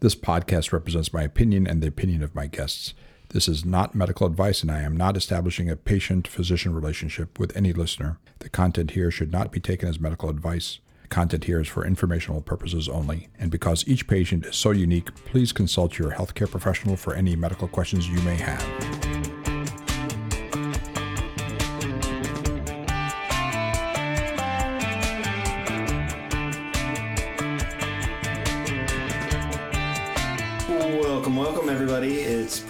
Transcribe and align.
This 0.00 0.14
podcast 0.14 0.72
represents 0.72 1.12
my 1.12 1.22
opinion 1.22 1.66
and 1.66 1.82
the 1.82 1.88
opinion 1.88 2.22
of 2.22 2.34
my 2.34 2.46
guests. 2.46 2.94
This 3.34 3.46
is 3.46 3.66
not 3.66 3.94
medical 3.94 4.26
advice, 4.26 4.62
and 4.62 4.70
I 4.70 4.80
am 4.80 4.96
not 4.96 5.14
establishing 5.14 5.68
a 5.68 5.76
patient 5.76 6.26
physician 6.26 6.72
relationship 6.72 7.38
with 7.38 7.54
any 7.54 7.74
listener. 7.74 8.18
The 8.38 8.48
content 8.48 8.92
here 8.92 9.10
should 9.10 9.30
not 9.30 9.52
be 9.52 9.60
taken 9.60 9.90
as 9.90 10.00
medical 10.00 10.30
advice. 10.30 10.78
The 11.02 11.08
content 11.08 11.44
here 11.44 11.60
is 11.60 11.68
for 11.68 11.84
informational 11.84 12.40
purposes 12.40 12.88
only. 12.88 13.28
And 13.38 13.50
because 13.50 13.86
each 13.86 14.08
patient 14.08 14.46
is 14.46 14.56
so 14.56 14.70
unique, 14.70 15.14
please 15.26 15.52
consult 15.52 15.98
your 15.98 16.12
healthcare 16.12 16.50
professional 16.50 16.96
for 16.96 17.12
any 17.12 17.36
medical 17.36 17.68
questions 17.68 18.08
you 18.08 18.22
may 18.22 18.36
have. 18.36 19.09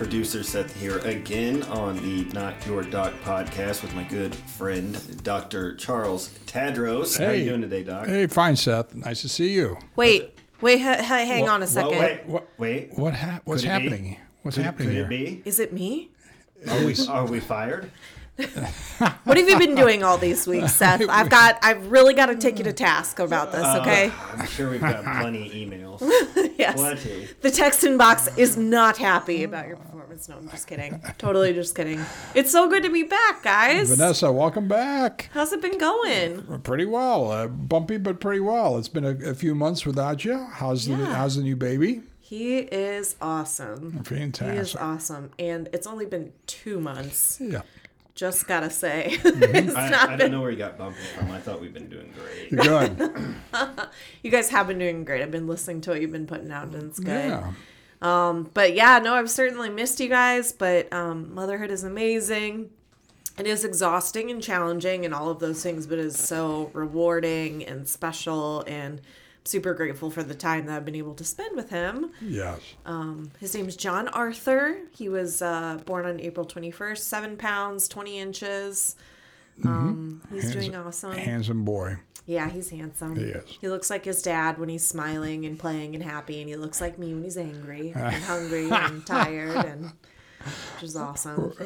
Producer 0.04 0.42
Seth 0.42 0.74
here 0.80 0.96
again 1.00 1.62
on 1.64 1.96
the 1.96 2.24
Not 2.32 2.64
Your 2.64 2.82
Doc 2.82 3.12
podcast 3.22 3.82
with 3.82 3.94
my 3.94 4.02
good 4.04 4.34
friend, 4.34 5.22
Dr. 5.22 5.74
Charles 5.76 6.30
Tadros. 6.46 7.18
Hey. 7.18 7.24
How 7.26 7.30
are 7.32 7.34
you 7.34 7.44
doing 7.50 7.60
today, 7.60 7.82
Doc? 7.82 8.06
Hey, 8.06 8.26
fine, 8.26 8.56
Seth. 8.56 8.94
Nice 8.94 9.20
to 9.20 9.28
see 9.28 9.50
you. 9.52 9.76
Wait, 9.96 10.38
wait, 10.62 10.78
ha- 10.80 11.02
ha- 11.02 11.26
hang 11.26 11.50
on 11.50 11.62
a 11.62 11.66
second. 11.66 11.98
wait, 11.98 12.24
What- 12.24 12.48
wait. 12.56 12.96
What 12.98 13.12
ha- 13.12 13.40
what's 13.44 13.60
Could 13.60 13.66
be? 13.66 13.72
happening? 13.72 14.16
What's 14.40 14.56
Could, 14.56 14.64
happening 14.64 14.88
could 14.88 14.94
here? 14.96 15.04
it 15.04 15.08
be? 15.10 15.42
Is 15.44 15.60
it 15.60 15.74
me? 15.74 16.08
Are 16.66 16.82
we, 16.82 16.96
are 17.10 17.26
we 17.26 17.38
fired? 17.38 17.90
What 19.24 19.38
have 19.38 19.48
you 19.48 19.58
been 19.58 19.74
doing 19.74 20.02
all 20.02 20.18
these 20.18 20.46
weeks, 20.46 20.74
Seth? 20.74 21.02
I've 21.08 21.30
got, 21.30 21.58
I've 21.62 21.90
really 21.90 22.12
got 22.12 22.26
to 22.26 22.34
take 22.36 22.58
you 22.58 22.64
to 22.64 22.72
task 22.72 23.18
about 23.18 23.50
this, 23.50 23.64
okay? 23.64 24.12
I'm 24.34 24.46
sure 24.46 24.68
we've 24.70 24.80
got 24.80 25.02
plenty 25.02 25.46
of 25.46 25.52
emails. 25.52 26.00
yes. 26.58 26.74
Plenty. 26.76 27.28
The 27.40 27.50
text 27.50 27.82
inbox 27.82 28.36
is 28.36 28.58
not 28.58 28.98
happy 28.98 29.44
about 29.44 29.68
your 29.68 29.76
performance. 29.76 30.28
No, 30.28 30.36
I'm 30.36 30.50
just 30.50 30.66
kidding. 30.66 31.00
Totally 31.16 31.54
just 31.54 31.74
kidding. 31.74 32.04
It's 32.34 32.52
so 32.52 32.68
good 32.68 32.82
to 32.82 32.90
be 32.90 33.04
back, 33.04 33.42
guys. 33.42 33.88
Vanessa, 33.96 34.30
welcome 34.30 34.68
back. 34.68 35.30
How's 35.32 35.52
it 35.54 35.62
been 35.62 35.78
going? 35.78 36.60
Pretty 36.60 36.84
well. 36.84 37.30
Uh, 37.30 37.46
bumpy, 37.48 37.96
but 37.96 38.20
pretty 38.20 38.40
well. 38.40 38.76
It's 38.76 38.88
been 38.88 39.04
a, 39.06 39.30
a 39.30 39.34
few 39.34 39.54
months 39.54 39.86
without 39.86 40.26
you. 40.26 40.46
How's 40.52 40.84
the 40.84 40.92
Yeah. 40.92 41.14
How's 41.14 41.36
the 41.36 41.42
new 41.42 41.56
baby? 41.56 42.02
He 42.20 42.58
is 42.58 43.16
awesome. 43.20 44.04
Fantastic. 44.04 44.52
He 44.54 44.60
is 44.60 44.76
awesome. 44.76 45.30
And 45.38 45.68
it's 45.72 45.86
only 45.86 46.06
been 46.06 46.32
two 46.46 46.78
months. 46.80 47.38
Yeah. 47.40 47.62
Just 48.20 48.46
gotta 48.46 48.68
say. 48.68 49.16
Mm-hmm. 49.30 49.56
it's 49.56 49.74
I, 49.74 49.88
not 49.88 50.08
I 50.10 50.16
been 50.16 50.18
don't 50.18 50.30
know 50.32 50.40
where 50.42 50.50
you 50.50 50.58
got 50.58 50.76
bumpy 50.76 50.98
from. 51.16 51.30
I 51.30 51.40
thought 51.40 51.58
we've 51.58 51.72
been 51.72 51.88
doing 51.88 52.12
great. 52.12 52.52
You're 52.52 52.86
good. 52.96 53.34
You 54.22 54.30
guys 54.30 54.50
have 54.50 54.66
been 54.66 54.78
doing 54.78 55.04
great. 55.06 55.22
I've 55.22 55.30
been 55.30 55.46
listening 55.46 55.80
to 55.82 55.90
what 55.90 56.02
you've 56.02 56.12
been 56.12 56.26
putting 56.26 56.52
out, 56.52 56.64
and 56.74 56.82
it's 56.82 57.00
good. 57.00 57.30
yeah. 57.30 58.42
But 58.52 58.74
yeah, 58.74 58.98
no, 58.98 59.14
I've 59.14 59.30
certainly 59.30 59.70
missed 59.70 60.00
you 60.00 60.08
guys. 60.10 60.52
But 60.52 60.92
um, 60.92 61.34
motherhood 61.34 61.70
is 61.70 61.82
amazing. 61.82 62.68
It 63.38 63.46
is 63.46 63.64
exhausting 63.64 64.30
and 64.30 64.42
challenging 64.42 65.06
and 65.06 65.14
all 65.14 65.30
of 65.30 65.38
those 65.38 65.62
things, 65.62 65.86
but 65.86 65.98
it 65.98 66.04
is 66.04 66.18
so 66.18 66.70
rewarding 66.74 67.64
and 67.64 67.88
special. 67.88 68.64
And 68.66 69.00
super 69.44 69.74
grateful 69.74 70.10
for 70.10 70.22
the 70.22 70.34
time 70.34 70.66
that 70.66 70.76
I've 70.76 70.84
been 70.84 70.94
able 70.94 71.14
to 71.14 71.24
spend 71.24 71.56
with 71.56 71.70
him. 71.70 72.10
Yes. 72.20 72.60
His 73.38 73.54
name's 73.54 73.76
John 73.76 74.08
Arthur. 74.08 74.78
He 74.92 75.08
was 75.08 75.42
uh, 75.42 75.78
born 75.86 76.06
on 76.06 76.20
April 76.20 76.46
21st, 76.46 76.98
seven 76.98 77.36
pounds, 77.36 77.88
20 77.88 78.18
inches. 78.18 78.96
Um, 79.64 80.22
he's 80.32 80.52
doing 80.52 80.74
awesome. 80.74 81.12
Handsome 81.12 81.64
boy. 81.64 81.96
Yeah, 82.26 82.48
he's 82.48 82.70
handsome. 82.70 83.16
He 83.16 83.24
is. 83.24 83.44
He 83.60 83.68
looks 83.68 83.90
like 83.90 84.04
his 84.04 84.22
dad 84.22 84.58
when 84.58 84.68
he's 84.68 84.86
smiling 84.86 85.44
and 85.46 85.58
playing 85.58 85.94
and 85.94 86.04
happy, 86.04 86.40
and 86.40 86.48
he 86.48 86.56
looks 86.56 86.80
like 86.80 86.98
me 86.98 87.12
when 87.12 87.24
he's 87.24 87.36
angry 87.36 87.92
and 87.94 88.14
hungry 88.24 88.70
and 88.70 89.04
tired, 89.04 89.64
and 89.66 89.92
which 90.74 90.84
is 90.84 90.96
awesome. 90.96 91.52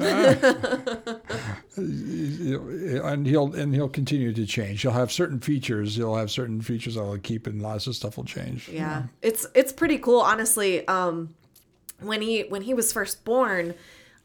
and 1.77 3.27
he'll 3.27 3.55
and 3.55 3.75
he'll 3.75 3.89
continue 3.89 4.33
to 4.33 4.47
change. 4.47 4.83
He'll 4.83 4.93
have 4.93 5.13
certain 5.13 5.41
features. 5.41 5.97
He'll 5.97 6.17
have 6.17 6.31
certain 6.31 6.61
features 6.61 6.95
he'll 6.95 7.19
keep, 7.19 7.47
and 7.47 7.63
lots 7.63 7.87
of 7.87 7.95
stuff 7.95 8.17
will 8.17 8.25
change. 8.25 8.69
Yeah, 8.69 9.05
it's 9.23 9.47
it's 9.55 9.73
pretty 9.73 9.99
cool, 9.99 10.21
honestly. 10.21 10.87
Um, 10.89 11.35
when 12.01 12.23
he 12.23 12.43
when 12.43 12.63
he 12.63 12.75
was 12.75 12.93
first 12.93 13.25
born, 13.25 13.75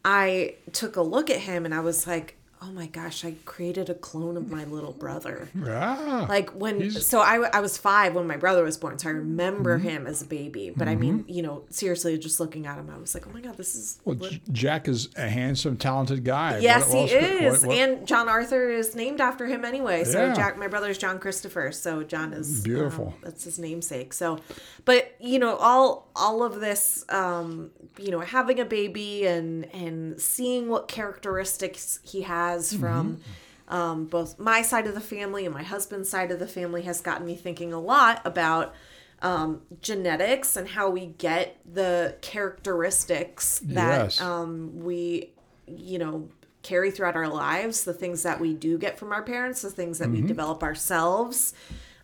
I 0.04 0.56
took 0.74 0.96
a 0.96 1.02
look 1.02 1.30
at 1.30 1.42
him 1.42 1.66
and 1.66 1.74
I 1.74 1.82
was 1.82 2.08
like, 2.08 2.39
oh 2.62 2.72
my 2.74 2.88
gosh, 2.88 3.24
I 3.24 3.36
created 3.46 3.90
a 3.90 3.94
clone 3.94 4.36
of 4.36 4.52
my 4.52 4.66
little 4.66 4.92
brother. 4.92 5.48
Ah, 5.66 6.26
like 6.28 6.50
when 6.52 6.82
He's- 6.82 7.06
so 7.08 7.20
I 7.22 7.60
was 7.62 7.78
five 7.78 8.16
when 8.16 8.28
my 8.28 8.36
brother 8.38 8.64
was 8.64 8.78
born 8.78 8.98
so 9.00 9.08
i 9.10 9.12
remember 9.12 9.78
Mm-hmm. 9.80 9.88
him 9.88 10.08
as 10.08 10.22
a 10.22 10.26
baby 10.26 10.74
but 10.76 10.88
i 10.88 10.96
mean 10.96 11.24
you 11.28 11.42
know 11.42 11.64
seriously 11.70 12.18
just 12.18 12.40
looking 12.40 12.66
at 12.66 12.78
him 12.78 12.90
i 12.94 12.98
was 12.98 13.14
like 13.14 13.28
oh 13.28 13.32
my 13.32 13.42
god 13.42 13.56
this 13.58 13.76
is 13.76 14.00
well, 14.06 14.16
what- 14.16 14.34
Jack 14.52 14.88
is 14.88 15.10
a 15.16 15.28
handsome, 15.30 15.78
talented 15.78 16.24
guy. 16.26 16.60
yes 16.60 16.88
What- 16.88 16.96
what 16.96 17.10
he 17.10 17.16
could- 17.20 17.44
is 17.44 17.64
and 17.64 18.08
john 18.08 18.28
arthur 18.30 18.70
is 18.70 18.96
named 18.96 19.22
after 19.22 19.46
him 19.48 19.64
anyway 19.66 20.04
so 20.04 20.26
Yeah. 20.26 20.34
jack 20.34 20.58
my 20.58 20.68
brother's 20.68 20.98
john 20.98 21.20
christopher 21.20 21.72
so 21.72 22.04
john 22.04 22.34
is 22.34 22.62
Beautiful. 22.64 23.08
um, 23.10 23.14
that's 23.24 23.44
his 23.44 23.58
namesake 23.60 24.12
so 24.14 24.40
but 24.86 25.16
you 25.20 25.40
know 25.40 25.56
all 25.58 26.10
all 26.16 26.44
of 26.44 26.60
this 26.60 27.06
um 27.10 27.70
you 27.98 28.12
know 28.12 28.20
having 28.22 28.60
a 28.60 28.66
baby 28.66 29.26
and 29.26 29.66
and 29.74 30.20
seeing 30.20 30.68
what 30.70 30.88
characteristics 30.88 32.00
he 32.04 32.22
has 32.24 32.49
from 32.74 33.20
um, 33.68 34.06
both 34.06 34.40
my 34.40 34.62
side 34.62 34.88
of 34.88 34.94
the 34.96 35.02
family 35.02 35.46
and 35.46 35.54
my 35.54 35.64
husband's 35.64 36.10
side 36.10 36.32
of 36.32 36.40
the 36.40 36.48
family 36.48 36.82
has 36.84 37.02
gotten 37.02 37.26
me 37.26 37.36
thinking 37.36 37.72
a 37.74 37.80
lot 37.80 38.22
about 38.26 38.74
um, 39.22 39.62
genetics 39.82 40.56
and 40.56 40.68
how 40.70 40.90
we 40.90 41.06
get 41.08 41.58
the 41.72 42.16
characteristics 42.22 43.60
that 43.64 44.04
Yes. 44.04 44.22
um, 44.22 44.84
we, 44.84 45.32
you 45.68 46.00
know, 46.00 46.30
carry 46.64 46.92
throughout 46.92 47.16
our 47.16 47.28
lives, 47.28 47.84
the 47.84 47.94
things 47.94 48.24
that 48.24 48.40
we 48.40 48.54
do 48.54 48.78
get 48.78 48.98
from 49.00 49.12
our 49.12 49.24
parents, 49.24 49.62
the 49.62 49.70
things 49.70 50.00
that 50.00 50.10
we 50.10 50.22
develop 50.22 50.64
ourselves. 50.64 51.54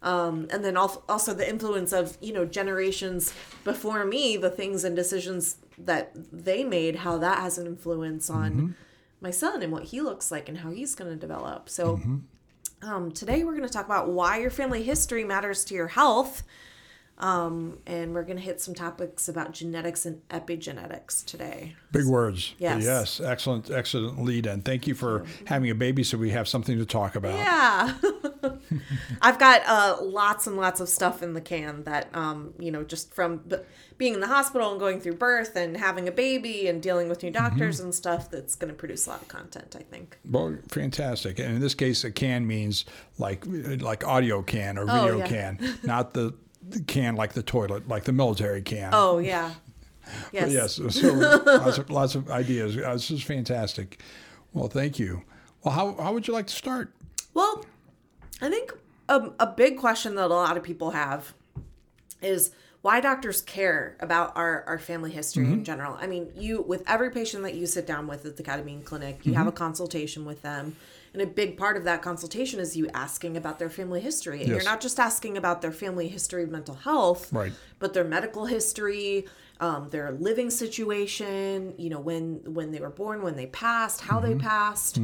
Um, 0.02 0.48
and 0.52 0.64
then 0.64 0.78
also 0.78 1.34
the 1.34 1.50
influence 1.50 1.92
of 1.92 2.16
you 2.22 2.32
know 2.32 2.46
generations 2.46 3.34
before 3.64 4.06
me, 4.06 4.38
the 4.38 4.52
things 4.52 4.84
and 4.84 4.96
decisions 4.96 5.58
that 5.80 6.12
they 6.32 6.64
made, 6.64 6.98
how 6.98 7.18
that 7.18 7.40
has 7.40 7.58
an 7.58 7.66
influence 7.66 8.30
on 8.30 8.76
my 9.26 9.32
son 9.32 9.64
and 9.64 9.72
what 9.74 9.86
he 9.86 10.02
looks 10.02 10.32
like 10.32 10.48
and 10.50 10.60
how 10.60 10.70
he's 10.70 10.94
going 10.94 11.10
to 11.10 11.18
develop. 11.18 11.68
So, 11.68 12.00
um, 12.84 13.12
today 13.12 13.44
we're 13.44 13.56
going 13.58 13.68
to 13.68 13.74
talk 13.74 13.88
about 13.88 14.08
why 14.10 14.38
your 14.38 14.52
family 14.52 14.84
history 14.84 15.24
matters 15.24 15.66
to 15.66 15.74
your 15.74 15.88
health. 15.88 16.44
Um, 17.18 17.78
and 17.86 18.14
we're 18.14 18.24
going 18.24 18.38
to 18.38 18.44
hit 18.44 18.60
some 18.60 18.74
topics 18.76 19.30
about 19.30 19.54
genetics 19.54 20.06
and 20.06 20.28
epigenetics 20.30 21.26
today. 21.26 21.76
Big 21.94 22.06
words. 22.06 22.54
Yes. 22.60 22.84
Yes. 22.84 23.22
Excellent. 23.22 23.72
Excellent 23.72 24.22
lead. 24.24 24.46
And 24.46 24.66
thank 24.66 24.86
you 24.86 24.96
for 24.96 25.24
having 25.46 25.70
a 25.70 25.76
baby, 25.76 26.04
so 26.04 26.18
we 26.18 26.32
have 26.32 26.48
something 26.48 26.78
to 26.78 26.86
talk 26.86 27.16
about. 27.16 27.36
Yeah. 27.38 27.94
I've 29.22 29.40
got 29.40 29.62
uh, 29.66 29.98
lots 30.04 30.46
and 30.46 30.58
lots 30.58 30.80
of 30.82 30.90
stuff 30.90 31.24
in 31.24 31.34
the 31.34 31.42
can 31.42 31.84
that, 31.84 32.10
um, 32.14 32.54
you 32.60 32.70
know, 32.72 32.84
just 32.84 33.14
from 33.14 33.38
b- 33.38 33.58
being 33.98 34.14
in 34.16 34.20
the 34.20 34.28
hospital 34.28 34.72
and 34.72 34.80
going 34.80 35.00
through 35.00 35.16
birth 35.16 35.56
and 35.56 35.78
having 35.78 36.08
a 36.10 36.12
baby 36.12 36.68
and 36.68 36.82
dealing 36.82 37.08
with 37.08 37.24
new 37.24 37.32
doctors 37.32 37.80
and 37.80 37.96
stuff 37.96 38.30
that's 38.30 38.56
going 38.56 38.72
to 38.72 38.78
produce 38.78 39.08
a 39.08 39.12
lot 39.12 39.22
of 39.22 39.28
content, 39.30 39.76
I 39.80 39.84
think. 39.84 40.18
Well, 40.30 40.58
fantastic. 40.70 41.40
And 41.40 41.54
in 41.56 41.60
this 41.62 41.76
case, 41.76 42.04
a 42.04 42.12
can 42.12 42.46
means 42.46 42.84
like 43.18 43.46
like 43.48 44.06
audio 44.06 44.42
can 44.42 44.78
or 44.78 44.86
Oh, 44.90 45.02
video 45.06 45.18
yeah. 45.20 45.28
can, 45.28 45.78
not 45.84 46.14
the 46.14 46.34
can 46.88 47.16
like 47.16 47.34
the 47.34 47.44
toilet, 47.44 47.88
like 47.88 48.04
the 48.06 48.12
military 48.14 48.62
can. 48.62 48.92
Oh, 48.94 49.18
yeah. 49.20 49.52
Yes. 50.32 50.52
Yes. 50.52 50.94
So 50.96 51.12
lots 51.12 51.78
of, 51.80 51.90
lots 52.02 52.14
of 52.14 52.30
ideas. 52.30 52.78
Uh, 52.78 52.94
This 52.94 53.10
is 53.10 53.24
fantastic. 53.24 54.00
Well, 54.54 54.68
thank 54.68 55.00
you. 55.00 55.24
Well, 55.64 55.74
how, 55.74 55.94
how 55.96 56.14
would 56.14 56.28
you 56.28 56.34
like 56.34 56.46
to 56.46 56.54
start? 56.54 56.94
Well, 57.34 57.66
I 58.40 58.50
think 58.52 58.72
a, 59.10 59.32
a 59.40 59.48
big 59.48 59.80
question 59.80 60.14
that 60.16 60.26
a 60.26 60.28
lot 60.28 60.58
of 60.58 60.64
people 60.64 60.92
have 60.92 61.34
is 62.22 62.52
why 62.84 63.00
doctors 63.00 63.42
care 63.42 63.98
about 64.00 64.38
our, 64.38 64.64
our 64.68 64.78
family 64.78 65.10
history 65.10 65.46
in 65.46 65.64
general. 65.64 65.98
I 66.00 66.06
mean, 66.06 66.32
you 66.36 66.62
with 66.62 66.84
every 66.88 67.10
patient 67.10 67.42
that 67.42 67.56
you 67.56 67.66
sit 67.66 67.88
down 67.88 68.06
with 68.06 68.28
at 68.28 68.38
the 68.38 68.44
Ketamine 68.44 68.84
Clinic, 68.86 69.26
you 69.26 69.34
have 69.34 69.48
a 69.48 69.52
consultation 69.52 70.24
with 70.24 70.44
them. 70.44 70.76
And 71.16 71.22
a 71.22 71.26
big 71.26 71.56
part 71.56 71.78
of 71.78 71.86
that 71.86 72.02
consultation 72.02 72.60
is 72.60 72.76
you 72.76 72.90
asking 72.94 73.38
about 73.38 73.58
their 73.58 73.70
family 73.70 74.02
history. 74.02 74.40
And 74.42 74.50
Yes. 74.50 74.56
you're 74.56 74.70
not 74.70 74.82
just 74.82 75.00
asking 75.00 75.38
about 75.38 75.62
their 75.62 75.72
family 75.72 76.10
history 76.10 76.44
of 76.44 76.50
mental 76.52 76.76
health, 76.76 77.32
Right. 77.32 77.54
but 77.80 77.94
their 77.94 78.04
medical 78.04 78.48
history, 78.48 79.26
um, 79.62 79.88
their 79.92 80.12
living 80.12 80.50
situation, 80.50 81.74
you 81.78 81.90
know, 81.90 82.02
when 82.02 82.42
when 82.54 82.72
they 82.72 82.82
were 82.82 82.90
born, 82.90 83.22
when 83.22 83.38
they 83.38 83.46
passed, 83.48 84.02
how 84.02 84.20
Mm-hmm. 84.20 84.28
they 84.34 84.36
passed. 84.44 85.00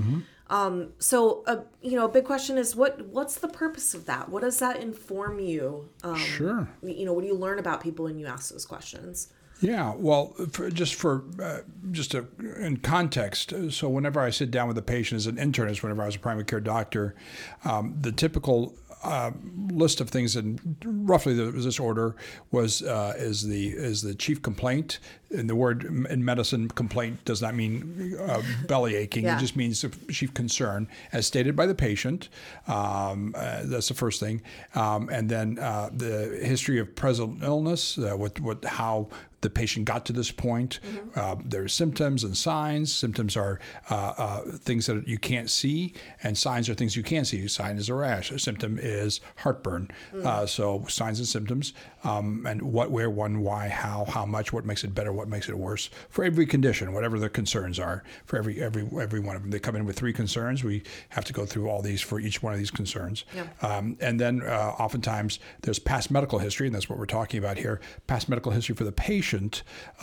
Um, 0.50 0.90
so, 1.00 1.44
uh, 1.48 1.62
you 1.82 1.96
know, 1.96 2.04
a 2.04 2.10
big 2.10 2.26
question 2.26 2.58
is 2.58 2.76
what 2.76 3.08
what's 3.08 3.36
the 3.36 3.48
purpose 3.48 3.94
of 3.94 4.06
that? 4.08 4.28
What 4.28 4.42
does 4.42 4.60
that 4.60 4.82
inform 4.82 5.40
you? 5.40 5.88
Um, 6.04 6.16
Sure. 6.18 6.68
You 6.84 7.06
know, 7.06 7.14
what 7.14 7.22
do 7.22 7.28
you 7.28 7.36
learn 7.36 7.58
about 7.58 7.80
people 7.80 8.04
when 8.04 8.20
you 8.20 8.26
ask 8.28 8.52
those 8.52 8.66
questions? 8.66 9.30
Yeah, 9.62 9.94
well, 9.96 10.34
for, 10.52 10.70
just 10.72 10.96
for 10.96 11.24
uh, 11.42 11.60
just 11.92 12.16
a, 12.16 12.26
in 12.60 12.78
context, 12.78 13.54
uh, 13.54 13.70
so 13.70 13.90
whenever 13.90 14.20
I 14.20 14.32
sit 14.32 14.50
down 14.50 14.68
with 14.68 14.78
a 14.78 14.82
patient 14.82 15.18
as 15.18 15.28
an 15.28 15.36
internist, 15.36 15.84
whenever 15.84 16.02
I 16.02 16.08
was 16.08 16.16
a 16.16 16.20
primary 16.20 16.46
care 16.46 16.60
doctor, 16.60 17.16
um, 17.64 17.96
the 18.02 18.12
typical 18.12 18.74
uh, 19.04 19.32
list 19.72 20.00
of 20.00 20.10
things 20.10 20.36
in 20.36 20.60
roughly 20.84 21.34
the, 21.34 21.46
this 21.46 21.80
order 21.80 22.16
was 22.52 22.84
uh, 22.84 23.14
is 23.18 23.48
the 23.48 23.70
is 23.70 24.02
the 24.02 24.14
chief 24.14 24.42
complaint. 24.42 25.00
And 25.32 25.50
the 25.50 25.56
word 25.56 25.86
in 25.86 26.26
medicine 26.26 26.68
complaint 26.68 27.24
does 27.24 27.42
not 27.42 27.56
mean 27.56 28.16
uh, 28.20 28.42
belly 28.68 28.96
aching. 28.96 29.24
Yeah. 29.24 29.38
It 29.38 29.40
just 29.40 29.56
means 29.56 29.84
of 29.84 30.08
chief 30.10 30.34
concern, 30.34 30.88
as 31.14 31.26
stated 31.26 31.56
by 31.56 31.66
the 31.66 31.74
patient. 31.74 32.30
Um, 32.68 33.34
uh, 33.36 33.62
that's 33.64 33.88
the 33.88 33.94
first 33.94 34.20
thing, 34.20 34.42
um, 34.76 35.10
and 35.10 35.30
then 35.30 35.58
uh, 35.58 35.90
the 35.94 36.40
history 36.44 36.80
of 36.80 36.96
present 36.96 37.44
illness, 37.44 37.98
uh, 37.98 38.16
what 38.18 38.40
what 38.40 38.64
how 38.66 39.08
the 39.42 39.50
patient 39.50 39.86
got 39.86 40.06
to 40.06 40.14
this 40.14 40.32
point. 40.32 40.80
Uh, 41.16 41.36
there 41.44 41.64
are 41.64 41.68
symptoms 41.68 42.24
and 42.24 42.38
signs. 42.38 42.94
Symptoms 42.94 43.36
are 43.36 43.60
uh, 43.90 44.14
uh, 44.18 44.42
things 44.58 44.86
that 44.86 45.08
you 45.08 45.18
can't 45.18 45.50
see, 45.50 45.94
and 46.24 46.38
signs 46.38 46.70
are 46.70 46.74
things 46.74 46.96
you 46.96 47.04
can 47.04 47.26
see. 47.26 47.46
A 47.46 47.50
sign 47.50 47.78
is 47.78 47.90
a 47.90 47.94
rash. 47.94 48.32
A 48.32 48.40
symptom 48.40 48.78
is 48.80 49.20
heartburn. 49.38 49.90
Uh, 50.24 50.46
so 50.46 50.86
signs 50.88 51.20
and 51.20 51.28
symptoms, 51.28 51.74
um, 52.04 52.46
and 52.46 52.62
what, 52.62 52.92
where, 52.92 53.10
when, 53.10 53.42
why, 53.42 53.68
how, 53.68 54.06
how 54.06 54.26
much, 54.26 54.54
what 54.54 54.66
makes 54.66 54.84
it 54.84 54.94
better, 54.94 55.12
what 55.12 55.28
makes 55.28 55.50
it 55.50 55.58
worse 55.58 55.90
for 56.10 56.24
every 56.24 56.46
condition, 56.46 56.94
whatever 56.94 57.20
the 57.20 57.30
concerns 57.30 57.80
are. 57.80 58.04
For 58.26 58.38
every 58.38 58.62
every 58.62 58.88
every 59.00 59.20
one 59.20 59.36
of 59.36 59.42
them, 59.42 59.52
they 59.52 59.60
come 59.60 59.76
in 59.76 59.86
with 59.86 59.98
three 59.98 60.14
concerns. 60.14 60.64
We 60.64 60.84
have 61.10 61.26
to 61.26 61.34
go 61.34 61.46
through 61.46 61.70
all 61.70 61.82
these 61.82 62.02
for 62.02 62.20
each 62.20 62.44
one 62.44 62.54
of 62.54 62.60
these 62.60 62.72
concerns. 62.72 63.26
Yeah. 63.36 63.48
Um, 63.62 63.98
and 64.00 64.20
then 64.20 64.42
uh, 64.42 64.76
oftentimes 64.80 65.40
there's 65.62 65.80
past 65.80 66.12
medical 66.12 66.40
history, 66.40 66.68
and 66.68 66.76
that's 66.76 66.90
what 66.90 67.00
we're 67.00 67.06
talking 67.06 67.40
about 67.40 67.58
here. 67.58 67.80
Past 68.08 68.30
medical 68.30 68.52
history 68.52 68.76
for 68.76 68.84
the 68.84 68.92
patient. 68.92 69.31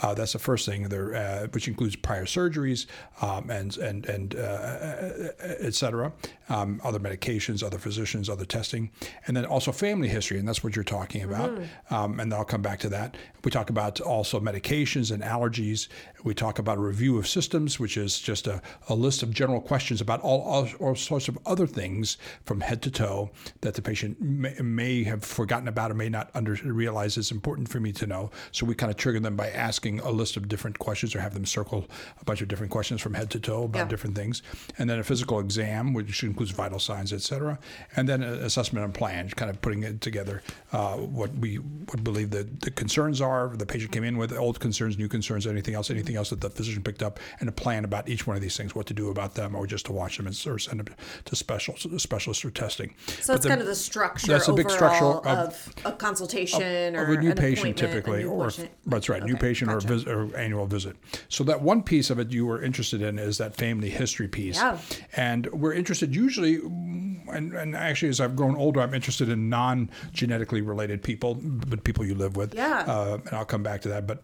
Uh, 0.01 0.13
that's 0.13 0.33
the 0.33 0.39
first 0.39 0.65
thing, 0.65 0.89
there, 0.89 1.15
uh, 1.15 1.47
which 1.51 1.67
includes 1.67 1.95
prior 1.95 2.25
surgeries 2.25 2.87
um, 3.21 3.49
and 3.49 3.77
and 3.77 4.05
and 4.05 4.35
uh, 4.35 5.29
et 5.39 5.73
cetera, 5.73 6.11
um, 6.49 6.79
other 6.83 6.99
medications, 6.99 7.63
other 7.63 7.79
physicians, 7.79 8.29
other 8.29 8.45
testing, 8.45 8.89
and 9.27 9.35
then 9.35 9.45
also 9.45 9.71
family 9.71 10.07
history, 10.07 10.39
and 10.39 10.47
that's 10.47 10.63
what 10.63 10.75
you're 10.75 10.83
talking 10.83 11.23
about. 11.23 11.49
Um, 11.89 12.19
and 12.19 12.31
then 12.31 12.39
I'll 12.39 12.45
come 12.45 12.61
back 12.61 12.79
to 12.79 12.89
that. 12.89 13.17
We 13.43 13.51
talk 13.51 13.69
about 13.69 14.01
also 14.01 14.39
medications 14.39 15.11
and 15.11 15.23
allergies. 15.23 15.87
We 16.23 16.33
talk 16.33 16.59
about 16.59 16.77
a 16.77 16.81
review 16.81 17.17
of 17.17 17.27
systems, 17.27 17.79
which 17.79 17.97
is 17.97 18.19
just 18.19 18.47
a, 18.47 18.61
a 18.89 18.95
list 18.95 19.23
of 19.23 19.31
general 19.31 19.61
questions 19.61 20.01
about 20.01 20.19
all, 20.21 20.41
all, 20.41 20.67
all 20.79 20.95
sorts 20.95 21.29
of 21.29 21.37
other 21.45 21.67
things 21.67 22.17
from 22.45 22.59
head 22.61 22.81
to 22.81 22.91
toe 22.91 23.29
that 23.61 23.73
the 23.75 23.81
patient 23.81 24.19
may, 24.19 24.53
may 24.61 25.03
have 25.03 25.23
forgotten 25.23 25.67
about 25.67 25.91
or 25.91 25.93
may 25.93 26.09
not 26.09 26.29
under, 26.33 26.53
realize 26.65 27.17
is 27.17 27.31
important 27.31 27.69
for 27.69 27.79
me 27.79 27.91
to 27.93 28.05
know. 28.05 28.31
So 28.51 28.65
we 28.65 28.75
kind 28.75 28.91
of 28.91 28.97
trigger 28.97 29.18
them 29.23 29.35
by 29.35 29.49
asking 29.49 29.99
a 30.01 30.09
list 30.11 30.37
of 30.37 30.47
different 30.47 30.79
questions 30.79 31.15
or 31.15 31.19
have 31.21 31.33
them 31.33 31.45
circle 31.45 31.85
a 32.19 32.25
bunch 32.25 32.41
of 32.41 32.47
different 32.47 32.71
questions 32.71 33.01
from 33.01 33.13
head 33.13 33.29
to 33.31 33.39
toe 33.39 33.63
about 33.63 33.79
Yeah. 33.79 33.87
different 33.87 34.15
things. 34.15 34.41
And 34.77 34.89
then 34.89 34.99
a 34.99 35.03
physical 35.03 35.39
exam, 35.39 35.93
which 35.93 36.23
includes 36.23 36.51
vital 36.51 36.79
signs, 36.79 37.11
et 37.13 37.21
cetera. 37.21 37.59
And 37.95 38.07
then 38.07 38.23
an 38.23 38.33
assessment 38.43 38.85
and 38.85 38.93
plan, 38.93 39.29
kind 39.29 39.49
of 39.49 39.61
putting 39.61 39.83
it 39.83 40.01
together 40.01 40.41
uh, 40.71 40.95
what 40.97 41.33
we 41.35 41.57
would 41.59 42.03
believe 42.03 42.29
the, 42.31 42.43
the 42.61 42.71
concerns 42.71 43.21
are. 43.21 43.49
The 43.55 43.65
patient 43.65 43.91
came 43.91 44.03
in 44.03 44.17
with 44.17 44.31
old 44.37 44.59
concerns, 44.59 44.97
new 44.97 45.07
concerns, 45.07 45.47
anything 45.47 45.73
else, 45.75 45.89
anything 45.89 46.15
else 46.15 46.29
that 46.29 46.41
the 46.41 46.49
physician 46.49 46.83
picked 46.83 47.01
up, 47.03 47.19
and 47.39 47.49
a 47.49 47.51
plan 47.51 47.83
about 47.85 48.07
each 48.09 48.27
one 48.27 48.35
of 48.35 48.41
these 48.41 48.55
things, 48.55 48.75
what 48.75 48.85
to 48.87 48.93
do 48.93 49.09
about 49.09 49.35
them, 49.35 49.55
or 49.55 49.65
just 49.67 49.85
to 49.87 49.91
watch 49.91 50.17
them 50.17 50.27
and 50.27 50.35
or 50.47 50.59
send 50.59 50.79
them 50.79 50.95
to 51.25 51.35
special 51.35 51.75
specialists 51.97 52.41
for 52.41 52.51
testing. 52.51 52.93
So 53.21 53.33
that's 53.33 53.43
the- 53.43 53.49
kind 53.49 53.61
of 53.61 53.67
the 53.67 53.75
structure 53.75 54.27
that's 54.27 54.47
a 54.47 54.53
big 54.53 54.69
structure 54.69 55.05
of- 55.05 55.25
of, 55.27 55.73
a 55.85 55.91
consultation 55.93 56.95
or 56.95 57.03
of 57.03 57.09
a 57.09 57.21
new 57.21 57.33
patient 57.33 57.77
typically, 57.77 58.23
new 58.23 58.29
or 58.29 58.45
patient. 58.45 58.69
that's 58.85 59.08
right, 59.09 59.23
new 59.23 59.33
Okay, 59.33 59.47
patient 59.49 59.71
or, 59.71 59.75
gotcha. 59.75 59.87
visit, 59.87 60.07
or 60.09 60.35
annual 60.37 60.65
visit. 60.65 60.95
So 61.27 61.43
that 61.45 61.61
one 61.61 61.83
piece 61.83 62.09
of 62.09 62.19
it 62.19 62.31
you 62.31 62.45
were 62.45 62.61
interested 62.61 63.01
in 63.01 63.19
is 63.19 63.37
that 63.39 63.55
family 63.55 63.89
history 63.89 64.27
piece, 64.27 64.57
Yeah. 64.57 64.77
and 65.15 65.47
we're 65.47 65.73
interested 65.73 66.15
usually, 66.15 66.55
and, 66.55 67.53
and 67.53 67.75
actually 67.75 68.09
as 68.09 68.19
I've 68.19 68.35
grown 68.35 68.55
older, 68.55 68.81
I'm 68.81 68.93
interested 68.93 69.29
in 69.29 69.49
non-genetically 69.49 70.61
related 70.61 71.03
people, 71.03 71.35
but 71.35 71.83
people 71.83 72.05
you 72.05 72.15
live 72.15 72.35
with. 72.35 72.53
Yeah. 72.55 72.83
uh, 72.87 73.17
and 73.25 73.33
I'll 73.33 73.45
come 73.45 73.63
back 73.63 73.81
to 73.81 73.89
that, 73.89 74.07
but 74.07 74.23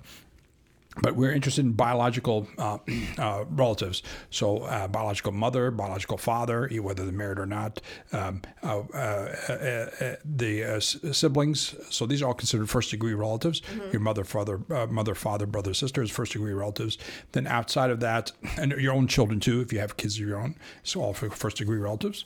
but 1.01 1.15
we're 1.15 1.31
interested 1.31 1.65
in 1.65 1.73
biological 1.73 2.47
uh, 2.57 2.77
uh, 3.17 3.45
relatives. 3.49 4.03
So, 4.29 4.59
uh, 4.59 4.87
biological 4.87 5.31
mother, 5.31 5.71
biological 5.71 6.17
father, 6.17 6.69
whether 6.81 7.03
they're 7.03 7.13
married 7.13 7.39
or 7.39 7.45
not, 7.45 7.81
um, 8.11 8.41
uh, 8.63 8.83
uh, 8.93 9.35
uh, 9.49 9.53
uh, 9.53 10.15
the 10.23 10.63
uh, 10.63 10.79
siblings. 10.79 11.75
So, 11.89 12.05
these 12.05 12.21
are 12.21 12.27
all 12.27 12.33
considered 12.33 12.69
first 12.69 12.91
degree 12.91 13.13
relatives. 13.13 13.61
Your 13.91 14.01
mother, 14.01 14.23
father, 14.23 14.61
uh, 14.69 14.87
mother, 14.87 15.15
father, 15.15 15.45
brother, 15.45 15.73
sister 15.73 16.01
is 16.01 16.11
first 16.11 16.33
degree 16.33 16.53
relatives. 16.53 16.97
Then, 17.33 17.47
outside 17.47 17.89
of 17.89 17.99
that, 17.99 18.31
and 18.57 18.71
your 18.73 18.93
own 18.93 19.07
children 19.07 19.39
too, 19.39 19.61
if 19.61 19.73
you 19.73 19.79
have 19.79 19.97
kids 19.97 20.15
of 20.19 20.27
your 20.27 20.39
own, 20.39 20.55
so 20.83 21.01
all 21.01 21.13
for 21.13 21.29
first 21.29 21.57
degree 21.57 21.77
relatives. 21.77 22.25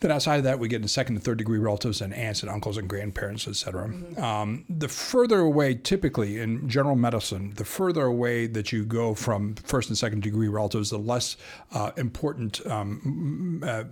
Then 0.00 0.10
outside 0.10 0.38
of 0.38 0.44
that, 0.44 0.58
we 0.58 0.68
get 0.68 0.76
into 0.76 0.88
second 0.88 1.16
and 1.16 1.24
third 1.24 1.38
degree 1.38 1.58
relatives 1.58 2.00
and 2.00 2.14
aunts 2.14 2.42
and 2.42 2.50
uncles 2.50 2.78
and 2.78 2.88
grandparents, 2.88 3.46
et 3.46 3.56
cetera. 3.56 3.84
Um, 4.16 4.64
the 4.68 4.88
further 4.88 5.40
away, 5.40 5.74
typically 5.74 6.40
in 6.40 6.68
general 6.68 6.96
medicine, 6.96 7.52
the 7.56 7.66
further 7.66 8.04
away 8.04 8.46
that 8.46 8.72
you 8.72 8.84
go 8.84 9.14
from 9.14 9.54
first 9.56 9.90
and 9.90 9.98
second 9.98 10.22
degree 10.22 10.48
relatives, 10.48 10.88
the 10.88 10.98
less 10.98 11.36
uh, 11.72 11.90
important 11.98 12.66
um, 12.66 13.62
uh, 13.64 13.84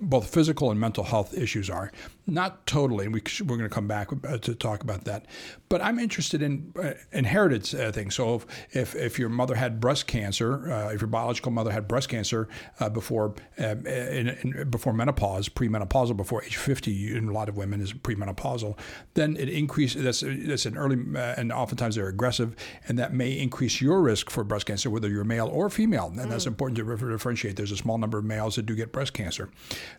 both 0.00 0.32
physical 0.32 0.70
and 0.70 0.78
mental 0.78 1.04
health 1.04 1.34
issues 1.34 1.68
are. 1.68 1.90
Not 2.26 2.66
totally, 2.66 3.06
and 3.06 3.14
we, 3.14 3.22
sh- 3.26 3.40
we're 3.40 3.56
going 3.56 3.68
to 3.68 3.74
come 3.74 3.88
back 3.88 4.10
uh, 4.12 4.38
to 4.38 4.54
talk 4.54 4.82
about 4.82 5.04
that. 5.04 5.26
But 5.68 5.82
I'm 5.82 5.98
interested 5.98 6.42
in 6.42 6.72
uh, 6.80 6.92
inherited 7.10 7.74
uh, 7.74 7.90
things. 7.90 8.14
So 8.14 8.36
if, 8.36 8.46
if, 8.76 8.94
if 8.94 9.18
your 9.18 9.30
mother 9.30 9.54
had 9.54 9.80
breast 9.80 10.06
cancer, 10.06 10.70
uh, 10.70 10.92
if 10.92 11.00
your 11.00 11.08
biological 11.08 11.50
mother 11.50 11.72
had 11.72 11.88
breast 11.88 12.08
cancer 12.10 12.46
uh, 12.80 12.90
before 12.90 13.34
um, 13.58 13.86
in, 13.86 14.28
in, 14.28 14.70
before 14.70 14.92
menopause, 14.92 15.47
premenopausal, 15.48 16.16
before 16.16 16.42
age 16.44 16.56
50, 16.56 17.16
in 17.16 17.28
a 17.28 17.32
lot 17.32 17.48
of 17.48 17.56
women 17.56 17.80
is 17.80 17.92
premenopausal, 17.92 18.76
then 19.14 19.36
it 19.36 19.48
increases. 19.48 20.02
That's 20.02 20.24
that's 20.26 20.66
an 20.66 20.76
early, 20.76 20.98
uh, 21.14 21.34
and 21.36 21.52
oftentimes 21.52 21.94
they're 21.94 22.08
aggressive, 22.08 22.54
and 22.86 22.98
that 22.98 23.12
may 23.12 23.32
increase 23.38 23.80
your 23.80 24.00
risk 24.00 24.30
for 24.30 24.44
breast 24.44 24.66
cancer, 24.66 24.90
whether 24.90 25.08
you're 25.08 25.24
male 25.24 25.48
or 25.48 25.70
female. 25.70 26.12
And 26.16 26.30
that's 26.30 26.46
important 26.46 26.76
to 26.78 27.08
differentiate. 27.08 27.56
There's 27.56 27.72
a 27.72 27.76
small 27.76 27.98
number 27.98 28.18
of 28.18 28.24
males 28.24 28.56
that 28.56 28.66
do 28.66 28.74
get 28.74 28.92
breast 28.92 29.14
cancer. 29.14 29.50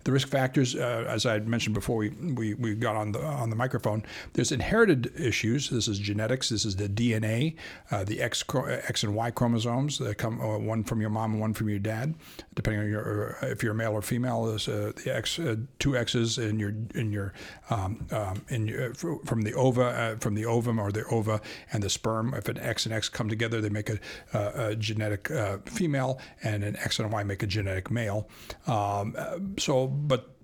The 0.04 0.12
risk 0.12 0.28
factors, 0.28 0.76
uh, 0.76 1.06
as 1.08 1.26
I 1.26 1.40
mentioned 1.40 1.76
before, 1.76 1.98
we, 1.98 2.10
we, 2.10 2.54
we 2.54 2.76
got 2.76 2.96
on 2.96 3.12
the 3.12 3.24
on 3.24 3.50
the 3.50 3.56
microphone. 3.56 4.04
There's 4.34 4.52
inherited 4.52 5.12
issues. 5.18 5.70
This 5.70 5.88
is 5.88 6.00
genetics. 6.00 6.50
This 6.50 6.66
is 6.66 6.76
the 6.76 6.90
DNA, 6.90 7.56
uh, 7.92 8.04
the 8.04 8.22
X 8.22 8.44
X 8.68 9.04
and 9.04 9.16
Y 9.16 9.32
chromosomes 9.32 9.98
that 10.00 10.18
come 10.18 10.40
uh, 10.42 10.58
one 10.58 10.84
from 10.84 11.02
your 11.02 11.10
mom 11.10 11.34
and 11.34 11.42
one 11.42 11.54
from 11.54 11.70
your 11.70 11.80
dad, 11.80 12.16
depending 12.56 12.84
on 12.84 12.90
your 12.90 13.38
uh, 13.42 13.48
if 13.48 13.64
you're 13.64 13.74
male 13.74 13.94
or 13.94 14.02
female. 14.02 14.48
Is 14.50 14.68
uh, 14.68 14.92
the 15.04 15.16
X 15.16 15.39
uh, 15.40 15.56
two 15.80 15.96
X's 15.96 16.38
in 16.38 16.60
your 16.60 16.74
in 16.96 17.12
your 17.12 17.34
um, 17.70 18.08
um, 18.12 18.44
in 18.50 18.68
your, 18.68 18.94
from 18.94 19.42
the 19.42 19.54
ova 19.54 19.84
uh, 19.84 20.16
from 20.18 20.36
the 20.36 20.46
ovum 20.46 20.80
or 20.80 20.92
the 20.92 21.06
ova 21.06 21.42
and 21.72 21.84
the 21.84 21.90
sperm. 21.90 22.34
If 22.34 22.48
an 22.50 22.58
X 22.58 22.86
and 22.86 22.94
X 22.94 23.10
come 23.10 23.30
together, 23.30 23.62
they 23.62 23.70
make 23.70 23.90
a, 23.90 24.00
uh, 24.34 24.70
a 24.70 24.76
genetic 24.76 25.32
uh, 25.32 25.60
female, 25.66 26.20
and 26.44 26.64
an 26.64 26.76
X 26.78 27.00
and 27.00 27.08
a 27.08 27.12
Y 27.12 27.24
make 27.24 27.44
a 27.44 27.48
genetic 27.48 27.90
male. 27.92 28.28
Um, 28.68 29.16
uh, 29.18 29.38
so, 29.58 29.88
but 29.88 30.36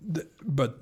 but 0.43 0.79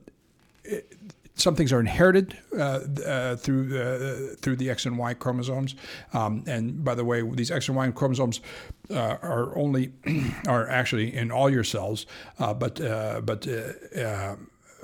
some 1.36 1.56
things 1.56 1.74
are 1.74 1.80
inherited 1.80 2.38
uh, 2.58 2.80
uh, 3.06 3.36
through 3.36 3.80
uh, 3.80 4.36
through 4.36 4.56
the 4.56 4.70
X 4.70 4.86
and 4.86 4.98
Y 4.98 5.14
chromosomes. 5.16 5.76
Um, 6.14 6.44
and 6.48 6.84
by 6.84 6.96
the 6.96 7.04
way, 7.04 7.22
these 7.22 7.52
X 7.52 7.68
and 7.68 7.78
Y 7.78 7.90
chromosomes 7.92 8.42
uh, 8.92 9.18
are 9.22 9.58
only 9.58 9.92
are 10.48 10.68
actually 10.70 11.16
in 11.16 11.32
all 11.32 11.50
your 11.50 11.64
cells, 11.64 12.06
but 12.38 12.76
but. 13.26 13.48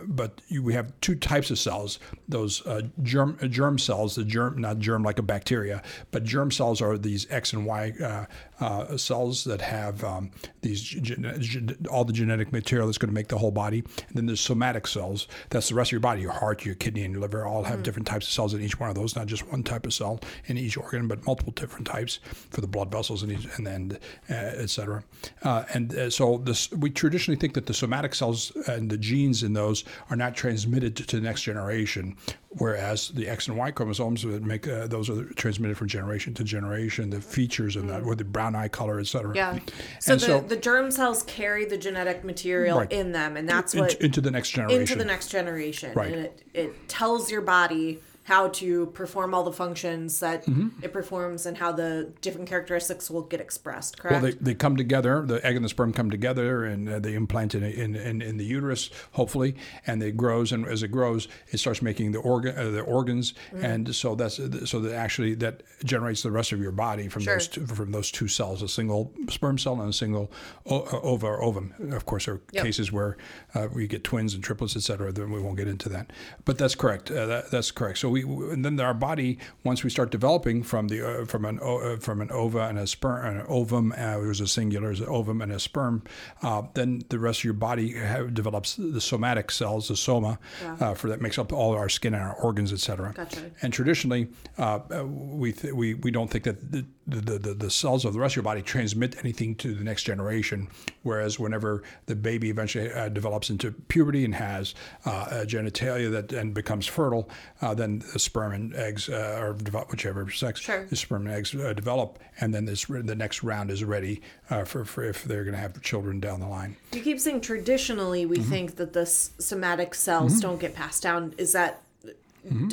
But 0.07 0.41
you, 0.47 0.63
we 0.63 0.73
have 0.73 0.91
two 1.01 1.15
types 1.15 1.51
of 1.51 1.59
cells: 1.59 1.99
those 2.27 2.65
uh, 2.65 2.81
germ 3.03 3.37
uh, 3.41 3.47
germ 3.47 3.77
cells, 3.77 4.15
the 4.15 4.23
germ 4.23 4.57
not 4.57 4.79
germ 4.79 5.03
like 5.03 5.19
a 5.19 5.23
bacteria, 5.23 5.81
but 6.11 6.23
germ 6.23 6.51
cells 6.51 6.81
are 6.81 6.97
these 6.97 7.27
X 7.29 7.53
and 7.53 7.65
Y 7.65 7.93
uh, 8.01 8.25
uh, 8.63 8.97
cells 8.97 9.43
that 9.43 9.61
have 9.61 10.03
um, 10.03 10.31
these 10.61 10.81
gen- 10.81 11.37
gen- 11.39 11.77
all 11.91 12.05
the 12.05 12.13
genetic 12.13 12.51
material 12.51 12.87
that's 12.87 12.97
going 12.97 13.09
to 13.09 13.15
make 13.15 13.27
the 13.27 13.37
whole 13.37 13.51
body. 13.51 13.79
And 14.07 14.15
then 14.17 14.25
there's 14.25 14.41
somatic 14.41 14.87
cells. 14.87 15.27
That's 15.49 15.69
the 15.69 15.75
rest 15.75 15.89
of 15.89 15.93
your 15.93 16.01
body. 16.01 16.21
Your 16.21 16.31
heart, 16.31 16.65
your 16.65 16.75
kidney, 16.75 17.03
and 17.03 17.13
your 17.13 17.21
liver 17.21 17.45
all 17.45 17.63
have 17.63 17.83
different 17.83 18.07
types 18.07 18.27
of 18.27 18.33
cells 18.33 18.53
in 18.53 18.61
each 18.61 18.79
one 18.79 18.89
of 18.89 18.95
those. 18.95 19.15
Not 19.15 19.27
just 19.27 19.47
one 19.49 19.63
type 19.63 19.85
of 19.85 19.93
cell 19.93 20.19
in 20.45 20.57
each 20.57 20.77
organ, 20.77 21.07
but 21.07 21.25
multiple 21.25 21.53
different 21.53 21.87
types 21.87 22.19
for 22.49 22.61
the 22.61 22.67
blood 22.67 22.91
vessels 22.91 23.23
and 23.23 23.31
each, 23.31 23.47
and 23.57 23.65
then 23.65 23.97
uh, 24.29 24.33
et 24.33 24.69
cetera. 24.69 25.03
Uh, 25.43 25.63
and 25.73 25.95
uh, 25.95 26.09
so 26.09 26.37
this 26.37 26.71
we 26.71 26.89
traditionally 26.89 27.39
think 27.39 27.53
that 27.53 27.65
the 27.65 27.73
somatic 27.73 28.13
cells 28.13 28.51
and 28.67 28.89
the 28.89 28.97
genes 28.97 29.43
in 29.43 29.53
those 29.53 29.83
are 30.09 30.15
not 30.15 30.35
transmitted 30.35 30.95
to, 30.97 31.05
to 31.05 31.15
the 31.17 31.21
next 31.21 31.41
generation, 31.43 32.15
whereas 32.49 33.09
the 33.09 33.27
X 33.27 33.47
and 33.47 33.57
Y 33.57 33.71
chromosomes 33.71 34.25
would 34.25 34.45
make 34.45 34.67
uh, 34.67 34.87
those 34.87 35.09
are 35.09 35.25
transmitted 35.33 35.77
from 35.77 35.87
generation 35.87 36.33
to 36.35 36.43
generation. 36.43 37.09
The 37.09 37.21
features 37.21 37.75
and 37.75 37.89
that, 37.89 38.03
with 38.03 38.17
the 38.17 38.23
brown 38.23 38.55
eye 38.55 38.67
color, 38.67 38.99
etc. 38.99 39.35
Yeah. 39.35 39.59
So 39.99 40.15
the, 40.15 40.39
the 40.39 40.55
germ 40.57 40.91
cells 40.91 41.23
carry 41.23 41.65
the 41.65 41.77
genetic 41.77 42.23
material 42.23 42.79
Right. 42.79 42.91
in 42.91 43.11
them, 43.11 43.37
and 43.37 43.47
that's 43.47 43.73
into, 43.73 43.83
what 43.83 44.01
into 44.01 44.21
the 44.21 44.31
next 44.31 44.51
generation. 44.51 44.81
into 44.81 44.95
the 44.95 45.05
next 45.05 45.29
generation. 45.29 45.93
Right. 45.93 46.13
And 46.13 46.25
it, 46.25 46.43
it 46.53 46.89
tells 46.89 47.31
your 47.31 47.41
body, 47.41 47.99
how 48.29 48.47
to 48.47 48.85
perform 49.01 49.33
all 49.33 49.43
the 49.43 49.51
functions 49.51 50.19
that 50.19 50.45
it 50.83 50.93
performs 50.93 51.45
and 51.47 51.57
how 51.57 51.71
the 51.71 52.13
different 52.21 52.47
characteristics 52.47 53.09
will 53.09 53.23
get 53.23 53.41
expressed. 53.41 53.97
Correct. 53.99 54.21
Well, 54.21 54.31
they, 54.31 54.37
they 54.39 54.53
come 54.53 54.77
together. 54.77 55.23
The 55.25 55.43
egg 55.45 55.55
and 55.55 55.65
the 55.65 55.69
sperm 55.69 55.91
come 55.93 56.11
together, 56.11 56.63
and 56.63 56.87
uh, 56.87 56.99
they 56.99 57.15
implant 57.15 57.55
it 57.55 57.63
in, 57.63 57.95
in, 57.95 58.21
in 58.21 58.37
the 58.37 58.45
uterus, 58.45 58.91
hopefully, 59.13 59.55
and 59.87 60.01
it 60.03 60.15
grows. 60.15 60.51
And 60.51 60.65
as 60.67 60.83
it 60.83 60.89
grows, 60.89 61.27
it 61.49 61.57
starts 61.57 61.81
making 61.81 62.11
the 62.11 62.19
organ 62.19 62.55
uh, 62.57 62.69
the 62.69 62.81
organs, 62.81 63.33
and 63.55 63.93
so 63.95 64.13
that's 64.15 64.35
so 64.69 64.79
that 64.79 64.93
actually 64.93 65.33
that 65.35 65.63
generates 65.83 66.21
the 66.21 66.31
rest 66.31 66.51
of 66.51 66.61
your 66.61 66.71
body 66.71 67.07
from 67.07 67.23
Sure. 67.23 67.35
those 67.35 67.47
two, 67.47 67.65
from 67.65 67.91
those 67.91 68.11
two 68.11 68.27
cells, 68.27 68.61
a 68.61 68.67
single 68.67 69.11
sperm 69.29 69.57
cell 69.57 69.81
and 69.81 69.89
a 69.89 69.93
single 69.93 70.31
o- 70.67 70.81
uh, 70.81 70.99
ova 71.01 71.25
or 71.27 71.41
ovum. 71.43 71.73
Of 71.91 72.05
course, 72.05 72.25
there 72.25 72.35
are 72.35 72.41
Yep. 72.51 72.63
cases 72.63 72.91
where 72.91 73.17
uh, 73.55 73.67
we 73.73 73.87
get 73.87 74.03
twins 74.03 74.33
and 74.35 74.43
triplets, 74.43 74.75
et 74.75 74.83
cetera. 74.83 75.11
Then 75.11 75.31
we 75.31 75.41
won't 75.41 75.57
get 75.57 75.67
into 75.67 75.89
that, 75.89 76.11
but 76.45 76.57
that's 76.59 76.75
correct. 76.75 77.09
Uh, 77.09 77.25
that, 77.25 77.51
that's 77.51 77.71
correct. 77.71 77.97
So 77.97 78.09
we 78.09 78.18
and 78.23 78.63
then 78.63 78.79
our 78.79 78.93
body 78.93 79.37
once 79.63 79.83
we 79.83 79.89
start 79.89 80.11
developing 80.11 80.63
from 80.63 80.87
the 80.87 81.21
uh, 81.21 81.25
from 81.25 81.45
an 81.45 81.59
uh, 81.61 81.97
from 81.99 82.21
an 82.21 82.31
ova 82.31 82.67
and 82.67 82.79
a 82.79 82.87
sperm 82.87 83.25
an 83.25 83.45
ovum, 83.47 83.91
uh, 83.91 83.95
there's 83.95 84.41
a 84.41 84.47
singular, 84.47 84.87
there's 84.87 85.01
an 85.01 85.07
ovum 85.07 85.41
and 85.41 85.51
a 85.51 85.59
sperm. 85.59 86.03
Uh, 86.41 86.63
then 86.73 87.01
the 87.09 87.19
rest 87.19 87.41
of 87.41 87.43
your 87.43 87.53
body 87.53 87.93
have, 87.93 88.33
develops 88.33 88.75
the 88.75 89.01
somatic 89.01 89.51
cells, 89.51 89.87
the 89.87 89.95
soma, 89.95 90.39
uh, 90.79 90.93
for 90.93 91.09
that 91.09 91.21
makes 91.21 91.37
up 91.37 91.53
all 91.53 91.75
our 91.75 91.89
skin 91.89 92.13
and 92.13 92.23
our 92.23 92.35
organs, 92.35 92.71
et 92.71 92.79
cetera. 92.79 93.13
Gotcha. 93.13 93.51
And 93.61 93.73
traditionally, 93.73 94.27
uh, 94.57 94.79
we 95.05 95.51
th- 95.51 95.73
we 95.73 95.93
we 95.95 96.11
don't 96.11 96.29
think 96.29 96.43
that 96.45 96.71
the, 96.71 96.85
the, 97.07 97.39
the, 97.39 97.53
the 97.53 97.69
cells 97.71 98.05
of 98.05 98.13
the 98.13 98.19
rest 98.19 98.33
of 98.33 98.37
your 98.37 98.43
body 98.43 98.61
transmit 98.61 99.17
anything 99.19 99.55
to 99.55 99.73
the 99.73 99.83
next 99.83 100.03
generation. 100.03 100.67
Whereas 101.03 101.39
whenever 101.39 101.83
the 102.05 102.15
baby 102.15 102.49
eventually 102.49 102.91
uh, 102.91 103.09
develops 103.09 103.49
into 103.49 103.71
puberty 103.71 104.25
and 104.25 104.35
has 104.35 104.75
uh, 105.05 105.27
a 105.31 105.45
genitalia 105.45 106.11
that 106.11 106.31
and 106.33 106.53
becomes 106.53 106.85
fertile, 106.85 107.29
uh, 107.61 107.73
then 108.01 108.09
the 108.13 108.19
sperm 108.19 108.51
and 108.53 108.75
eggs, 108.75 109.09
uh, 109.09 109.39
or 109.41 109.53
develop, 109.53 109.91
whichever 109.91 110.29
sex, 110.31 110.59
Sure. 110.61 110.85
the 110.85 110.95
sperm 110.95 111.25
and 111.27 111.35
eggs 111.35 111.53
uh, 111.55 111.73
develop, 111.73 112.19
and 112.39 112.53
then 112.53 112.65
this 112.65 112.85
the 112.85 113.15
next 113.15 113.43
round 113.43 113.71
is 113.71 113.83
ready 113.83 114.21
uh, 114.49 114.63
for, 114.65 114.85
for 114.85 115.03
if 115.03 115.23
they're 115.23 115.43
going 115.43 115.53
to 115.55 115.59
have 115.59 115.79
children 115.81 116.19
down 116.19 116.39
the 116.39 116.47
line. 116.47 116.75
you 116.93 117.01
keep 117.01 117.19
saying 117.19 117.41
traditionally 117.41 118.25
we 118.25 118.37
Mm-hmm. 118.39 118.49
think 118.49 118.75
that 118.77 118.93
the 118.93 119.05
somatic 119.05 119.93
cells 119.95 120.39
don't 120.39 120.59
get 120.59 120.73
passed 120.75 121.03
down. 121.03 121.33
Is 121.37 121.51
that 121.53 121.81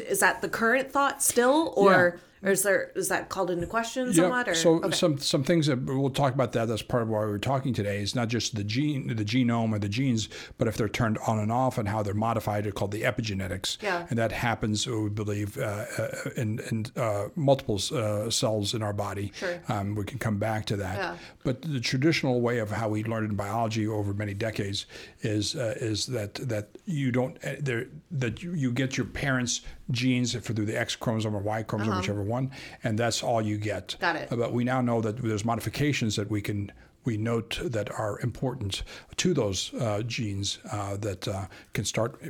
is 0.09 0.21
that 0.21 0.43
the 0.43 0.49
current 0.49 0.91
thought 0.93 1.23
still, 1.23 1.73
or 1.77 1.93
Mm-hmm. 1.93 2.17
Yeah. 2.17 2.21
Or 2.47 2.53
is 2.53 2.63
there 2.63 2.93
is 2.95 3.09
that 3.09 3.29
called 3.29 3.51
into 3.51 3.67
question 3.67 4.15
somewhat? 4.15 4.49
Or 4.49 4.55
So 4.55 4.77
okay. 4.77 4.93
some 4.93 5.19
some 5.19 5.43
things 5.43 5.67
that 5.67 5.83
we'll 5.83 6.11
talk 6.11 6.33
about 6.33 6.53
that. 6.53 6.69
That's 6.69 6.83
part 6.83 7.03
of 7.03 7.09
why 7.09 7.19
we're 7.19 7.39
talking 7.39 7.75
today. 7.75 7.99
Is 7.99 8.15
not 8.15 8.29
just 8.29 8.55
the 8.55 8.65
gene, 8.65 9.09
the 9.09 9.25
genome 9.25 9.75
or 9.75 9.81
the 9.81 9.89
genes, 9.89 10.29
but 10.57 10.69
if 10.69 10.77
they're 10.77 10.89
turned 10.89 11.19
on 11.27 11.41
and 11.41 11.51
off 11.51 11.77
and 11.77 11.89
how 11.89 12.03
they're 12.03 12.15
modified. 12.15 12.65
They're 12.65 12.73
called 12.73 12.93
the 12.93 13.03
epigenetics. 13.03 13.83
Yeah. 13.83 14.07
And 14.09 14.19
that 14.19 14.31
happens, 14.31 14.87
we 14.87 15.09
believe, 15.09 15.59
uh, 15.59 15.85
uh, 15.99 16.09
in 16.37 16.61
in 16.71 16.87
uh, 16.97 17.29
multiple 17.35 17.81
uh, 17.93 18.31
cells 18.31 18.75
in 18.75 18.83
our 18.83 18.93
body. 18.93 19.33
Sure. 19.35 19.61
Um, 19.69 19.97
we 19.97 20.05
can 20.05 20.19
come 20.19 20.39
back 20.39 20.67
to 20.67 20.77
that. 20.77 20.97
Yeah. 20.97 21.17
But 21.43 21.63
the 21.63 21.81
traditional 21.81 22.41
way 22.41 22.59
of 22.59 22.71
how 22.71 22.89
we 22.89 23.03
learned 23.03 23.31
in 23.31 23.37
biology 23.37 23.89
over 23.89 24.15
many 24.15 24.35
decades 24.35 24.87
is 25.23 25.57
uh, 25.57 25.75
is 25.81 26.07
that 26.07 26.35
that 26.35 26.69
you 26.85 27.11
don't 27.11 27.45
uh, 27.45 27.57
there 27.59 27.87
that 28.11 28.43
you, 28.43 28.55
you 28.55 28.71
get 28.71 28.97
your 28.97 29.07
parents' 29.07 29.63
genes 29.91 30.33
for 30.35 30.53
through 30.53 30.67
the 30.67 30.79
X 30.79 30.97
chromosome 30.97 31.35
or 31.37 31.41
Y 31.41 31.63
chromosome, 31.63 31.97
whichever 31.97 32.23
one, 32.23 32.51
and 32.85 32.99
that's 32.99 33.23
all 33.23 33.41
you 33.43 33.57
get. 33.59 33.97
Uh-huh. 34.01 34.13
Got 34.13 34.23
it. 34.23 34.29
But 34.39 34.53
we 34.53 34.65
now 34.65 34.81
know 34.81 35.01
that 35.01 35.19
there's 35.19 35.45
modifications 35.45 36.17
that 36.17 36.31
we 36.31 36.41
can 36.43 36.73
we 37.05 37.17
note 37.17 37.61
that 37.63 37.89
are 37.93 38.19
important 38.21 38.83
to 39.17 39.33
those 39.33 39.73
uh, 39.75 40.03
genes 40.03 40.59
uh, 40.73 40.97
that 40.97 41.29
uh, 41.29 41.47
can 41.73 41.85
start 41.85 42.21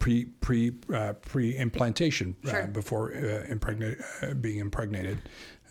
pre 0.00 0.24
pre 0.40 0.72
uh, 0.92 1.12
pre 1.12 1.56
implantation 1.56 2.34
Sure. 2.44 2.64
uh, 2.64 2.66
before 2.66 3.14
uh, 3.14 3.44
impregnate, 3.48 3.98
uh, 4.22 4.34
being 4.34 4.58
impregnated. 4.58 5.22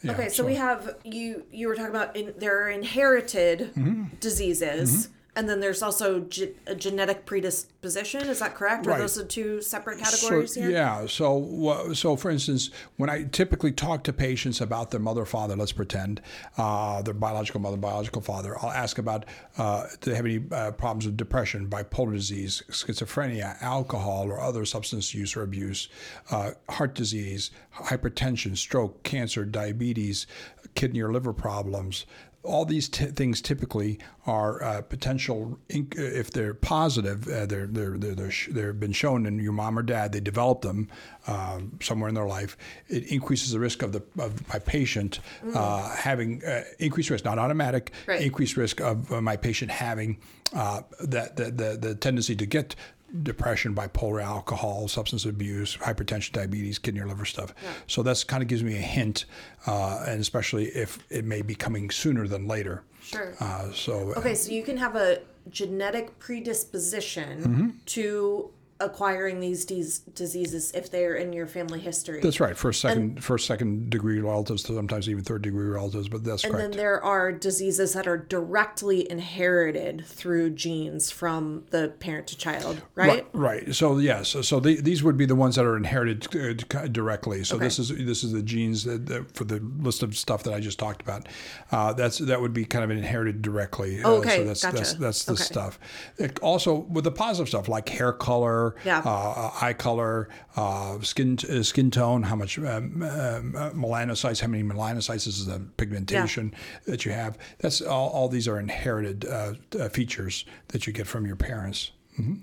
Yeah, 0.02 0.12
Okay, 0.14 0.30
so, 0.30 0.46
we 0.46 0.56
have 0.56 0.96
you. 1.06 1.44
You 1.52 1.68
were 1.70 1.76
talking 1.76 1.92
about 1.92 2.16
in, 2.16 2.34
there 2.38 2.64
are 2.64 2.70
inherited 2.70 3.72
Mm-hmm. 3.76 4.16
diseases, 4.20 5.10
and 5.36 5.50
then 5.50 5.60
there's 5.60 5.82
also 5.82 6.22
ge- 6.22 6.50
a 6.68 6.76
genetic 6.76 7.26
predisposition. 7.26 8.22
Is 8.30 8.40
that 8.40 8.54
correct? 8.54 8.86
Are 8.86 8.92
Right. 8.92 9.00
those 9.00 9.16
the 9.16 9.26
two 9.26 9.62
separate 9.62 9.98
categories 10.00 10.54
so, 10.54 10.62
here? 10.62 10.70
Yeah. 10.70 11.08
So, 11.08 11.94
so 11.94 12.16
for 12.16 12.30
instance, 12.30 12.70
when 12.98 13.10
I 13.10 13.24
typically 13.24 13.72
talk 13.72 14.04
to 14.04 14.14
patients 14.14 14.62
about 14.62 14.92
their 14.92 15.00
mother, 15.00 15.26
father, 15.26 15.56
let's 15.56 15.72
pretend 15.72 16.22
uh, 16.58 17.02
their 17.02 17.16
biological 17.16 17.62
mother, 17.62 17.78
biological 17.78 18.22
father, 18.22 18.56
I'll 18.62 18.72
ask 18.72 19.00
about 19.00 19.26
uh, 19.58 19.88
do 20.02 20.12
they 20.12 20.16
have 20.16 20.26
any 20.26 20.44
uh, 20.52 20.72
problems 20.72 21.06
with 21.06 21.18
depression, 21.18 21.68
bipolar 21.68 22.14
disease, 22.14 22.62
schizophrenia, 22.70 23.60
alcohol 23.62 24.30
or 24.30 24.40
other 24.40 24.66
substance 24.66 25.14
use 25.16 25.36
or 25.36 25.42
abuse, 25.42 25.90
uh, 26.30 26.52
heart 26.70 26.94
disease, 26.94 27.50
hypertension, 27.76 28.56
stroke, 28.56 29.02
cancer, 29.04 29.46
diabetes, 29.46 30.28
kidney 30.76 31.02
or 31.02 31.12
liver 31.12 31.34
problems 31.34 32.06
all 32.44 32.66
these 32.66 32.90
t- 32.90 33.06
things 33.06 33.42
typically 33.42 33.98
are 34.26 34.62
uh, 34.64 34.82
potential 34.82 35.58
inc- 35.70 35.98
if 35.98 36.32
they're 36.32 36.54
positive 36.54 37.28
uh, 37.28 37.46
they're, 37.46 37.68
they're, 37.68 37.98
they're, 37.98 38.16
they're, 38.16 38.32
sh- 38.32 38.50
they've 38.52 38.80
been 38.80 38.92
shown 38.92 39.26
in 39.26 39.40
your 39.40 39.54
mom 39.54 39.80
or 39.80 39.82
dad 39.82 40.12
they 40.12 40.20
developed 40.20 40.62
them 40.62 40.90
um, 41.28 41.78
somewhere 41.82 42.10
in 42.10 42.16
their 42.16 42.28
life 42.28 42.58
it 42.90 43.08
increases 43.12 43.52
the 43.52 43.60
risk 43.60 43.82
of 43.82 43.94
the 43.94 44.04
of 44.20 44.46
my 44.50 44.60
patient 44.60 45.20
uh, 45.54 45.90
having 45.96 46.44
uh, 46.46 46.64
increased 46.80 47.10
risk 47.10 47.24
not 47.26 47.40
automatic 47.40 47.92
Right. 48.08 48.22
increased 48.22 48.58
risk 48.58 48.82
of 48.82 49.12
uh, 49.12 49.22
my 49.22 49.38
patient 49.38 49.72
having 49.72 50.18
uh, 50.54 50.82
that 51.02 51.36
the, 51.38 51.46
the, 51.52 51.78
the 51.80 51.96
tendency 51.96 52.36
to 52.36 52.46
get 52.46 52.76
depression, 53.22 53.76
bipolar, 53.76 54.24
alcohol, 54.24 54.88
substance 54.88 55.26
abuse, 55.26 55.78
hypertension, 55.78 56.32
diabetes, 56.32 56.80
kidney 56.80 57.00
or 57.02 57.08
liver 57.08 57.26
stuff. 57.26 57.54
So 57.88 58.02
that's 58.02 58.24
kind 58.24 58.42
of 58.42 58.50
gives 58.50 58.64
me 58.64 58.76
a 58.76 58.82
hint, 58.82 59.26
uh, 59.68 60.04
and 60.08 60.20
especially 60.20 60.66
if 60.70 61.00
it 61.12 61.24
may 61.26 61.42
be 61.44 61.54
coming 61.54 61.92
sooner 61.92 62.28
than 62.28 62.48
later. 62.48 62.84
Sure. 63.04 63.36
Uh, 63.40 63.72
so 63.72 64.14
Okay, 64.18 64.34
so 64.34 64.52
you 64.52 64.64
can 64.64 64.78
have 64.78 64.96
a 64.96 65.20
genetic 65.50 66.18
predisposition 66.20 67.42
Mm-hmm. 67.44 67.70
to 67.88 68.50
acquiring 68.84 69.40
these 69.40 69.66
dis- 69.66 70.00
diseases 70.00 70.72
if 70.74 70.92
they're 70.92 71.16
in 71.16 71.34
your 71.34 71.48
family 71.48 71.80
history. 71.80 72.20
that's 72.22 72.40
right. 72.40 72.58
First, 72.58 72.82
second, 72.82 73.24
first, 73.24 73.48
second 73.48 73.90
degree 73.90 74.20
relatives, 74.20 74.64
sometimes 74.64 75.10
even 75.10 75.24
third 75.24 75.42
degree 75.42 75.68
relatives, 75.68 76.10
but 76.10 76.24
that's 76.24 76.44
and 76.44 76.54
then 76.56 76.72
there 76.72 77.04
are 77.04 77.32
diseases 77.32 77.94
that 77.94 78.08
are 78.08 78.18
directly 78.18 79.10
inherited 79.10 80.06
through 80.06 80.52
genes 80.52 81.12
from 81.12 81.64
the 81.72 81.94
parent 82.00 82.28
to 82.28 82.38
child, 82.38 82.82
right? 82.96 83.26
Right, 83.34 83.64
right. 83.66 83.76
So 83.76 83.98
yes, 83.98 84.30
so, 84.30 84.42
so 84.42 84.60
the, 84.60 84.80
these 84.82 85.04
would 85.04 85.18
be 85.18 85.26
the 85.26 85.36
ones 85.36 85.56
that 85.56 85.66
are 85.66 85.78
inherited 85.78 86.28
uh, 86.76 86.88
directly. 86.88 87.44
So 87.44 87.58
this 87.58 87.80
is 87.80 87.90
this 87.90 88.24
is 88.24 88.32
the 88.34 88.42
genes 88.44 88.84
that, 88.84 89.06
that 89.08 89.36
for 89.36 89.44
the 89.44 89.60
list 89.80 90.04
of 90.04 90.18
stuff 90.18 90.44
that 90.44 90.54
I 90.54 90.60
just 90.60 90.80
talked 90.80 91.02
about. 91.02 91.28
Uh, 91.72 91.94
that's 91.94 92.18
that 92.20 92.42
would 92.42 92.54
be 92.54 92.66
kind 92.66 92.84
of 92.84 92.92
inherited 92.92 93.42
directly. 93.42 94.04
Uh, 94.04 94.12
Okay, 94.14 94.38
so 94.38 94.44
that's 94.46 94.62
gotcha. 94.64 94.78
that's 94.78 94.94
that's 94.94 95.26
the 95.26 95.34
Okay. 95.34 95.44
stuff. 95.44 95.80
It 96.18 96.40
also 96.40 96.76
with 96.76 97.04
the 97.04 97.12
positive 97.12 97.48
stuff 97.50 97.68
like 97.68 97.90
hair 97.90 98.14
color, 98.14 98.73
Yeah. 98.86 99.00
uh, 99.00 99.52
eye 99.62 99.74
color, 99.74 100.30
uh, 100.56 101.00
skin 101.02 101.38
uh, 101.50 101.64
skin 101.64 101.92
tone, 101.92 102.24
how 102.24 102.36
much 102.36 102.58
um, 102.58 103.02
uh, 103.04 103.40
melanocytes, 103.72 104.42
how 104.42 104.48
many 104.48 104.64
melanocytes 104.64 105.28
is 105.28 105.46
the 105.46 105.60
pigmentation 105.78 106.54
that 106.86 107.06
you 107.06 107.12
have. 107.12 107.38
That's 107.60 107.82
all. 107.82 108.10
All 108.10 108.30
these 108.30 108.48
are 108.48 108.60
inherited 108.60 109.26
uh, 109.26 109.54
uh, 109.80 109.90
features 109.90 110.46
that 110.70 110.88
you 110.88 110.94
get 110.94 111.08
from 111.08 111.26
your 111.26 111.36
parents. 111.36 111.92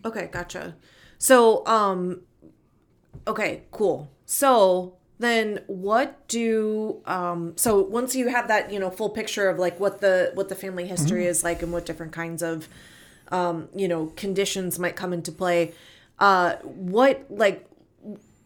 Okay, 0.05 0.29
gotcha. 0.33 0.75
So, 1.19 1.65
um, 1.67 2.23
okay, 3.27 3.63
cool. 3.71 4.11
So 4.25 4.97
then, 5.19 5.61
what 5.67 6.27
do 6.29 7.03
um? 7.05 7.53
So 7.57 7.81
once 7.83 8.17
you 8.17 8.29
have 8.29 8.49
that, 8.49 8.73
you 8.73 8.79
know, 8.81 8.91
full 8.91 9.11
picture 9.11 9.49
of 9.49 9.59
like 9.59 9.79
what 9.79 10.01
the 10.01 10.33
what 10.35 10.49
the 10.49 10.55
family 10.55 10.87
history 10.87 11.27
is 11.27 11.45
like 11.45 11.63
and 11.63 11.73
what 11.73 11.85
different 11.87 12.13
kinds 12.13 12.43
of, 12.43 12.69
um, 13.31 13.69
you 13.75 13.87
know, 13.87 14.07
conditions 14.17 14.79
might 14.79 14.97
come 14.97 15.13
into 15.13 15.31
play. 15.31 15.73
Uh, 16.21 16.57
what 16.63 17.27
like 17.31 17.67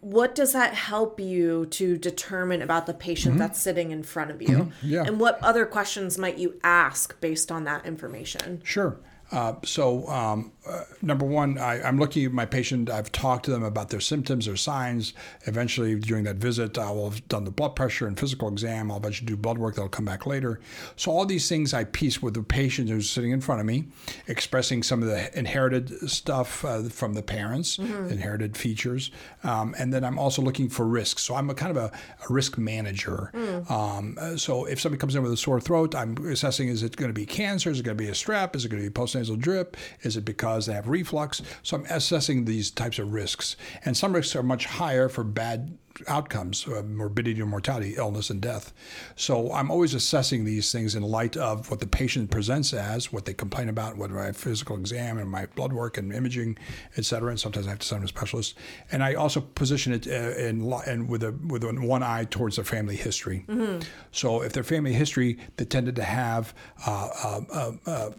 what 0.05 0.35
does 0.35 0.53
that 0.53 0.75
help 0.75 1.19
you 1.19 1.65
to 1.67 1.97
determine 1.97 2.61
about 2.61 2.85
the 2.85 2.93
patient 2.93 3.39
that's 3.39 3.59
sitting 3.59 3.91
in 3.91 4.03
front 4.03 4.31
of 4.31 4.43
you? 4.43 4.71
Yeah. 4.83 5.03
And 5.07 5.19
what 5.19 5.43
other 5.43 5.65
questions 5.65 6.19
might 6.19 6.37
you 6.37 6.61
ask 6.63 7.19
based 7.23 7.51
on 7.51 7.65
that 7.65 7.87
information? 7.87 8.61
Sure. 8.65 8.99
Uh, 9.33 9.55
so, 9.65 10.07
um, 10.09 10.53
uh, 10.67 10.85
number 11.03 11.27
one, 11.27 11.59
I, 11.59 11.83
I'm 11.83 11.99
looking 11.99 12.25
at 12.25 12.33
my 12.33 12.47
patient. 12.47 12.89
I've 12.89 13.13
talked 13.13 13.45
to 13.47 13.51
them 13.51 13.63
about 13.63 13.91
their 13.91 14.01
symptoms, 14.01 14.47
their 14.47 14.57
signs. 14.57 15.13
Eventually, 15.43 15.95
during 15.97 16.25
that 16.25 16.37
visit, 16.37 16.79
I 16.79 16.91
will 16.91 17.11
have 17.11 17.27
done 17.29 17.45
the 17.45 17.51
blood 17.51 17.77
pressure 17.77 18.07
and 18.07 18.19
physical 18.19 18.49
exam. 18.49 18.91
I'll 18.91 18.97
eventually 18.97 19.27
do 19.27 19.37
blood 19.37 19.59
work 19.59 19.75
that'll 19.75 19.91
come 19.91 20.07
back 20.07 20.27
later. 20.27 20.61
So, 20.97 21.11
all 21.11 21.27
these 21.27 21.49
things 21.49 21.75
I 21.75 21.85
piece 21.85 22.23
with 22.23 22.35
the 22.35 22.43
patient 22.43 22.89
who's 22.89 23.11
sitting 23.11 23.31
in 23.31 23.43
front 23.43 23.61
of 23.61 23.67
me, 23.67 23.89
expressing 24.27 24.83
some 24.83 25.03
of 25.03 25.09
the 25.09 25.37
inherited 25.39 26.11
stuff 26.11 26.65
uh, 26.65 26.85
from 26.85 27.13
the 27.13 27.23
parents, 27.23 27.79
inherited 27.79 28.57
features. 28.57 29.11
Um, 29.43 29.75
and 29.79 29.93
then 29.93 30.03
I'm 30.03 30.19
also 30.19 30.41
looking 30.41 30.71
for 30.71 30.87
risks. 30.87 31.23
So, 31.23 31.35
I'm 31.35 31.51
a 31.51 31.55
kind 31.55 31.77
of 31.77 31.77
a, 31.77 31.87
a 32.29 32.33
risk 32.33 32.57
manager. 32.57 33.31
Um, 33.69 34.17
uh, 34.19 34.37
so, 34.37 34.65
if 34.65 34.81
somebody 34.81 34.99
comes 34.99 35.15
in 35.15 35.23
with 35.23 35.33
a 35.33 35.37
sore 35.37 35.61
throat, 35.61 35.95
I'm 35.95 36.17
assessing 36.27 36.69
is 36.69 36.83
it 36.83 36.97
going 36.97 37.11
to 37.11 37.15
be 37.15 37.27
cancer? 37.27 37.71
Is 37.71 37.81
it 37.81 37.83
going 37.83 37.99
to 37.99 38.03
be 38.03 38.09
a 38.09 38.15
strep? 38.15 38.57
Is 38.57 38.65
it 38.65 38.71
going 38.71 38.83
to 38.83 38.89
be 38.89 38.93
post 38.93 39.15
nasal 39.15 39.37
drip? 39.37 39.77
Is 40.03 40.17
it 40.17 40.25
because 40.25 40.54
they 40.67 40.73
have 40.73 40.89
reflux? 40.89 41.43
So 41.63 41.77
I'm 41.77 41.87
assessing 41.91 42.45
these 42.45 42.71
types 42.71 42.99
of 42.99 43.13
risks. 43.13 43.57
And 43.85 43.97
some 43.97 44.13
risks 44.15 44.35
are 44.37 44.43
much 44.43 44.67
higher 44.67 45.09
for 45.09 45.25
bad 45.25 45.79
outcomes, 46.09 46.67
uh, 46.67 46.83
morbidity 46.83 47.41
or 47.41 47.47
mortality, 47.47 47.95
illness 47.97 48.29
and 48.29 48.41
death. 48.41 48.73
So 49.15 49.53
I'm 49.53 49.71
always 49.71 49.95
assessing 49.95 50.45
these 50.45 50.73
things 50.73 50.97
in 50.97 51.05
light 51.05 51.37
of 51.37 51.71
what 51.71 51.79
the 51.79 51.87
patient 51.87 52.33
presents 52.33 52.73
as, 52.73 53.13
what 53.13 53.27
they 53.27 53.35
complain 53.35 53.69
about, 53.69 53.97
what 53.97 54.11
my 54.11 54.33
physical 54.33 54.77
exam 54.77 55.19
and 55.19 55.31
my 55.31 55.47
blood 55.55 55.73
work 55.73 55.97
and 55.97 56.13
imaging, 56.13 56.59
et 56.97 57.05
cetera. 57.05 57.31
And 57.31 57.39
sometimes 57.39 57.69
I 57.69 57.71
have 57.71 57.79
to 57.79 57.87
send 57.87 58.03
them 58.03 58.09
to 58.09 58.13
a 58.13 58.17
specialist. 58.17 58.57
And 58.91 59.05
I 59.05 59.15
also 59.15 59.41
position 59.41 59.93
it 59.93 60.09
uh, 60.09 60.37
in, 60.37 60.73
in 60.87 61.07
with 61.07 61.23
a 61.23 61.33
with 61.47 61.63
one 61.63 62.03
eye 62.03 62.25
towards 62.25 62.57
their 62.57 62.65
family 62.65 62.97
history. 62.97 63.45
Mm-hmm. 63.47 63.83
So 64.11 64.43
if 64.43 64.53
their 64.53 64.65
family 64.65 64.95
history, 64.95 65.39
they 65.57 65.65
tended 65.65 65.95
to 65.97 66.03
have 66.03 66.55
uh, 66.85 68.11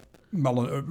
uh, 0.44 0.50
uh, 0.50 0.78
uh 0.78 0.82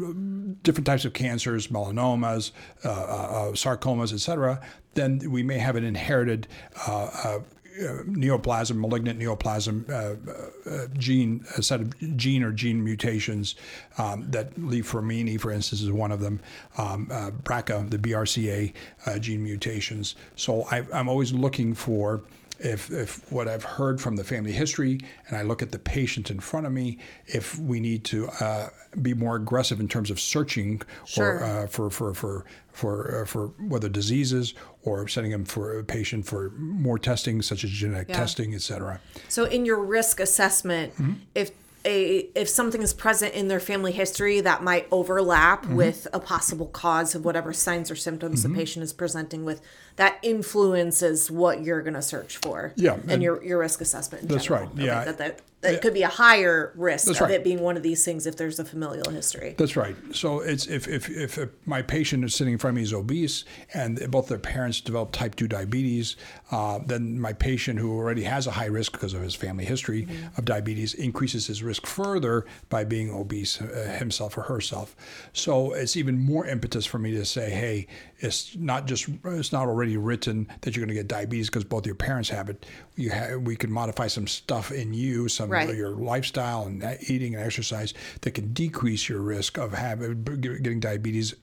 different 0.63 0.85
types 0.85 1.05
of 1.05 1.13
cancers, 1.13 1.67
melanomas, 1.67 2.51
uh, 2.83 2.89
uh, 2.89 3.51
sarcomas, 3.51 4.13
etc., 4.13 4.59
then 4.95 5.19
we 5.29 5.43
may 5.43 5.57
have 5.57 5.75
an 5.75 5.83
inherited 5.83 6.47
uh, 6.87 7.39
uh, 7.79 8.03
neoplasm, 8.07 8.79
malignant 8.79 9.19
neoplasm 9.19 9.89
uh, 9.89 10.69
uh, 10.69 10.87
gene, 10.97 11.45
a 11.57 11.61
set 11.61 11.81
of 11.81 12.17
gene 12.17 12.43
or 12.43 12.51
gene 12.51 12.83
mutations 12.83 13.55
um, 13.97 14.29
that 14.31 14.57
Li-Fraumeni, 14.57 15.39
for 15.39 15.51
instance, 15.51 15.81
is 15.81 15.91
one 15.91 16.11
of 16.11 16.19
them. 16.19 16.39
Um, 16.77 17.09
uh, 17.11 17.31
BRCA, 17.31 17.89
the 17.89 17.97
BRCA 17.97 18.73
uh, 19.05 19.19
gene 19.19 19.43
mutations. 19.43 20.15
So 20.35 20.63
I, 20.71 20.85
I'm 20.93 21.09
always 21.09 21.33
looking 21.33 21.73
for 21.73 22.21
if, 22.59 22.91
if 22.91 23.31
what 23.31 23.47
I've 23.47 23.63
heard 23.63 23.99
from 23.99 24.15
the 24.15 24.23
family 24.23 24.51
history 24.51 24.99
and 25.27 25.37
I 25.37 25.41
look 25.41 25.61
at 25.61 25.71
the 25.71 25.79
patient 25.79 26.31
in 26.31 26.39
front 26.39 26.65
of 26.65 26.71
me, 26.71 26.99
if 27.25 27.57
we 27.59 27.79
need 27.79 28.03
to 28.05 28.27
uh, 28.39 28.69
be 29.01 29.13
more 29.13 29.35
aggressive 29.35 29.79
in 29.79 29.87
terms 29.87 30.09
of 30.09 30.19
searching 30.19 30.81
sure. 31.05 31.39
or, 31.39 31.43
uh, 31.43 31.67
for, 31.67 31.89
for, 31.89 32.13
for, 32.13 32.45
for, 32.71 33.21
uh, 33.21 33.25
for 33.25 33.47
whether 33.59 33.89
diseases 33.89 34.53
or 34.83 35.07
sending 35.07 35.31
them 35.31 35.45
for 35.45 35.79
a 35.79 35.83
patient 35.83 36.25
for 36.25 36.51
more 36.57 36.99
testing, 36.99 37.41
such 37.41 37.63
as 37.63 37.69
genetic 37.69 38.09
yeah. 38.09 38.17
testing, 38.17 38.53
et 38.53 38.61
cetera. 38.61 38.99
So, 39.29 39.45
in 39.45 39.65
your 39.65 39.83
risk 39.83 40.19
assessment, 40.19 40.93
mm-hmm. 40.93 41.13
if 41.33 41.51
a 41.85 42.29
if 42.35 42.49
something 42.49 42.81
is 42.81 42.93
present 42.93 43.33
in 43.33 43.47
their 43.47 43.59
family 43.59 43.91
history 43.91 44.41
that 44.41 44.63
might 44.63 44.87
overlap 44.91 45.63
mm-hmm. 45.63 45.75
with 45.75 46.07
a 46.13 46.19
possible 46.19 46.67
cause 46.67 47.15
of 47.15 47.23
whatever 47.23 47.53
signs 47.53 47.89
or 47.91 47.95
symptoms 47.95 48.43
mm-hmm. 48.43 48.53
the 48.53 48.59
patient 48.59 48.83
is 48.83 48.91
presenting 48.91 49.45
with 49.45 49.61
that 49.95 50.17
influences 50.23 51.31
what 51.31 51.63
you're 51.63 51.81
going 51.81 51.93
to 51.93 52.01
search 52.01 52.37
for 52.37 52.73
yeah 52.75 52.93
and, 52.93 53.11
and 53.11 53.23
your 53.23 53.43
your 53.43 53.59
risk 53.59 53.81
assessment 53.81 54.27
that's 54.27 54.45
general. 54.45 54.65
right 54.65 54.73
okay, 54.73 54.85
yeah 54.85 55.05
that, 55.05 55.17
that, 55.17 55.39
it 55.65 55.81
could 55.81 55.93
be 55.93 56.03
a 56.03 56.07
higher 56.07 56.73
risk 56.75 57.07
That's 57.07 57.19
of 57.19 57.27
right. 57.27 57.35
it 57.35 57.43
being 57.43 57.59
one 57.59 57.77
of 57.77 57.83
these 57.83 58.03
things 58.05 58.25
if 58.25 58.37
there's 58.37 58.59
a 58.59 58.65
familial 58.65 59.11
history. 59.11 59.55
That's 59.57 59.75
right. 59.75 59.95
So 60.11 60.39
it's 60.39 60.67
if, 60.67 60.87
if, 60.87 61.09
if, 61.09 61.49
my 61.65 61.81
patient 61.81 62.23
is 62.23 62.33
sitting 62.35 62.53
in 62.53 62.59
front 62.59 62.73
of 62.73 62.75
me 62.77 62.83
is 62.83 62.93
obese 62.93 63.43
and 63.73 63.99
both 64.11 64.27
their 64.27 64.39
parents 64.39 64.81
develop 64.81 65.11
type 65.11 65.35
2 65.35 65.47
diabetes, 65.47 66.15
uh, 66.51 66.79
then 66.85 67.19
my 67.19 67.33
patient 67.33 67.79
who 67.79 67.95
already 67.95 68.23
has 68.23 68.47
a 68.47 68.51
high 68.51 68.65
risk 68.65 68.91
because 68.91 69.13
of 69.13 69.21
his 69.21 69.35
family 69.35 69.65
history 69.65 70.03
mm-hmm. 70.03 70.27
of 70.37 70.45
diabetes 70.45 70.93
increases 70.93 71.47
his 71.47 71.63
risk 71.63 71.85
further 71.85 72.45
by 72.69 72.83
being 72.83 73.11
obese 73.11 73.61
uh, 73.61 73.95
himself 73.97 74.37
or 74.37 74.43
herself. 74.43 74.95
So 75.33 75.73
it's 75.73 75.97
even 75.97 76.19
more 76.19 76.45
impetus 76.45 76.85
for 76.85 76.99
me 76.99 77.11
to 77.11 77.25
say, 77.25 77.49
hey, 77.49 77.87
it's 78.19 78.55
not 78.55 78.87
just 78.87 79.07
it's 79.25 79.51
not 79.51 79.67
already 79.67 79.97
written 79.97 80.47
that 80.61 80.75
you're 80.75 80.85
going 80.85 80.95
to 80.95 81.01
get 81.01 81.07
diabetes 81.07 81.49
because 81.49 81.63
both 81.63 81.85
your 81.85 81.95
parents 81.95 82.29
have 82.29 82.49
it. 82.49 82.65
You 82.95 83.09
have, 83.09 83.41
we 83.41 83.55
can 83.55 83.71
modify 83.71 84.07
some 84.07 84.27
stuff 84.27 84.71
in 84.71 84.93
you, 84.93 85.27
some 85.27 85.49
right. 85.49 85.69
of 85.69 85.75
your 85.75 85.89
lifestyle 85.89 86.63
and 86.63 86.83
eating 87.07 87.35
and 87.35 87.43
exercise 87.43 87.93
that 88.21 88.31
can 88.31 88.53
decrease 88.53 89.09
your 89.09 89.21
risk 89.21 89.57
of 89.57 89.73
having 89.73 90.23
getting 90.23 90.79
diabetes 90.79 91.35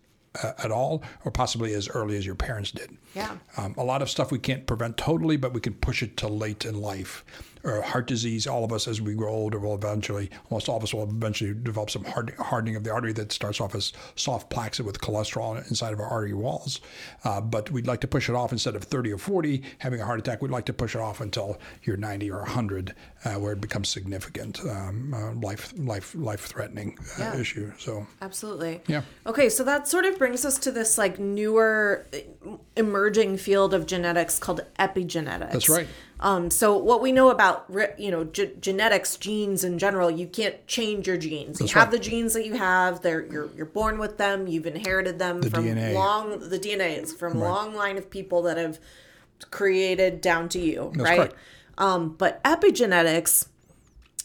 uh, 0.43 0.53
at 0.65 0.71
all, 0.71 1.03
or 1.25 1.31
possibly 1.31 1.75
as 1.75 1.89
early 1.91 2.17
as 2.17 2.25
your 2.25 2.35
parents 2.35 2.71
did. 2.71 2.97
Yeah. 3.15 3.37
Um, 3.57 3.75
a 3.77 3.85
lot 3.85 4.01
of 4.01 4.09
stuff 4.09 4.33
we 4.33 4.39
can't 4.39 4.67
prevent 4.67 4.97
totally, 4.97 5.37
but 5.37 5.53
we 5.53 5.61
can 5.61 5.75
push 5.75 6.03
it 6.03 6.17
to 6.19 6.29
late 6.29 6.65
in 6.65 6.81
life 6.81 7.25
or 7.65 7.81
heart 7.83 8.07
disease, 8.07 8.47
all 8.47 8.65
of 8.65 8.73
us 8.73 8.89
as 8.89 9.01
we 9.01 9.15
grow 9.15 9.33
older 9.33 9.59
will 9.59 9.75
eventually, 9.75 10.31
almost 10.51 10.69
all 10.69 10.77
of 10.77 10.83
us 10.83 10.93
will 10.93 11.05
eventually 11.05 11.55
develop 11.55 11.91
some 11.91 12.05
hardening 12.05 12.77
of 12.77 12.85
the 12.85 12.91
artery 12.91 13.13
that 13.13 13.33
starts 13.33 13.61
off 13.61 13.75
as 13.75 13.93
soft 14.17 14.51
plaques 14.51 14.81
with 14.81 15.01
cholesterol 15.01 15.57
inside 15.71 15.93
of 15.93 16.01
our 16.01 16.07
artery 16.07 16.35
walls. 16.35 16.81
Uh, 17.25 17.41
but 17.41 17.71
we'd 17.71 17.87
like 17.87 18.01
to 18.01 18.09
push 18.09 18.29
it 18.29 18.35
off 18.35 18.53
instead 18.53 18.75
of 18.75 18.85
30 18.85 19.13
or 19.13 19.19
40 19.19 19.63
having 19.79 20.01
a 20.01 20.05
heart 20.05 20.19
attack. 20.19 20.43
We'd 20.43 20.51
like 20.51 20.67
to 20.67 20.73
push 20.73 20.95
it 20.95 21.01
off 21.01 21.21
until 21.21 21.59
you're 21.85 21.97
90 21.97 22.31
or 22.31 22.39
100, 22.39 22.95
uh, 23.25 23.35
where 23.35 23.53
it 23.53 23.61
becomes 23.61 23.89
significant, 23.89 24.61
um, 24.61 25.15
uh, 25.15 25.33
life 25.35 25.73
life 25.77 26.15
life 26.15 26.41
threatening 26.41 26.99
uh, 27.19 27.23
yeah. 27.23 27.37
issue. 27.37 27.73
So 27.79 28.07
absolutely, 28.21 28.81
yeah. 28.87 29.03
Okay, 29.27 29.49
so 29.49 29.65
that 29.65 29.89
sort 29.89 30.05
of 30.05 30.19
brings 30.19 30.45
us 30.45 30.59
to 30.61 30.71
this 30.71 30.99
like 30.99 31.19
newer 31.19 32.07
emerging 32.77 33.37
field 33.37 33.75
of 33.75 33.87
genetics 33.87 34.39
called 34.39 34.63
epigenetics. 34.79 35.53
That's 35.53 35.69
right. 35.69 35.87
Um, 36.23 36.51
so 36.51 36.77
what 36.79 37.03
we 37.03 37.11
know 37.11 37.31
about 37.31 37.67
you 37.99 38.11
know 38.11 38.25
g- 38.25 38.53
genetics, 38.61 39.17
genes 39.17 39.65
in 39.65 39.79
general, 39.79 40.09
you 40.09 40.29
can't 40.29 40.65
change 40.69 41.09
your 41.09 41.17
genes. 41.17 41.59
That's 41.59 41.73
you 41.73 41.81
have 41.81 41.93
right. 41.93 42.01
the 42.01 42.09
genes 42.09 42.33
that 42.35 42.47
you 42.47 42.55
have. 42.55 43.03
They're 43.03 43.27
you're 43.27 43.51
you're 43.57 43.67
born 43.67 43.99
with 43.99 44.19
them. 44.19 44.47
You've 44.47 44.67
inherited 44.67 45.19
them 45.19 45.41
the 45.41 45.51
from 45.51 45.65
DNA. 45.65 45.93
long 45.95 46.49
the 46.49 46.59
DNA 46.61 47.03
is 47.03 47.13
from 47.13 47.35
right. 47.35 47.49
long 47.49 47.75
line 47.75 47.99
of 47.99 48.09
people 48.09 48.43
that 48.43 48.57
have 48.57 48.79
created 49.51 50.21
down 50.21 50.49
to 50.51 50.61
you, 50.61 50.93
That's 50.95 51.11
right? 51.11 51.33
Um, 51.77 52.11
but 52.11 52.43
epigenetics 52.45 53.49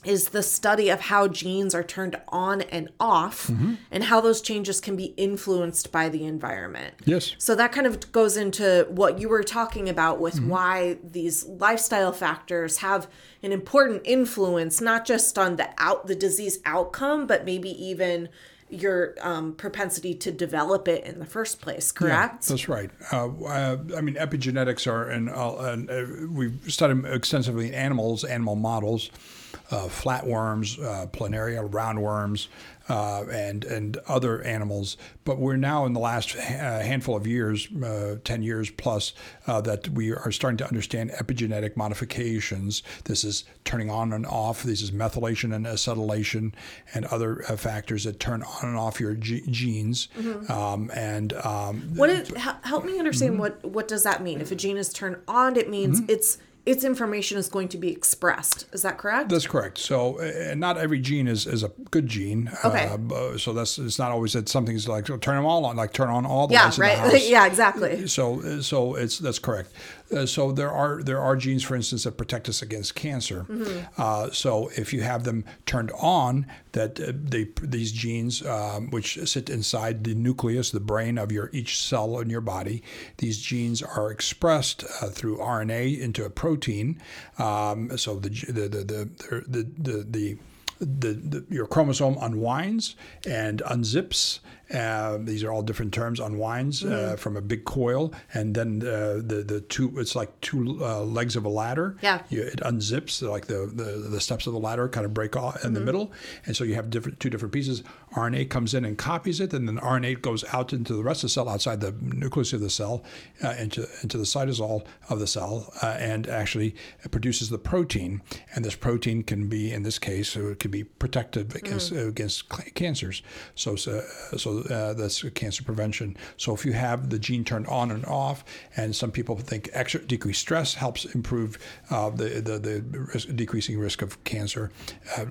is 0.07 0.29
the 0.29 0.41
study 0.41 0.89
of 0.89 1.01
how 1.01 1.27
genes 1.27 1.75
are 1.75 1.83
turned 1.83 2.15
on 2.29 2.61
and 2.61 2.89
off 2.97 3.47
mm-hmm. 3.47 3.73
and 3.91 4.05
how 4.05 4.21
those 4.21 4.39
changes 4.39 4.79
can 4.79 4.95
be 4.95 5.07
influenced 5.17 5.91
by 5.91 6.07
the 6.07 6.23
environment. 6.23 6.95
Yes. 7.03 7.35
So 7.37 7.55
that 7.55 7.73
kind 7.73 7.85
of 7.85 8.09
goes 8.13 8.37
into 8.37 8.87
what 8.89 9.19
you 9.19 9.27
were 9.27 9.43
talking 9.43 9.89
about 9.89 10.21
with 10.21 10.35
mm-hmm. 10.35 10.47
why 10.47 10.97
these 11.03 11.45
lifestyle 11.45 12.13
factors 12.13 12.77
have 12.77 13.09
an 13.43 13.51
important 13.51 14.01
influence 14.05 14.79
not 14.79 15.05
just 15.05 15.37
on 15.37 15.57
the 15.57 15.69
out 15.77 16.07
the 16.07 16.15
disease 16.15 16.59
outcome 16.65 17.27
but 17.27 17.43
maybe 17.45 17.69
even 17.69 18.29
your 18.69 19.15
um, 19.21 19.53
propensity 19.55 20.13
to 20.13 20.31
develop 20.31 20.89
it 20.89 21.05
in 21.05 21.19
the 21.19 21.25
first 21.25 21.61
place, 21.61 21.93
correct? 21.93 22.43
Yeah, 22.43 22.49
that's 22.49 22.67
right. 22.67 22.89
Uh, 23.13 23.29
uh, 23.45 23.77
I 23.95 24.01
mean, 24.01 24.15
epigenetics 24.15 24.91
are, 24.91 25.07
and 25.09 25.29
uh, 25.29 26.27
we've 26.29 26.59
studied 26.67 27.05
extensively 27.05 27.69
in 27.69 27.73
animals, 27.73 28.25
animal 28.25 28.57
models 28.57 29.09
uh, 29.09 29.36
flatworms, 29.69 30.81
uh, 30.83 31.07
planaria, 31.07 31.69
roundworms, 31.69 32.47
uh, 32.89 33.25
and 33.29 33.65
and 33.65 33.97
other 34.07 34.41
animals. 34.43 34.97
But 35.25 35.39
we're 35.39 35.57
now 35.57 35.85
in 35.85 35.93
the 35.93 35.99
last 35.99 36.31
handful 36.31 37.15
of 37.17 37.27
years, 37.27 37.67
uh, 37.83 38.17
ten 38.23 38.43
years 38.43 38.69
plus, 38.69 39.13
uh, 39.45 39.61
that 39.61 39.89
we 39.89 40.11
are 40.13 40.31
starting 40.31 40.57
to 40.57 40.67
understand 40.67 41.11
epigenetic 41.11 41.75
modifications. 41.75 42.83
This 43.05 43.23
is 43.23 43.43
turning 43.65 43.89
on 43.89 44.13
and 44.13 44.25
off. 44.25 44.63
This 44.63 44.81
is 44.81 44.91
methylation 44.91 45.53
and 45.53 45.65
acetylation 45.65 46.53
and 46.93 47.05
other 47.05 47.43
uh, 47.49 47.57
factors 47.57 48.05
that 48.05 48.19
turn 48.19 48.43
on 48.43 48.69
and 48.69 48.77
off 48.77 48.99
your 48.99 49.15
g- 49.15 49.43
genes. 49.49 50.07
Mm-hmm. 50.17 50.51
Um, 50.51 50.91
and 50.93 51.33
um, 51.33 51.81
what 51.95 52.09
is, 52.09 52.29
help 52.63 52.85
me 52.85 52.97
understand 52.99 53.33
mm-hmm. 53.33 53.41
what 53.41 53.65
what 53.65 53.87
does 53.87 54.03
that 54.03 54.23
mean? 54.23 54.39
If 54.39 54.51
a 54.51 54.55
gene 54.55 54.77
is 54.77 54.93
turned 54.93 55.17
on, 55.27 55.57
it 55.57 55.69
means 55.69 55.99
mm-hmm. 55.99 56.11
it's 56.11 56.37
its 56.67 56.83
information 56.83 57.37
is 57.37 57.47
going 57.47 57.69
to 57.69 57.77
be 57.77 57.89
expressed. 57.89 58.65
Is 58.73 58.81
that 58.81 58.97
correct? 58.97 59.29
That's 59.29 59.47
correct. 59.47 59.77
So, 59.77 60.19
uh, 60.19 60.53
not 60.53 60.77
every 60.77 60.99
gene 60.99 61.25
is, 61.29 61.47
is 61.47 61.63
a 61.63 61.69
good 61.91 62.07
gene. 62.07 62.51
Okay. 62.65 62.93
Uh, 63.09 63.37
so 63.37 63.53
that's 63.53 63.79
it's 63.79 63.97
not 63.97 64.11
always 64.11 64.33
that 64.33 64.49
something's 64.49 64.85
like 64.85 65.05
turn 65.05 65.37
them 65.37 65.45
all 65.45 65.63
on, 65.63 65.77
like 65.77 65.93
turn 65.93 66.09
on 66.09 66.25
all 66.25 66.45
the 66.45 66.55
yeah, 66.55 66.65
lights 66.65 66.77
right. 66.77 66.97
in 66.97 67.03
the 67.05 67.09
house. 67.19 67.29
yeah, 67.29 67.45
exactly. 67.45 68.07
So, 68.07 68.59
so 68.59 68.95
it's 68.95 69.17
that's 69.17 69.39
correct. 69.39 69.71
Uh, 70.15 70.25
so 70.25 70.51
there 70.51 70.71
are 70.71 71.03
there 71.03 71.19
are 71.19 71.35
genes, 71.35 71.63
for 71.63 71.75
instance, 71.75 72.03
that 72.03 72.17
protect 72.17 72.47
us 72.47 72.61
against 72.61 72.95
cancer. 72.95 73.45
Mm-hmm. 73.49 74.01
Uh, 74.01 74.29
so 74.31 74.69
if 74.77 74.93
you 74.93 75.01
have 75.01 75.23
them 75.23 75.43
turned 75.65 75.91
on, 75.99 76.45
that 76.71 76.99
uh, 76.99 77.11
they 77.13 77.49
these 77.61 77.91
genes, 77.91 78.45
um, 78.45 78.89
which 78.89 79.19
sit 79.27 79.49
inside 79.49 80.03
the 80.03 80.15
nucleus, 80.15 80.71
the 80.71 80.79
brain 80.79 81.17
of 81.17 81.31
your 81.31 81.49
each 81.53 81.81
cell 81.81 82.19
in 82.19 82.29
your 82.29 82.41
body, 82.41 82.83
these 83.17 83.39
genes 83.39 83.81
are 83.81 84.11
expressed 84.11 84.83
uh, 85.01 85.07
through 85.07 85.37
RNA 85.37 85.99
into 85.99 86.23
a 86.23 86.29
protein. 86.29 87.01
Um, 87.37 87.97
so 87.97 88.19
the 88.19 88.29
the 88.29 88.67
the 88.67 88.83
the 88.83 89.09
the, 89.47 89.63
the, 89.77 90.03
the 90.03 90.37
the, 90.79 91.13
the, 91.13 91.45
your 91.49 91.65
chromosome 91.65 92.17
unwinds 92.21 92.95
and 93.25 93.61
unzips, 93.63 94.39
Uh, 94.73 95.17
these 95.21 95.43
are 95.43 95.51
all 95.51 95.61
different 95.61 95.93
terms. 95.93 96.19
Unwinds 96.19 96.83
uh, 96.83 97.15
from 97.17 97.37
a 97.37 97.41
big 97.41 97.63
coil, 97.65 98.13
and 98.33 98.53
then 98.53 98.81
uh, 98.81 99.21
the 99.23 99.43
the 99.45 99.61
two. 99.61 99.97
It's 99.97 100.15
like 100.15 100.39
two 100.41 100.79
uh, 100.81 101.01
legs 101.01 101.35
of 101.35 101.45
a 101.45 101.49
ladder. 101.49 101.95
Yeah. 102.01 102.21
You, 102.29 102.41
it 102.43 102.59
unzips 102.59 103.21
like 103.21 103.47
the, 103.47 103.71
the 103.73 104.09
the 104.09 104.19
steps 104.19 104.47
of 104.47 104.53
the 104.53 104.59
ladder 104.59 104.89
kind 104.89 105.05
of 105.05 105.13
break 105.13 105.35
off 105.35 105.63
in 105.63 105.73
the 105.73 105.79
middle, 105.79 106.11
and 106.45 106.55
so 106.55 106.63
you 106.63 106.75
have 106.75 106.89
different 106.89 107.19
two 107.19 107.29
different 107.29 107.53
pieces. 107.53 107.83
RNA 108.17 108.49
comes 108.49 108.73
in 108.73 108.83
and 108.83 108.97
copies 108.97 109.39
it, 109.39 109.53
and 109.53 109.67
then 109.67 109.77
RNA 109.77 110.21
goes 110.21 110.43
out 110.53 110.73
into 110.73 110.93
the 110.93 111.03
rest 111.03 111.23
of 111.23 111.29
the 111.29 111.33
cell, 111.33 111.47
outside 111.47 111.81
the 111.81 111.93
nucleus 112.01 112.51
of 112.53 112.61
the 112.61 112.69
cell, 112.69 113.03
uh, 113.43 113.55
into 113.59 113.87
into 114.01 114.17
the 114.17 114.23
cytosol 114.23 114.85
of 115.09 115.19
the 115.19 115.27
cell, 115.27 115.71
uh, 115.83 115.95
and 115.99 116.27
actually 116.27 116.75
produces 117.11 117.49
the 117.49 117.57
protein. 117.57 118.21
And 118.55 118.65
this 118.65 118.75
protein 118.75 119.23
can 119.23 119.47
be, 119.47 119.71
in 119.71 119.83
this 119.83 119.99
case, 119.99 120.35
uh, 120.35 120.47
it 120.47 120.59
can 120.59 120.71
be 120.71 120.83
protective 120.83 121.53
against 121.55 121.91
against 121.91 122.49
cancers. 122.73 123.21
So 123.55 123.75
so, 123.75 124.03
so 124.35 124.59
uh, 124.61 124.93
that's 124.93 125.21
cancer 125.29 125.63
prevention. 125.63 126.17
So 126.37 126.53
if 126.53 126.65
you 126.65 126.73
have 126.73 127.09
the 127.09 127.19
gene 127.19 127.43
turned 127.43 127.67
on 127.67 127.91
and 127.91 128.05
off, 128.05 128.43
and 128.75 128.95
some 128.95 129.11
people 129.11 129.37
think 129.37 129.69
extra 129.73 130.01
decreased 130.01 130.41
stress 130.41 130.73
helps 130.73 131.05
improve 131.05 131.59
uh, 131.91 132.09
the 132.09 132.41
the, 132.41 132.57
the 132.59 132.99
risk, 133.13 133.27
decreasing 133.35 133.77
risk 133.77 134.01
of 134.01 134.23
cancer, 134.23 134.71
uh, 135.17 135.25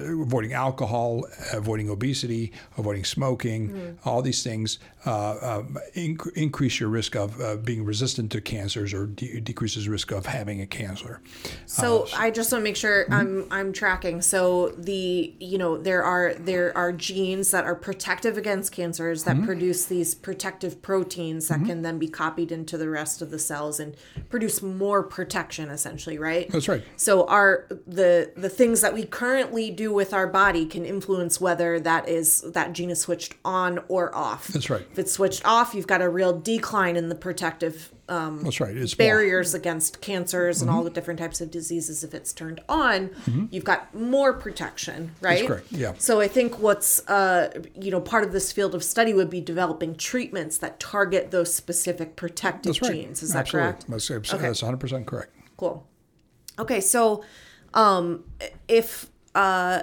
avoiding 0.00 0.54
alcohol, 0.54 1.26
avoiding 1.52 1.90
obesity, 1.98 2.52
avoiding 2.76 3.04
smoking, 3.04 3.98
all 4.04 4.22
these 4.22 4.42
things 4.42 4.78
uh, 5.06 5.60
um, 5.60 5.78
inc- 5.94 6.32
increase 6.34 6.80
your 6.80 6.88
risk 6.88 7.14
of 7.16 7.40
uh, 7.40 7.56
being 7.56 7.84
resistant 7.84 8.32
to 8.32 8.40
cancers 8.40 8.92
or 8.92 9.06
de- 9.06 9.40
decreases 9.40 9.88
risk 9.88 10.10
of 10.10 10.26
having 10.26 10.60
a 10.60 10.66
cancer. 10.66 11.20
So 11.66 12.06
I 12.16 12.30
just 12.30 12.52
want 12.52 12.62
to 12.62 12.64
make 12.64 12.76
sure 12.76 13.06
I'm 13.10 13.46
I'm 13.50 13.72
tracking. 13.72 14.22
So 14.22 14.68
the 14.76 15.34
you 15.38 15.56
know 15.56 15.78
there 15.78 16.02
are 16.02 16.34
there 16.34 16.76
are 16.76 16.92
genes 16.92 17.50
that 17.52 17.64
are 17.64 17.74
protective 17.74 18.36
against 18.36 18.72
cancers 18.72 19.24
that 19.24 19.42
produce 19.44 19.84
these 19.86 20.14
protective 20.14 20.82
proteins 20.82 21.48
that 21.48 21.64
can 21.64 21.82
then 21.82 21.98
be 21.98 22.08
copied 22.08 22.50
into 22.52 22.76
the 22.76 22.88
rest 22.88 23.22
of 23.22 23.30
the 23.30 23.38
cells 23.38 23.80
and 23.80 23.96
produce 24.28 24.60
more 24.62 25.02
protection 25.02 25.70
essentially, 25.70 26.18
right? 26.18 26.50
That's 26.50 26.68
right. 26.68 26.82
So 26.96 27.26
our 27.26 27.66
the 27.86 28.32
the 28.36 28.48
things 28.48 28.80
that 28.80 28.92
we 28.94 29.04
currently 29.04 29.70
do 29.70 29.92
with 29.92 30.12
our 30.12 30.26
body 30.26 30.66
can 30.66 30.84
influence 30.84 31.40
whether 31.40 31.77
that 31.80 32.08
is 32.08 32.42
that 32.52 32.72
gene 32.72 32.90
is 32.90 33.00
switched 33.00 33.34
on 33.44 33.80
or 33.88 34.14
off. 34.14 34.48
That's 34.48 34.70
right. 34.70 34.86
If 34.92 34.98
it's 34.98 35.12
switched 35.12 35.44
off, 35.44 35.74
you've 35.74 35.86
got 35.86 36.00
a 36.02 36.08
real 36.08 36.38
decline 36.38 36.96
in 36.96 37.08
the 37.08 37.14
protective 37.14 37.92
um, 38.10 38.42
That's 38.42 38.58
right. 38.58 38.74
It's 38.74 38.98
more- 38.98 39.06
barriers 39.06 39.52
against 39.54 40.00
cancers 40.00 40.62
and 40.62 40.70
all 40.70 40.78
Mm-hmm. 40.78 40.84
the 40.84 40.90
different 40.92 41.20
types 41.20 41.42
of 41.42 41.50
diseases. 41.50 42.02
If 42.02 42.14
it's 42.14 42.32
turned 42.32 42.60
on, 42.68 43.10
you've 43.50 43.64
got 43.64 43.94
more 43.94 44.32
protection, 44.32 45.12
right? 45.20 45.46
correct, 45.46 45.70
yeah. 45.72 45.92
So 45.98 46.18
I 46.20 46.28
think 46.28 46.58
what's 46.58 47.06
uh, 47.08 47.50
you 47.78 47.90
know 47.90 48.00
part 48.00 48.24
of 48.24 48.32
this 48.32 48.50
field 48.50 48.74
of 48.74 48.82
study 48.82 49.12
would 49.12 49.28
be 49.28 49.40
developing 49.42 49.94
treatments 49.94 50.56
that 50.58 50.80
target 50.80 51.30
those 51.32 51.52
specific 51.54 52.16
protective 52.16 52.80
right. 52.80 52.92
genes. 52.92 53.22
Is 53.22 53.32
that 53.34 53.40
Absolutely. 53.40 53.72
correct? 53.72 53.86
That's, 53.88 54.08
that's 54.08 54.62
Okay. 54.62 54.76
100% 54.76 55.06
correct. 55.06 55.34
Cool. 55.58 55.86
Okay, 56.58 56.80
so 56.80 57.22
um 57.74 58.24
if 58.68 59.10
uh 59.34 59.82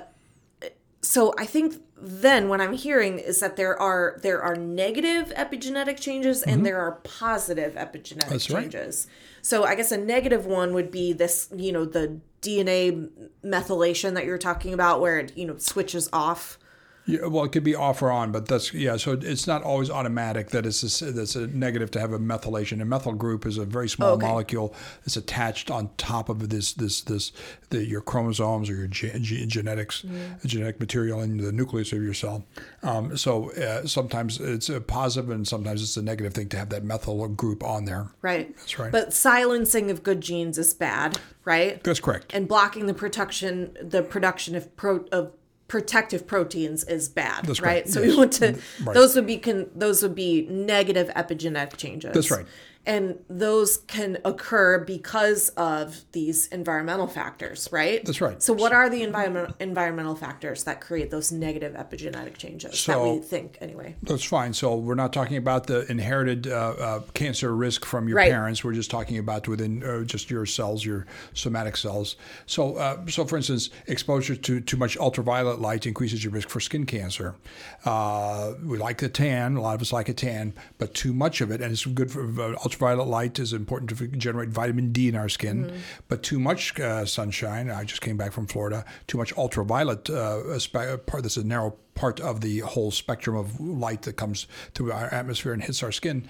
so 1.01 1.33
I 1.37 1.45
think 1.45 1.75
then 2.07 2.49
what 2.49 2.61
I'm 2.61 2.73
hearing 2.73 3.17
is 3.17 3.39
that 3.39 3.55
there 3.55 3.79
are 3.81 4.19
there 4.21 4.39
are 4.39 4.55
negative 4.55 5.33
epigenetic 5.35 5.99
changes 5.99 6.43
and 6.43 6.63
there 6.63 6.79
are 6.79 6.99
positive 7.03 7.73
epigenetic 7.73 8.15
Mm-hmm. 8.25 8.29
That's 8.29 8.49
right. 8.51 8.61
changes. 8.61 9.07
So 9.41 9.63
I 9.63 9.73
guess 9.73 9.91
a 9.91 9.97
negative 9.97 10.45
one 10.45 10.73
would 10.75 10.91
be 10.91 11.13
this, 11.13 11.49
you 11.55 11.71
know, 11.71 11.83
the 11.83 12.19
DNA 12.41 13.09
methylation 13.43 14.13
that 14.13 14.25
you're 14.25 14.37
talking 14.37 14.73
about 14.73 15.01
where 15.01 15.19
it, 15.19 15.35
you 15.35 15.45
know, 15.47 15.57
switches 15.57 16.07
off. 16.13 16.59
Yeah, 17.07 17.27
well, 17.27 17.43
it 17.43 17.51
could 17.51 17.63
be 17.63 17.75
off 17.75 18.01
or 18.01 18.09
on, 18.11 18.31
but 18.31 18.47
that's 18.47 18.73
yeah. 18.73 18.97
So 18.97 19.11
it's 19.11 19.45
not 19.45 19.61
always 19.61 19.91
automatic 19.91 20.49
that 20.49 20.65
it's 20.65 21.01
a, 21.01 21.11
that's 21.11 21.35
a 21.35 21.45
negative 21.47 21.91
to 21.91 21.99
have 21.99 22.11
a 22.13 22.17
methylation. 22.17 22.81
A 22.81 22.85
methyl 22.85 23.13
group 23.13 23.45
is 23.45 23.59
a 23.59 23.65
very 23.65 23.87
small 23.87 24.13
Okay. 24.13 24.25
molecule 24.25 24.73
that's 25.01 25.15
attached 25.15 25.69
on 25.69 25.89
top 25.97 26.29
of 26.29 26.49
this 26.49 26.73
this 26.73 27.01
this 27.01 27.31
the, 27.69 27.85
your 27.85 28.01
chromosomes 28.01 28.69
or 28.71 28.75
your 28.75 28.87
ge- 28.87 29.13
ge- 29.21 29.47
genetics, 29.47 30.03
genetic 30.45 30.79
material 30.79 31.21
in 31.21 31.37
the 31.37 31.51
nucleus 31.51 31.93
of 31.93 32.01
your 32.01 32.13
cell. 32.15 32.43
Um, 32.81 33.15
so 33.15 33.51
uh, 33.53 33.85
sometimes 33.85 34.39
it's 34.39 34.69
a 34.69 34.81
positive 34.81 35.29
and 35.29 35.47
sometimes 35.47 35.83
it's 35.83 35.97
a 35.97 36.01
negative 36.01 36.33
thing 36.33 36.49
to 36.49 36.57
have 36.57 36.69
that 36.69 36.83
methyl 36.83 37.27
group 37.27 37.63
on 37.63 37.85
there. 37.85 38.07
Right. 38.23 38.55
That's 38.57 38.79
right. 38.79 38.91
But 38.91 39.13
silencing 39.13 39.91
of 39.91 40.01
good 40.01 40.21
genes 40.21 40.57
is 40.57 40.73
bad, 40.73 41.19
right? 41.43 41.83
That's 41.83 41.99
correct. 41.99 42.33
and 42.33 42.47
blocking 42.47 42.87
the 42.87 42.93
production 42.95 43.77
the 43.79 44.01
production 44.01 44.55
of 44.55 44.75
pro 44.75 45.05
of 45.11 45.31
protective 45.67 46.27
proteins 46.27 46.83
is 46.83 47.09
bad 47.09 47.45
That's 47.45 47.59
right 47.59 47.83
right, 47.83 47.89
so 47.89 48.01
yes. 48.01 48.11
we 48.11 48.17
want 48.17 48.33
to 48.33 48.59
Right. 48.83 48.93
those 48.93 49.15
would 49.15 49.25
be 49.25 49.37
can 49.37 49.69
those 49.75 50.03
would 50.03 50.13
be 50.15 50.45
negative 50.49 51.07
epigenetic 51.15 51.75
changes 51.77 52.13
That's 52.13 52.29
right. 52.31 52.45
And 52.85 53.17
those 53.29 53.77
can 53.77 54.17
occur 54.25 54.79
because 54.79 55.49
of 55.49 56.01
these 56.11 56.47
environmental 56.47 57.07
factors 57.07 57.67
right 57.71 58.03
That's 58.05 58.21
right. 58.21 58.41
so 58.41 58.53
what 58.53 58.71
are 58.73 58.89
the 58.89 59.01
environment 59.03 59.55
environmental 59.59 60.15
factors 60.15 60.63
that 60.65 60.81
create 60.81 61.09
those 61.11 61.31
negative 61.31 61.73
epigenetic 61.73 62.37
changes 62.37 62.85
that 62.85 63.01
we 63.01 63.19
think 63.19 63.57
anyway 63.61 63.95
That's 64.03 64.23
fine. 64.23 64.53
So 64.53 64.75
we're 64.75 64.95
not 64.95 65.13
talking 65.13 65.37
about 65.37 65.67
the 65.67 65.89
inherited 65.91 66.47
uh, 66.47 66.51
uh, 66.79 66.99
cancer 67.13 67.55
risk 67.55 67.85
from 67.85 68.07
your 68.07 68.17
Right. 68.17 68.31
parents. 68.31 68.63
We're 68.63 68.73
just 68.73 68.91
talking 68.91 69.17
about 69.17 69.47
within 69.47 69.83
uh, 69.83 70.03
just 70.03 70.29
your 70.29 70.45
cells, 70.45 70.85
your 70.85 71.05
somatic 71.33 71.75
cells. 71.77 72.15
So, 72.45 72.75
uh, 72.77 73.05
so 73.07 73.25
for 73.25 73.37
instance, 73.37 73.69
exposure 73.87 74.35
to 74.35 74.59
too 74.61 74.77
much 74.77 74.95
ultraviolet 74.97 75.59
light 75.59 75.85
increases 75.85 76.23
your 76.23 76.31
risk 76.31 76.49
for 76.49 76.59
skin 76.59 76.85
cancer. 76.85 77.35
Uh, 77.83 78.53
we 78.63 78.77
like 78.77 78.97
the 78.99 79.09
tan. 79.09 79.57
A 79.57 79.61
lot 79.61 79.75
of 79.75 79.81
us 79.81 79.91
like 79.91 80.09
a 80.09 80.13
tan, 80.13 80.53
but 80.77 80.93
too 80.93 81.13
much 81.13 81.41
of 81.41 81.51
it, 81.51 81.61
and 81.61 81.71
it's 81.71 81.85
good 81.85 82.11
for 82.11 82.23
uh, 82.41 82.55
ultraviolet 82.75 83.07
light 83.07 83.39
is 83.39 83.53
important 83.53 83.89
to 83.89 84.07
generate 84.07 84.49
vitamin 84.49 84.91
D 84.91 85.07
in 85.07 85.15
our 85.15 85.29
skin. 85.29 85.81
But 86.07 86.23
too 86.23 86.39
much 86.39 86.79
uh, 86.79 87.05
sunshine. 87.05 87.69
I 87.69 87.83
just 87.85 88.01
came 88.01 88.17
back 88.17 88.33
from 88.33 88.47
Florida. 88.47 88.83
Too 89.07 89.17
much 89.17 89.35
ultraviolet 89.37 90.09
uh, 90.09 90.59
part. 91.05 91.23
That's 91.23 91.37
a 91.37 91.43
narrow 91.43 91.75
part 91.95 92.19
of 92.19 92.41
the 92.41 92.59
whole 92.59 92.91
spectrum 92.91 93.35
of 93.35 93.59
light 93.59 94.03
that 94.03 94.13
comes 94.17 94.47
through 94.73 94.91
our 94.91 95.05
atmosphere 95.13 95.53
and 95.53 95.63
hits 95.63 95.81
our 95.81 95.91
skin. 95.91 96.27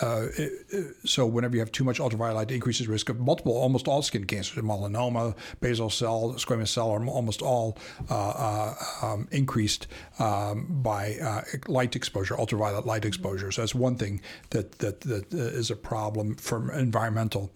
Uh, 0.00 0.26
it- 0.36 0.66
it- 0.70 0.94
so 1.04 1.26
whenever 1.26 1.54
you 1.56 1.60
have 1.60 1.72
too 1.72 1.84
much 1.84 2.00
ultraviolet 2.00 2.36
light, 2.36 2.50
it 2.50 2.54
increases 2.54 2.86
risk 2.88 3.08
of 3.08 3.18
multiple, 3.18 3.56
almost 3.56 3.88
all 3.88 4.00
skin 4.02 4.24
cancers, 4.24 4.62
melanoma, 4.62 5.34
basal 5.60 5.90
cell, 5.90 6.34
squamous 6.38 6.68
cell, 6.68 6.90
are 6.90 7.04
almost 7.06 7.42
all 7.42 7.76
uh, 8.10 8.14
uh, 8.14 8.74
um, 9.02 9.28
increased 9.32 9.86
um, 10.18 10.66
by 10.82 11.14
uh, 11.16 11.42
light 11.66 11.96
exposure, 11.96 12.38
ultraviolet 12.38 12.86
light 12.86 13.04
exposure. 13.04 13.50
So 13.50 13.62
that's 13.62 13.74
one 13.74 13.96
thing 13.96 14.20
that 14.50 14.78
that, 14.78 15.00
that 15.02 15.34
uh, 15.34 15.36
is 15.36 15.70
a 15.70 15.76
problem 15.76 16.36
for 16.36 16.72
environmental. 16.72 17.50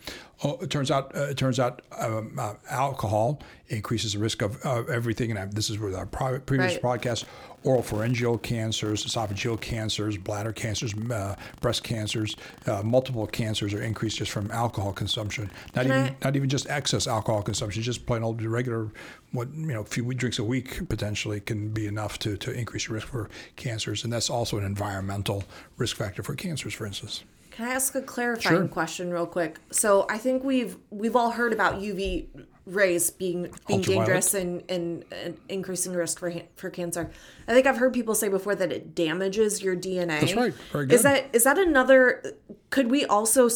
Oh, 0.45 0.59
it 0.61 0.71
turns 0.71 0.91
out 0.91 1.15
uh, 1.17 1.21
it 1.31 1.37
turns 1.37 1.61
out 1.61 1.83
um, 1.99 2.37
uh, 2.39 2.55
alcohol 2.69 3.41
increases 3.69 4.15
the 4.15 4.19
risk 4.19 4.43
of 4.43 4.59
uh, 4.67 4.83
everything, 4.91 5.31
and 5.31 5.39
I, 5.39 5.45
this 5.47 5.71
is 5.71 5.79
with 5.79 5.95
our 5.95 6.05
pri- 6.07 6.39
previous 6.39 6.83
Right. 6.83 7.01
podcast: 7.01 7.25
oral 7.63 7.83
pharyngeal 7.83 8.39
cancers, 8.39 9.07
esophageal 9.07 9.61
cancers, 9.61 10.17
bladder 10.17 10.53
cancers, 10.53 10.95
uh, 10.95 11.37
breast 11.61 11.85
cancers, 11.85 12.35
uh, 12.67 12.83
multiple 12.83 13.27
cancers 13.29 13.73
are 13.73 13.83
increased 13.83 14.19
just 14.19 14.33
from 14.33 14.51
alcohol 14.51 14.93
consumption. 14.93 15.49
Not 15.77 15.83
Can 15.87 15.93
even 15.93 16.03
I- 16.07 16.17
not 16.25 16.35
even 16.35 16.49
just 16.49 16.69
excess 16.69 17.07
alcohol 17.07 17.43
consumption, 17.43 17.81
just 17.83 18.05
plain 18.07 18.25
old 18.25 18.43
regular, 18.43 18.91
what 19.31 19.49
you 19.55 19.67
know, 19.67 19.83
a 19.83 19.85
few 19.85 20.13
drinks 20.15 20.41
a 20.41 20.45
week 20.45 20.89
potentially 20.89 21.39
can 21.39 21.69
be 21.69 21.87
enough 21.87 22.19
to 22.21 22.37
to 22.39 22.51
increase 22.51 22.89
your 22.89 22.97
risk 22.97 23.07
for 23.07 23.31
cancers, 23.55 24.03
and 24.03 24.13
that's 24.13 24.29
also 24.29 24.59
an 24.59 24.65
environmental 24.65 25.45
risk 25.77 25.97
factor 25.97 26.25
for 26.25 26.35
cancers, 26.35 26.75
for 26.75 26.85
instance. 26.85 27.23
Can 27.53 27.67
I 27.67 27.75
ask 27.75 27.95
a 27.95 28.01
clarifying 28.03 28.57
Sure. 28.57 28.69
question 28.69 29.11
real 29.13 29.27
quick? 29.27 29.59
So 29.71 30.07
I 30.09 30.19
think 30.19 30.43
we've 30.43 30.77
we've 30.91 31.15
all 31.15 31.31
heard 31.33 31.53
about 31.53 31.81
UV 31.81 32.27
rays 32.65 33.11
being 33.11 33.53
being 33.67 33.81
dangerous 33.83 34.35
and, 34.35 34.63
and, 34.69 35.05
and 35.11 35.37
increasing 35.49 35.93
risk 35.93 36.19
for 36.19 36.33
for 36.57 36.71
cancer. 36.71 37.11
I 37.47 37.53
think 37.53 37.67
I've 37.67 37.77
heard 37.77 37.93
people 37.93 38.15
say 38.15 38.29
before 38.29 38.55
that 38.55 38.73
it 38.73 38.95
damages 38.95 39.63
your 39.63 39.77
DNA. 39.77 40.21
That's 40.21 40.35
right. 40.35 40.55
Very 40.73 40.87
good. 40.87 40.95
Is 40.95 41.03
that 41.03 41.27
is 41.33 41.45
that 41.45 41.59
another? 41.59 42.23
Could 42.71 42.91
we 42.91 43.05
also 43.05 43.49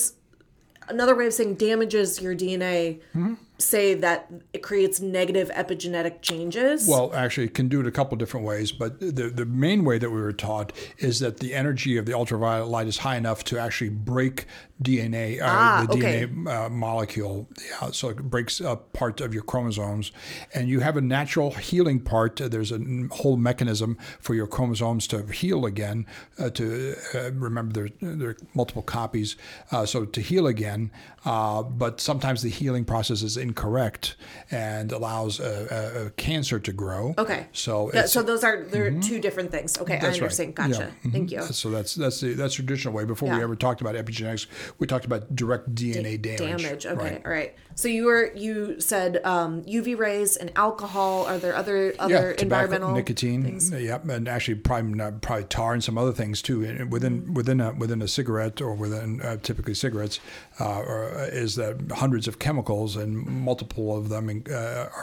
another 0.88 1.16
way 1.16 1.26
of 1.26 1.32
saying 1.32 1.54
damages 1.54 2.20
your 2.20 2.34
DNA? 2.34 3.00
Mm-hmm. 3.14 3.34
Say 3.58 3.94
that 3.94 4.30
it 4.52 4.62
creates 4.62 5.00
negative 5.00 5.50
epigenetic 5.50 6.20
changes. 6.22 6.86
Well, 6.86 7.12
actually, 7.14 7.46
it 7.46 7.54
can 7.54 7.68
do 7.68 7.80
it 7.80 7.86
a 7.86 7.90
couple 7.90 8.16
different 8.16 8.44
ways, 8.46 8.70
but 8.72 9.00
the, 9.00 9.30
the 9.30 9.46
main 9.46 9.84
way 9.84 9.98
that 9.98 10.10
we 10.10 10.20
were 10.20 10.32
taught 10.32 10.72
is 10.98 11.20
that 11.20 11.38
the 11.40 11.54
energy 11.54 11.96
of 11.96 12.04
the 12.06 12.12
ultraviolet 12.14 12.68
light 12.68 12.86
is 12.86 12.98
high 12.98 13.16
enough 13.16 13.44
to 13.44 13.58
actually 13.58 13.90
break 13.90 14.46
DNA, 14.82 15.40
uh, 15.40 15.44
Ah, 15.46 15.86
the 15.88 15.94
okay. 15.94 16.26
DNA 16.26 16.66
uh, 16.66 16.68
molecule. 16.68 17.48
Yeah, 17.80 17.90
so 17.92 18.10
it 18.10 18.22
breaks 18.24 18.60
up 18.60 18.92
part 18.92 19.22
of 19.22 19.32
your 19.32 19.42
chromosomes, 19.42 20.12
and 20.54 20.68
you 20.68 20.80
have 20.80 20.98
a 20.98 21.00
natural 21.00 21.52
healing 21.52 21.98
part. 22.00 22.36
There's 22.36 22.72
a 22.72 22.80
whole 23.10 23.38
mechanism 23.38 23.96
for 24.20 24.34
your 24.34 24.46
chromosomes 24.46 25.06
to 25.08 25.26
heal 25.32 25.64
again. 25.64 26.04
Uh, 26.38 26.50
to 26.50 26.94
uh, 27.14 27.32
remember, 27.32 27.72
there, 27.72 28.16
there 28.16 28.28
are 28.30 28.36
multiple 28.54 28.82
copies, 28.82 29.36
uh, 29.72 29.86
so 29.86 30.04
to 30.04 30.20
heal 30.20 30.46
again. 30.46 30.90
Uh, 31.24 31.62
but 31.62 32.00
sometimes 32.00 32.42
the 32.42 32.50
healing 32.50 32.84
process 32.84 33.22
is 33.22 33.36
incorrect 33.46 34.16
and 34.50 34.92
allows 34.92 35.40
a, 35.40 35.68
a, 35.70 36.06
a 36.06 36.10
cancer 36.10 36.58
to 36.58 36.72
grow. 36.72 37.14
Okay. 37.16 37.46
So 37.52 37.90
Yeah, 37.92 38.02
it's, 38.02 38.12
so 38.12 38.22
those 38.22 38.44
are 38.44 38.64
they're 38.64 38.90
mm-hmm. 38.90 39.00
two 39.00 39.20
different 39.20 39.50
things. 39.50 39.78
Okay, 39.78 39.94
I 39.94 40.00
That's 40.00 40.18
right. 40.18 40.22
understand. 40.22 40.54
Yeah. 40.58 40.66
Gotcha. 40.68 40.82
Mm-hmm. 40.82 41.10
Thank 41.10 41.30
you. 41.32 41.42
so 41.42 41.70
that's 41.70 41.94
that's 41.94 42.20
the 42.20 42.34
that's 42.34 42.56
the 42.56 42.62
traditional 42.62 42.94
way. 42.94 43.04
Before 43.04 43.30
we 43.30 43.42
ever 43.42 43.56
talked 43.56 43.80
about 43.80 43.94
epigenetics, 43.94 44.46
we 44.78 44.86
talked 44.86 45.04
about 45.04 45.34
direct 45.34 45.74
DNA 45.74 46.20
damage. 46.20 46.62
Damage. 46.62 46.86
Okay. 46.86 46.96
Right. 46.96 47.22
All 47.24 47.30
right. 47.30 47.54
So 47.76 47.88
you 47.88 48.06
were 48.06 48.32
you 48.34 48.80
said 48.80 49.20
um, 49.22 49.62
UV 49.64 49.98
rays 49.98 50.36
and 50.36 50.50
alcohol. 50.56 51.26
Are 51.26 51.36
there 51.36 51.54
other 51.54 51.94
other 51.98 52.34
yeah, 52.34 52.42
environmental 52.42 52.88
tobacco, 52.88 52.96
nicotine, 52.96 53.42
things? 53.42 53.70
yep, 53.70 54.08
and 54.08 54.26
actually 54.26 54.54
probably 54.54 54.98
probably 55.20 55.44
tar 55.44 55.74
and 55.74 55.84
some 55.84 55.98
other 55.98 56.12
things 56.12 56.40
too. 56.40 56.86
Within 56.90 57.22
Mm-hmm. 57.22 57.34
within 57.34 57.60
a 57.60 57.72
within 57.74 58.00
a 58.00 58.08
cigarette 58.08 58.62
or 58.62 58.74
within 58.74 59.20
uh, 59.20 59.36
typically 59.42 59.74
cigarettes, 59.74 60.20
uh, 60.58 60.80
uh, 60.80 61.28
is 61.30 61.56
that 61.56 61.76
hundreds 61.92 62.26
of 62.26 62.38
chemicals 62.38 62.96
and 62.96 63.26
multiple 63.26 63.96
of 63.96 64.08
them 64.08 64.42
uh, 64.50 64.54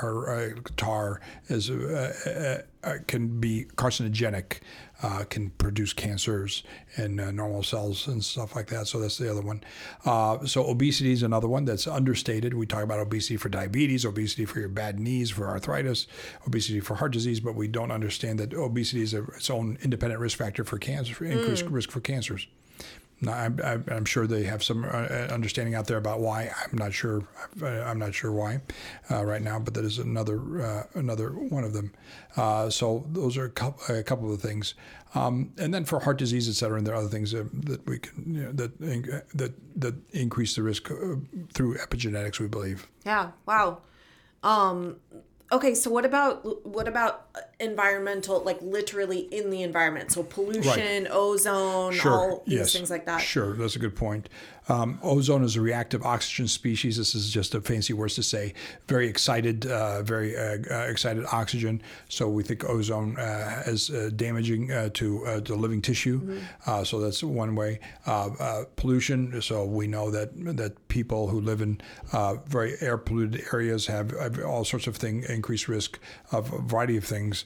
are 0.02 0.30
uh, 0.30 0.50
tar 0.76 1.22
is 1.50 1.70
uh, 1.70 2.64
uh, 2.84 2.88
uh, 2.88 2.98
can 3.08 3.40
be 3.40 3.66
carcinogenic. 3.76 4.60
Uh, 5.04 5.26
can 5.26 5.50
produce 5.58 5.92
cancers 5.92 6.64
in 6.96 7.20
uh, 7.20 7.30
normal 7.30 7.62
cells 7.62 8.08
and 8.08 8.24
stuff 8.24 8.56
like 8.56 8.68
that. 8.68 8.88
So 8.88 9.02
that's 9.02 9.18
the 9.18 9.30
other 9.30 9.42
one. 9.42 9.62
Uh, 10.06 10.46
so 10.46 10.66
obesity 10.66 11.12
is 11.12 11.24
another 11.24 11.50
one 11.50 11.66
that's 11.66 11.88
understated. 11.88 12.54
We 12.54 12.66
talk 12.66 12.84
about 12.84 13.02
obesity 13.02 13.36
for 13.36 13.50
diabetes, 13.50 14.06
obesity 14.06 14.46
for 14.46 14.62
your 14.62 14.70
bad 14.70 15.02
knees, 15.02 15.30
for 15.30 15.50
arthritis, 15.50 16.08
obesity 16.48 16.80
for 16.80 16.96
heart 16.96 17.12
disease, 17.12 17.42
but 17.42 17.54
we 17.54 17.68
don't 17.68 17.92
understand 17.92 18.40
that 18.40 18.54
obesity 18.54 19.02
is 19.02 19.14
a, 19.14 19.24
its 19.36 19.50
own 19.50 19.78
independent 19.84 20.22
risk 20.22 20.38
factor 20.38 20.64
for 20.64 20.78
cancer, 20.78 21.14
for 21.14 21.26
increased 21.26 21.66
risk 21.66 21.92
for 21.92 22.00
cancers. 22.00 22.48
I'm, 23.28 23.86
I'm 23.90 24.06
sure 24.06 24.28
they 24.28 24.44
have 24.44 24.64
some 24.64 24.84
uh, 24.84 24.88
understanding 25.32 25.76
out 25.76 25.88
there 25.88 25.98
about 25.98 26.20
why. 26.20 26.52
I'm 26.62 26.78
not 26.78 26.94
sure. 26.94 27.26
uh, 27.62 27.68
I'm 27.68 28.00
not 28.00 28.14
sure 28.14 28.32
why 28.32 28.62
uh, 29.10 29.24
right 29.24 29.42
now, 29.42 29.60
but 29.60 29.74
that 29.76 29.86
is 29.86 29.98
another 30.00 30.62
uh, 30.62 30.84
another 30.96 31.30
one 31.30 31.64
of 31.64 31.74
them. 31.74 31.94
Uh, 32.36 32.70
so 32.70 33.06
those 33.10 33.38
are 33.38 33.46
a 33.46 33.50
couple, 33.50 33.96
a 33.96 34.04
couple 34.04 34.32
of 34.32 34.42
the 34.42 34.48
things. 34.48 34.74
Um, 35.16 35.54
and 35.58 35.74
then 35.74 35.86
for 35.86 36.00
heart 36.00 36.18
disease, 36.18 36.50
et 36.50 36.54
cetera, 36.54 36.78
and 36.78 36.88
there 36.88 36.96
are 36.96 36.98
other 36.98 37.08
things 37.08 37.32
that, 37.32 37.48
that 37.66 37.86
we 37.86 38.00
can 38.00 38.34
you 38.34 38.44
know, 38.44 38.52
that 38.52 38.80
that 39.34 39.54
that 39.80 39.96
increase 40.12 40.56
the 40.56 40.64
risk 40.64 40.90
uh, 40.92 40.96
through 41.54 41.78
epigenetics. 41.78 42.40
We 42.40 42.48
believe. 42.48 42.88
Yeah. 43.06 43.32
Wow. 43.46 43.82
Um, 44.42 44.98
okay. 45.52 45.76
So 45.76 45.92
what 45.92 46.04
about 46.04 46.66
what 46.68 46.88
about 46.88 47.28
environmental, 47.64 48.44
like 48.44 48.62
literally 48.62 49.20
in 49.20 49.50
the 49.50 49.64
environment? 49.64 50.12
So 50.12 50.24
pollution, 50.24 51.08
ozone, 51.10 52.00
all 52.06 52.44
these 52.46 52.60
yes. 52.60 52.74
things 52.74 52.90
like 52.90 53.06
that. 53.06 53.22
Sure, 53.22 53.54
that's 53.56 53.76
a 53.76 53.80
good 53.80 53.96
point. 53.96 54.30
Um, 54.70 54.98
ozone 55.04 55.44
is 55.44 55.58
a 55.58 55.62
reactive 55.62 56.04
oxygen 56.04 56.48
species. 56.48 56.96
This 56.96 57.16
is 57.16 57.30
just 57.30 57.54
a 57.54 57.60
fancy 57.60 57.92
word 57.92 58.12
to 58.12 58.24
say 58.24 58.54
very 58.88 59.08
excited, 59.08 59.66
uh, 59.66 60.02
very 60.04 60.38
uh, 60.38 60.60
uh, 60.72 60.76
excited 60.90 61.26
oxygen. 61.32 61.82
So 62.08 62.30
we 62.30 62.44
think 62.44 62.64
ozone 62.64 63.18
uh, 63.18 63.64
is 63.66 63.90
uh, 63.90 64.10
damaging 64.16 64.72
uh, 64.72 64.90
to 64.94 65.26
uh, 65.26 65.42
to 65.42 65.56
living 65.56 65.82
tissue. 65.82 66.22
Mm-hmm. 66.22 66.40
Uh, 66.66 66.84
so 66.86 67.00
that's 67.02 67.22
one 67.24 67.56
way. 67.56 67.80
Uh, 68.08 68.30
uh, 68.40 68.64
pollution. 68.78 69.42
So 69.42 69.66
we 69.66 69.88
know 69.88 70.10
that 70.12 70.30
that 70.58 70.88
people 70.88 71.28
who 71.28 71.42
live 71.42 71.62
in 71.62 71.82
uh, 72.14 72.36
very 72.48 72.76
air 72.80 72.98
polluted 72.98 73.44
areas 73.52 73.88
have, 73.88 74.12
have 74.12 74.40
all 74.44 74.64
sorts 74.64 74.88
of 74.88 74.96
thing 74.96 75.26
increased 75.28 75.68
risk 75.68 76.00
of 76.32 76.54
a 76.54 76.60
variety 76.60 76.96
of 76.96 77.04
things 77.04 77.46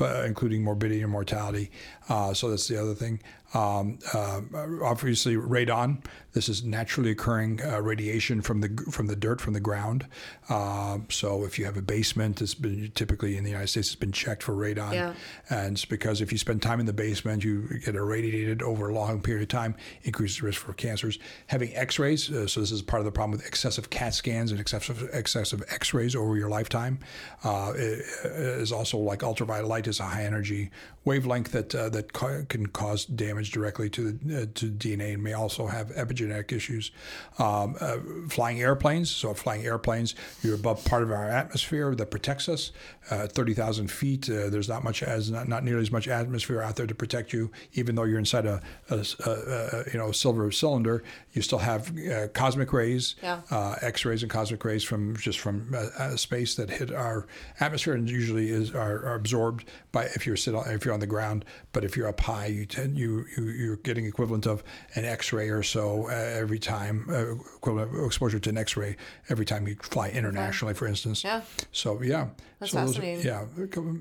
including 0.00 0.62
morbidity 0.62 1.02
and 1.02 1.10
mortality. 1.10 1.70
Uh, 2.08 2.32
so 2.34 2.50
that's 2.50 2.68
the 2.68 2.80
other 2.80 2.94
thing. 2.94 3.20
Um, 3.54 3.98
uh, 4.12 4.40
obviously, 4.82 5.36
radon. 5.36 6.04
This 6.32 6.48
is 6.50 6.62
naturally 6.64 7.12
occurring 7.12 7.60
uh, 7.64 7.80
radiation 7.80 8.42
from 8.42 8.60
the 8.60 8.68
from 8.90 9.06
the 9.06 9.16
dirt 9.16 9.40
from 9.40 9.54
the 9.54 9.60
ground. 9.60 10.06
Um, 10.50 11.06
so 11.08 11.44
if 11.44 11.58
you 11.58 11.64
have 11.64 11.76
a 11.78 11.82
basement, 11.82 12.42
it's 12.42 12.54
been 12.54 12.90
typically 12.94 13.38
in 13.38 13.44
the 13.44 13.50
United 13.50 13.68
States, 13.68 13.88
it's 13.88 13.96
been 13.96 14.12
checked 14.12 14.42
for 14.42 14.52
radon. 14.52 14.92
Yeah. 14.92 15.14
And 15.48 15.76
it's 15.76 15.86
because 15.86 16.20
if 16.20 16.30
you 16.32 16.36
spend 16.38 16.60
time 16.60 16.78
in 16.80 16.86
the 16.86 16.92
basement, 16.92 17.42
you 17.44 17.66
get 17.84 17.94
irradiated 17.94 18.62
over 18.62 18.90
a 18.90 18.94
long 18.94 19.22
period 19.22 19.42
of 19.44 19.48
time, 19.48 19.74
increases 20.02 20.42
risk 20.42 20.60
for 20.60 20.74
cancers. 20.74 21.18
Having 21.46 21.74
X-rays. 21.74 22.30
Uh, 22.30 22.46
so 22.46 22.60
this 22.60 22.70
is 22.72 22.82
part 22.82 23.00
of 23.00 23.06
the 23.06 23.12
problem 23.12 23.30
with 23.38 23.46
excessive 23.46 23.88
CAT 23.88 24.12
scans 24.12 24.50
and 24.50 24.60
excessive 24.60 25.08
excessive 25.14 25.62
X-rays 25.70 26.14
over 26.14 26.36
your 26.36 26.50
lifetime. 26.50 26.98
Uh, 27.44 27.72
it- 27.76 28.04
it 28.24 28.60
is 28.60 28.72
also 28.72 28.98
like 28.98 29.22
ultraviolet 29.22 29.68
light 29.68 29.85
is 29.86 30.00
a 30.00 30.04
high 30.04 30.24
energy 30.24 30.70
wavelength 31.06 31.52
that 31.52 31.74
uh, 31.74 31.88
that 31.88 32.12
ca- 32.12 32.42
can 32.48 32.66
cause 32.66 33.06
damage 33.06 33.50
directly 33.52 33.88
to 33.88 34.12
the, 34.12 34.42
uh, 34.42 34.46
to 34.54 34.66
DNA 34.70 35.14
and 35.14 35.22
may 35.22 35.32
also 35.32 35.66
have 35.68 35.88
epigenetic 35.92 36.52
issues. 36.52 36.90
Um, 37.38 37.76
uh, 37.80 37.96
flying 38.28 38.60
airplanes, 38.60 39.08
so 39.10 39.32
flying 39.32 39.64
airplanes, 39.64 40.14
you're 40.42 40.56
above 40.56 40.84
part 40.84 41.02
of 41.02 41.10
our 41.10 41.30
atmosphere 41.30 41.94
that 41.94 42.10
protects 42.10 42.48
us. 42.48 42.72
Uh, 43.10 43.26
Thirty 43.28 43.54
thousand 43.54 43.90
feet, 43.90 44.28
uh, 44.28 44.50
there's 44.50 44.68
not 44.68 44.82
much 44.84 45.02
as 45.02 45.30
not, 45.30 45.48
not 45.48 45.62
nearly 45.64 45.80
as 45.82 45.92
much 45.92 46.08
atmosphere 46.08 46.60
out 46.60 46.76
there 46.76 46.86
to 46.88 46.94
protect 46.94 47.32
you, 47.32 47.50
even 47.74 47.94
though 47.94 48.02
you're 48.04 48.18
inside 48.18 48.44
a, 48.46 48.60
a, 48.90 48.96
a, 49.24 49.30
a 49.30 49.84
you 49.92 49.98
know 49.98 50.10
silver 50.12 50.50
cylinder. 50.50 51.04
You 51.32 51.40
still 51.42 51.58
have 51.60 51.92
uh, 51.96 52.28
cosmic 52.28 52.72
rays, 52.72 53.14
Yeah. 53.22 53.42
uh, 53.50 53.76
X-rays 53.80 54.22
and 54.22 54.30
cosmic 54.30 54.64
rays 54.64 54.82
from 54.82 55.16
just 55.16 55.38
from 55.38 55.72
space 56.16 56.56
that 56.56 56.68
hit 56.70 56.90
our 56.92 57.26
atmosphere 57.60 57.94
and 57.94 58.10
usually 58.10 58.48
is 58.50 58.74
are, 58.74 59.04
are 59.06 59.14
absorbed 59.14 59.64
by 59.92 60.04
if 60.16 60.26
you're 60.26 60.36
sit 60.36 60.54
on, 60.54 60.68
if 60.70 60.84
you're 60.84 60.94
on 60.96 61.00
the 61.00 61.06
ground. 61.16 61.44
But 61.72 61.84
if 61.84 61.96
you're 61.96 62.08
up 62.08 62.20
high, 62.20 62.46
you 62.46 62.64
tend 62.66 62.98
you, 62.98 63.24
you 63.36 63.44
you're 63.60 63.76
getting 63.88 64.04
equivalent 64.06 64.46
of 64.46 64.64
an 64.96 65.04
X-ray 65.04 65.48
or 65.50 65.62
so 65.62 66.08
uh, 66.08 66.12
every 66.12 66.58
time 66.58 67.06
uh, 67.10 67.32
equivalent 67.58 67.90
exposure 68.06 68.40
to 68.40 68.50
an 68.50 68.58
X-ray 68.58 68.96
every 69.28 69.44
time 69.44 69.68
you 69.68 69.76
fly 69.82 70.08
internationally, 70.10 70.74
for 70.74 70.86
instance. 70.86 71.22
Yeah. 71.22 71.42
So 71.72 72.02
yeah, 72.02 72.28
That's 72.58 72.72
so 72.72 72.80
those 72.80 72.98
are- 72.98 73.02
fascinating. 73.02 73.26
yeah, 73.26 73.44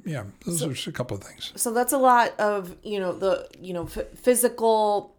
yeah. 0.06 0.24
Those 0.46 0.64
are 0.64 0.90
a 0.90 0.94
couple 0.94 1.18
of 1.18 1.24
things. 1.24 1.52
so 1.56 1.72
that's 1.74 1.94
a 1.94 1.98
lot 2.12 2.30
of 2.40 2.76
you 2.84 3.00
know 3.00 3.12
the 3.12 3.48
you 3.60 3.74
know 3.74 3.84
f- 3.86 4.08
physical 4.18 5.14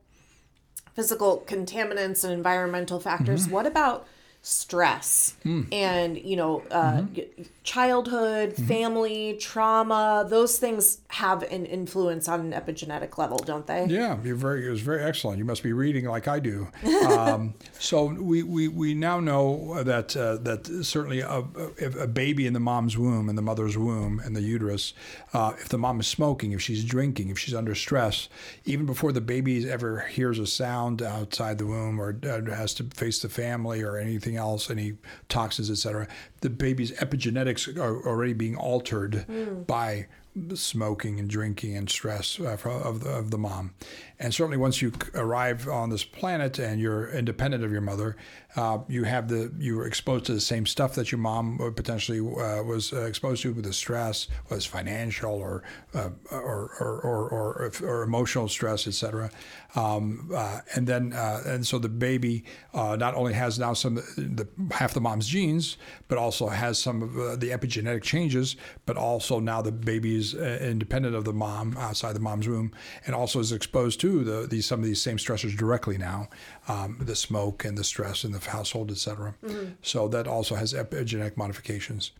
physical 0.94 1.44
contaminants 1.46 2.24
and 2.24 2.32
environmental 2.32 2.98
factors 3.00 3.42
Mm-hmm. 3.44 3.52
what 3.54 3.66
about 3.66 4.06
stress 4.46 5.34
Mm. 5.44 5.66
and 5.72 6.16
you 6.18 6.36
know 6.36 6.62
uh, 6.70 7.02
Mm-hmm. 7.02 7.42
childhood 7.64 8.54
family 8.54 9.36
trauma 9.40 10.24
those 10.28 10.58
things 10.58 10.98
have 11.08 11.42
an 11.44 11.66
influence 11.66 12.28
on 12.28 12.40
an 12.40 12.52
epigenetic 12.52 13.18
level 13.18 13.38
don't 13.38 13.66
they 13.66 13.86
Yeah, 13.88 14.18
you're 14.22 14.36
very. 14.36 14.66
It 14.66 14.70
was 14.70 14.80
very 14.82 15.02
excellent. 15.02 15.38
You 15.38 15.44
must 15.44 15.62
be 15.62 15.72
reading 15.72 16.04
like 16.06 16.28
I 16.28 16.38
do. 16.38 16.68
Um, 17.06 17.54
so 17.78 18.06
we, 18.06 18.42
we, 18.42 18.68
we 18.68 18.94
now 18.94 19.20
know 19.20 19.82
that 19.84 20.16
uh, 20.16 20.36
that 20.38 20.66
certainly 20.84 21.20
a, 21.20 21.44
if 21.78 21.94
a 21.96 22.06
baby 22.06 22.46
in 22.46 22.52
the 22.52 22.60
mom's 22.60 22.96
womb, 22.98 23.28
in 23.28 23.36
the 23.36 23.42
mother's 23.42 23.76
womb, 23.78 24.20
in 24.26 24.32
the 24.34 24.42
uterus, 24.42 24.92
uh, 25.32 25.52
if 25.60 25.68
the 25.68 25.78
mom 25.78 26.00
is 26.00 26.06
smoking, 26.06 26.52
if 26.52 26.60
she's 26.62 26.84
drinking, 26.84 27.28
if 27.28 27.38
she's 27.38 27.54
under 27.54 27.74
stress, 27.74 28.28
even 28.64 28.86
before 28.86 29.12
the 29.12 29.20
baby 29.20 29.68
ever 29.70 30.00
hears 30.00 30.38
a 30.38 30.46
sound 30.46 31.02
outside 31.02 31.58
the 31.58 31.66
womb 31.66 32.00
or 32.00 32.18
uh, 32.24 32.42
has 32.54 32.74
to 32.74 32.84
face 32.84 33.18
the 33.20 33.28
family 33.28 33.82
or 33.82 33.96
anything 33.96 34.35
else, 34.36 34.70
any 34.70 34.94
toxins, 35.28 35.70
etc., 35.70 36.08
the 36.40 36.50
baby's 36.50 36.92
epigenetics 36.92 37.76
are 37.76 38.06
already 38.06 38.32
being 38.32 38.56
altered 38.56 39.66
by 39.66 40.06
smoking 40.54 41.18
and 41.18 41.30
drinking 41.30 41.76
and 41.76 41.88
stress 41.88 42.38
uh, 42.38 42.56
of 42.64 43.00
the, 43.00 43.10
of 43.10 43.30
the 43.30 43.38
mom. 43.38 43.72
And 44.18 44.32
certainly, 44.32 44.56
once 44.56 44.80
you 44.80 44.92
arrive 45.14 45.68
on 45.68 45.90
this 45.90 46.04
planet 46.04 46.58
and 46.58 46.80
you're 46.80 47.10
independent 47.10 47.62
of 47.62 47.70
your 47.70 47.82
mother, 47.82 48.16
uh, 48.56 48.78
you 48.88 49.04
have 49.04 49.28
the 49.28 49.52
you 49.58 49.76
were 49.76 49.86
exposed 49.86 50.24
to 50.24 50.32
the 50.32 50.40
same 50.40 50.64
stuff 50.64 50.94
that 50.94 51.12
your 51.12 51.18
mom 51.18 51.60
uh, 51.60 51.70
potentially 51.70 52.20
uh, 52.20 52.62
was 52.62 52.94
uh, 52.94 53.02
exposed 53.02 53.42
to 53.42 53.52
with 53.52 53.66
the 53.66 53.72
stress, 53.74 54.28
was 54.48 54.64
financial 54.64 55.34
or 55.34 55.62
uh, 55.94 56.08
or, 56.30 56.70
or, 56.80 57.00
or, 57.02 57.30
or 57.30 57.72
or 57.82 58.02
emotional 58.02 58.48
stress, 58.48 58.86
etc. 58.86 59.30
Um, 59.74 60.30
and 60.74 60.86
then 60.86 61.12
and 61.12 61.66
so 61.66 61.78
the 61.78 61.90
baby 61.90 62.44
not 62.72 63.14
only 63.14 63.34
has 63.34 63.58
now 63.58 63.74
some 63.74 63.96
the 63.96 64.48
half 64.70 64.94
the 64.94 65.00
mom's 65.02 65.28
genes, 65.28 65.76
but 66.08 66.16
also 66.16 66.48
has 66.48 66.78
some 66.78 67.02
of 67.02 67.40
the 67.40 67.50
epigenetic 67.50 68.02
changes, 68.02 68.56
but 68.86 68.96
also 68.96 69.40
now 69.40 69.60
the 69.60 69.72
baby 69.72 70.16
is 70.16 70.32
independent 70.34 71.14
of 71.14 71.24
the 71.24 71.34
mom 71.34 71.76
outside 71.76 72.14
the 72.14 72.20
mom's 72.20 72.48
womb, 72.48 72.72
and 73.04 73.14
also 73.14 73.40
is 73.40 73.52
exposed 73.52 74.00
to 74.00 74.05
the, 74.24 74.46
these 74.46 74.66
some 74.66 74.80
of 74.80 74.86
these 74.86 75.00
same 75.00 75.16
stressors 75.16 75.56
directly 75.56 75.98
now, 75.98 76.28
um, 76.68 76.96
the 77.00 77.16
smoke 77.16 77.64
and 77.64 77.76
the 77.76 77.84
stress 77.84 78.24
in 78.24 78.32
the 78.32 78.40
household, 78.40 78.90
etc. 78.90 79.34
So 79.82 80.08
that 80.08 80.26
also 80.26 80.54
has 80.54 80.72
epigenetic 80.72 81.36
modifications. 81.36 82.12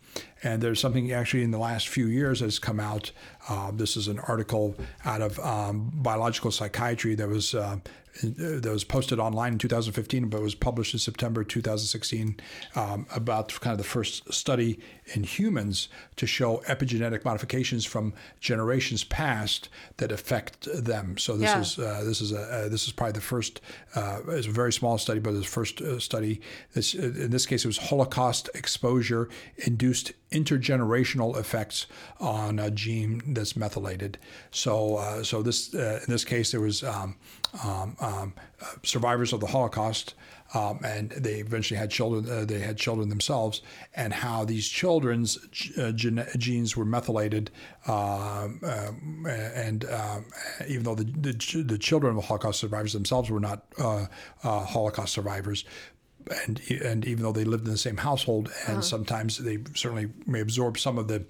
And 0.42 0.62
there's 0.62 0.80
something 0.80 1.12
actually 1.12 1.42
in 1.42 1.50
the 1.50 1.58
last 1.58 1.88
few 1.88 2.06
years 2.06 2.40
that's 2.40 2.58
come 2.58 2.80
out. 2.80 3.10
Uh, 3.48 3.70
this 3.72 3.96
is 3.96 4.08
an 4.08 4.18
article 4.20 4.74
out 5.04 5.20
of 5.22 5.38
um, 5.40 5.90
Biological 5.94 6.50
Psychiatry 6.50 7.14
that 7.14 7.28
was 7.28 7.54
uh, 7.54 7.78
that 8.22 8.70
was 8.70 8.82
posted 8.82 9.18
online 9.18 9.52
in 9.52 9.58
2015, 9.58 10.28
but 10.28 10.40
was 10.40 10.54
published 10.54 10.94
in 10.94 10.98
September 10.98 11.44
2016 11.44 12.36
um, 12.74 13.06
about 13.14 13.58
kind 13.60 13.72
of 13.72 13.78
the 13.78 13.84
first 13.84 14.32
study 14.32 14.78
in 15.14 15.22
humans 15.22 15.88
to 16.16 16.26
show 16.26 16.62
epigenetic 16.66 17.24
modifications 17.26 17.84
from 17.84 18.14
generations 18.40 19.04
past 19.04 19.68
that 19.98 20.10
affect 20.10 20.66
them. 20.72 21.18
So 21.18 21.36
this 21.36 21.50
Yeah. 21.50 21.60
is 21.60 21.78
uh, 21.78 22.02
this 22.04 22.20
is 22.22 22.32
a 22.32 22.40
uh, 22.40 22.68
this 22.68 22.86
is 22.86 22.92
probably 22.92 23.12
the 23.12 23.20
first. 23.20 23.60
Uh, 23.94 24.20
it's 24.28 24.46
a 24.46 24.50
very 24.50 24.72
small 24.72 24.96
study, 24.98 25.20
but 25.20 25.30
it's 25.34 25.40
the 25.46 25.52
first 25.52 25.80
uh, 25.82 25.98
study. 25.98 26.40
This 26.72 26.94
in 26.94 27.30
this 27.30 27.44
case, 27.46 27.64
it 27.64 27.68
was 27.68 27.78
Holocaust 27.78 28.48
exposure 28.54 29.28
induced 29.58 30.05
intergenerational 30.30 31.36
effects 31.36 31.86
on 32.20 32.58
a 32.58 32.70
gene 32.70 33.22
that's 33.34 33.56
methylated. 33.56 34.18
So 34.50 34.96
uh, 34.96 35.22
so 35.22 35.42
this 35.42 35.74
uh, 35.74 36.00
in 36.06 36.12
this 36.12 36.24
case, 36.24 36.50
there 36.50 36.60
was 36.60 36.82
um, 36.82 37.16
um, 37.64 37.96
um, 38.00 38.34
uh, 38.60 38.66
survivors 38.82 39.32
of 39.32 39.40
the 39.40 39.46
Holocaust. 39.46 40.14
Um, 40.54 40.78
and 40.84 41.10
they 41.10 41.40
eventually 41.40 41.76
had 41.76 41.90
children. 41.90 42.30
Uh, 42.30 42.44
they 42.44 42.60
had 42.60 42.76
children 42.76 43.08
themselves, 43.08 43.62
and 43.94 44.12
how 44.12 44.44
these 44.44 44.68
children's 44.68 45.36
uh, 45.76 45.90
gene- 45.90 46.24
genes 46.38 46.76
were 46.76 46.84
methylated, 46.84 47.50
um, 47.88 48.60
and 49.26 49.84
um, 49.86 50.24
even 50.68 50.84
though 50.84 50.94
the, 50.94 51.02
the 51.02 51.62
the 51.64 51.76
children 51.76 52.10
of 52.10 52.16
the 52.22 52.26
Holocaust 52.26 52.60
survivors 52.60 52.92
themselves 52.92 53.28
were 53.28 53.40
not 53.40 53.64
uh, 53.76 54.06
uh, 54.44 54.60
Holocaust 54.64 55.12
survivors, 55.12 55.64
and 56.46 56.60
and 56.70 57.06
even 57.06 57.22
though 57.22 57.32
they 57.32 57.44
lived 57.44 57.64
in 57.64 57.70
the 57.70 57.78
same 57.78 57.98
household, 57.98 58.50
and 58.66 58.78
uh-huh. 58.78 58.82
sometimes 58.82 59.38
they 59.38 59.58
certainly 59.74 60.10
may 60.26 60.40
absorb 60.40 60.78
some 60.78 60.98
of 60.98 61.08
the 61.08 61.24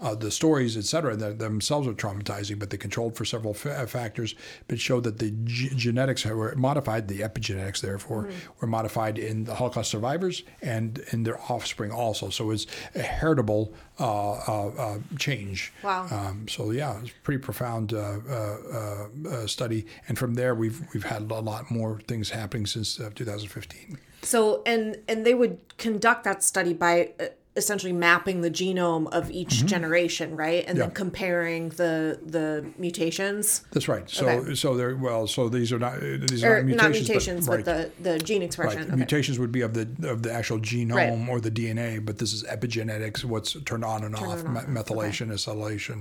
uh, 0.00 0.14
the 0.14 0.30
stories, 0.30 0.76
et 0.76 0.84
cetera, 0.84 1.14
that 1.16 1.38
themselves 1.38 1.86
are 1.86 1.92
traumatizing, 1.92 2.58
but 2.58 2.70
they 2.70 2.76
controlled 2.76 3.16
for 3.16 3.24
several 3.24 3.54
fa- 3.54 3.86
factors, 3.86 4.34
but 4.68 4.80
showed 4.80 5.04
that 5.04 5.18
the 5.18 5.30
g- 5.44 5.70
genetics 5.76 6.24
were 6.24 6.54
modified, 6.56 7.08
the 7.08 7.20
epigenetics, 7.20 7.80
therefore, 7.80 8.28
were 8.60 8.66
modified 8.66 9.18
in 9.18 9.44
the 9.44 9.54
Holocaust 9.54 9.90
survivors 9.90 10.42
and 10.62 10.98
in 11.12 11.24
their 11.24 11.38
offspring 11.50 11.90
also. 11.90 12.30
So 12.30 12.50
it's 12.50 12.66
a 12.94 13.02
heritable 13.02 13.74
uh, 13.98 14.32
uh, 14.32 14.68
uh, 14.78 14.98
change. 15.18 15.72
Wow. 15.82 16.06
Um, 16.10 16.48
so 16.48 16.70
yeah, 16.70 16.98
it's 17.00 17.10
a 17.10 17.14
pretty 17.22 17.42
profound 17.42 17.92
uh, 17.92 17.98
uh, 17.98 18.32
uh, 18.34 19.28
uh, 19.28 19.46
study, 19.46 19.86
and 20.08 20.18
from 20.18 20.34
there 20.34 20.54
we've 20.54 20.80
we've 20.94 21.04
had 21.04 21.30
a 21.30 21.40
lot 21.40 21.70
more 21.70 22.00
things 22.08 22.30
happening 22.30 22.66
since 22.66 22.98
uh, 22.98 23.10
2015. 23.14 23.98
So 24.22 24.62
and 24.64 24.98
and 25.08 25.26
they 25.26 25.34
would 25.34 25.58
conduct 25.78 26.24
that 26.24 26.42
study 26.42 26.72
by 26.72 27.12
uh, 27.20 27.26
essentially 27.62 27.92
mapping 27.92 28.40
the 28.40 28.50
genome 28.50 29.06
of 29.12 29.30
each 29.30 29.54
generation, 29.74 30.28
right? 30.36 30.64
And 30.68 30.76
then 30.78 30.88
Mm-hmm. 30.90 31.04
Comparing 31.10 31.68
the 31.82 32.18
the 32.36 32.46
mutations 32.78 33.62
That's 33.72 33.88
right. 33.94 34.08
So 34.10 34.26
Okay. 34.28 34.54
so 34.54 34.68
they're 34.76 34.96
well. 34.96 35.26
So 35.26 35.48
these 35.48 35.70
are 35.74 35.78
not 35.78 35.94
uh, 35.98 36.18
these 36.30 36.42
are 36.44 36.62
not 36.62 36.76
not 36.82 36.90
mutations, 36.90 37.08
mutations, 37.08 37.46
but, 37.46 37.56
right. 37.56 37.64
the 37.64 37.78
the 38.08 38.18
gene 38.18 38.40
Right. 38.40 38.46
expression. 38.46 38.82
Okay. 38.88 38.96
Mutations 38.96 39.38
would 39.38 39.52
be 39.52 39.62
of 39.68 39.72
the 39.74 39.86
of 40.14 40.22
the 40.24 40.32
actual 40.32 40.58
genome 40.58 40.94
Right. 40.94 41.28
or 41.30 41.38
the 41.40 41.50
DNA, 41.50 41.90
but 42.04 42.18
this 42.18 42.32
is 42.32 42.42
epigenetics, 42.44 43.24
what's 43.24 43.52
turned 43.64 43.84
on 43.84 44.04
and 44.04 44.14
off, 44.16 44.40
and 44.44 44.56
off. 44.56 44.66
me- 44.68 44.74
methylation, 44.80 45.26
acetylation. 45.36 45.98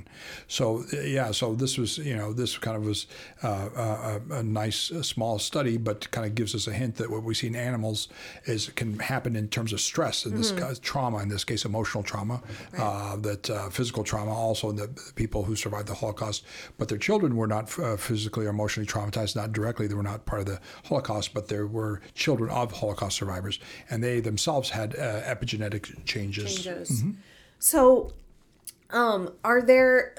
So 0.48 0.84
uh, 0.94 1.02
yeah, 1.02 1.32
so 1.32 1.56
this 1.56 1.78
was 1.78 1.98
you 2.10 2.16
know 2.20 2.34
this 2.34 2.58
kind 2.58 2.76
of 2.78 2.84
was 2.86 3.06
uh, 3.44 3.70
a, 3.76 4.36
a 4.42 4.44
nice 4.44 4.92
uh, 4.92 5.04
small 5.04 5.40
study, 5.40 5.78
but 5.78 6.10
kind 6.12 6.26
of 6.28 6.34
gives 6.36 6.54
us 6.56 6.68
a 6.68 6.74
hint 6.74 6.96
that 7.00 7.10
what 7.14 7.24
we 7.24 7.34
see 7.34 7.48
in 7.48 7.56
animals 7.56 8.08
is 8.46 8.70
can 8.76 9.00
happen 9.00 9.36
in 9.36 9.48
terms 9.50 9.72
of 9.74 9.80
stress, 9.82 10.26
and 10.26 10.34
Mm-hmm. 10.40 10.70
this 10.70 10.80
trauma, 10.80 11.18
in 11.20 11.30
this 11.30 11.44
case, 11.50 11.66
emotional 11.66 12.04
trauma, 12.04 12.42
uh, 12.78 13.16
that 13.18 13.50
uh, 13.50 13.70
physical 13.70 14.04
trauma, 14.04 14.32
also 14.32 14.70
in 14.70 14.76
the, 14.76 14.88
the 14.88 15.12
people 15.16 15.44
who 15.44 15.56
survived 15.56 15.88
the 15.88 15.94
Holocaust, 15.96 16.46
but 16.78 16.88
their 16.88 16.98
children 16.98 17.36
were 17.36 17.48
not 17.48 17.66
uh, 17.80 17.98
physically 17.98 18.46
or 18.46 18.50
emotionally 18.50 18.88
traumatized, 18.88 19.36
not 19.36 19.52
directly. 19.52 19.88
They 19.88 19.96
were 19.96 20.10
not 20.14 20.26
part 20.26 20.42
of 20.42 20.48
the 20.48 20.60
Holocaust, 20.86 21.34
but 21.34 21.48
there 21.48 21.68
were 21.68 22.02
children 22.14 22.50
of 22.50 22.72
Holocaust 22.72 23.18
survivors, 23.18 23.60
and 23.90 24.04
they 24.04 24.20
themselves 24.20 24.70
had 24.70 24.96
uh, 24.96 25.22
epigenetic 25.34 26.06
changes. 26.06 26.56
changes. 26.56 26.90
Mm-hmm. 26.90 27.12
So, 27.60 28.14
um, 28.92 29.22
are 29.44 29.62
there? 29.62 30.16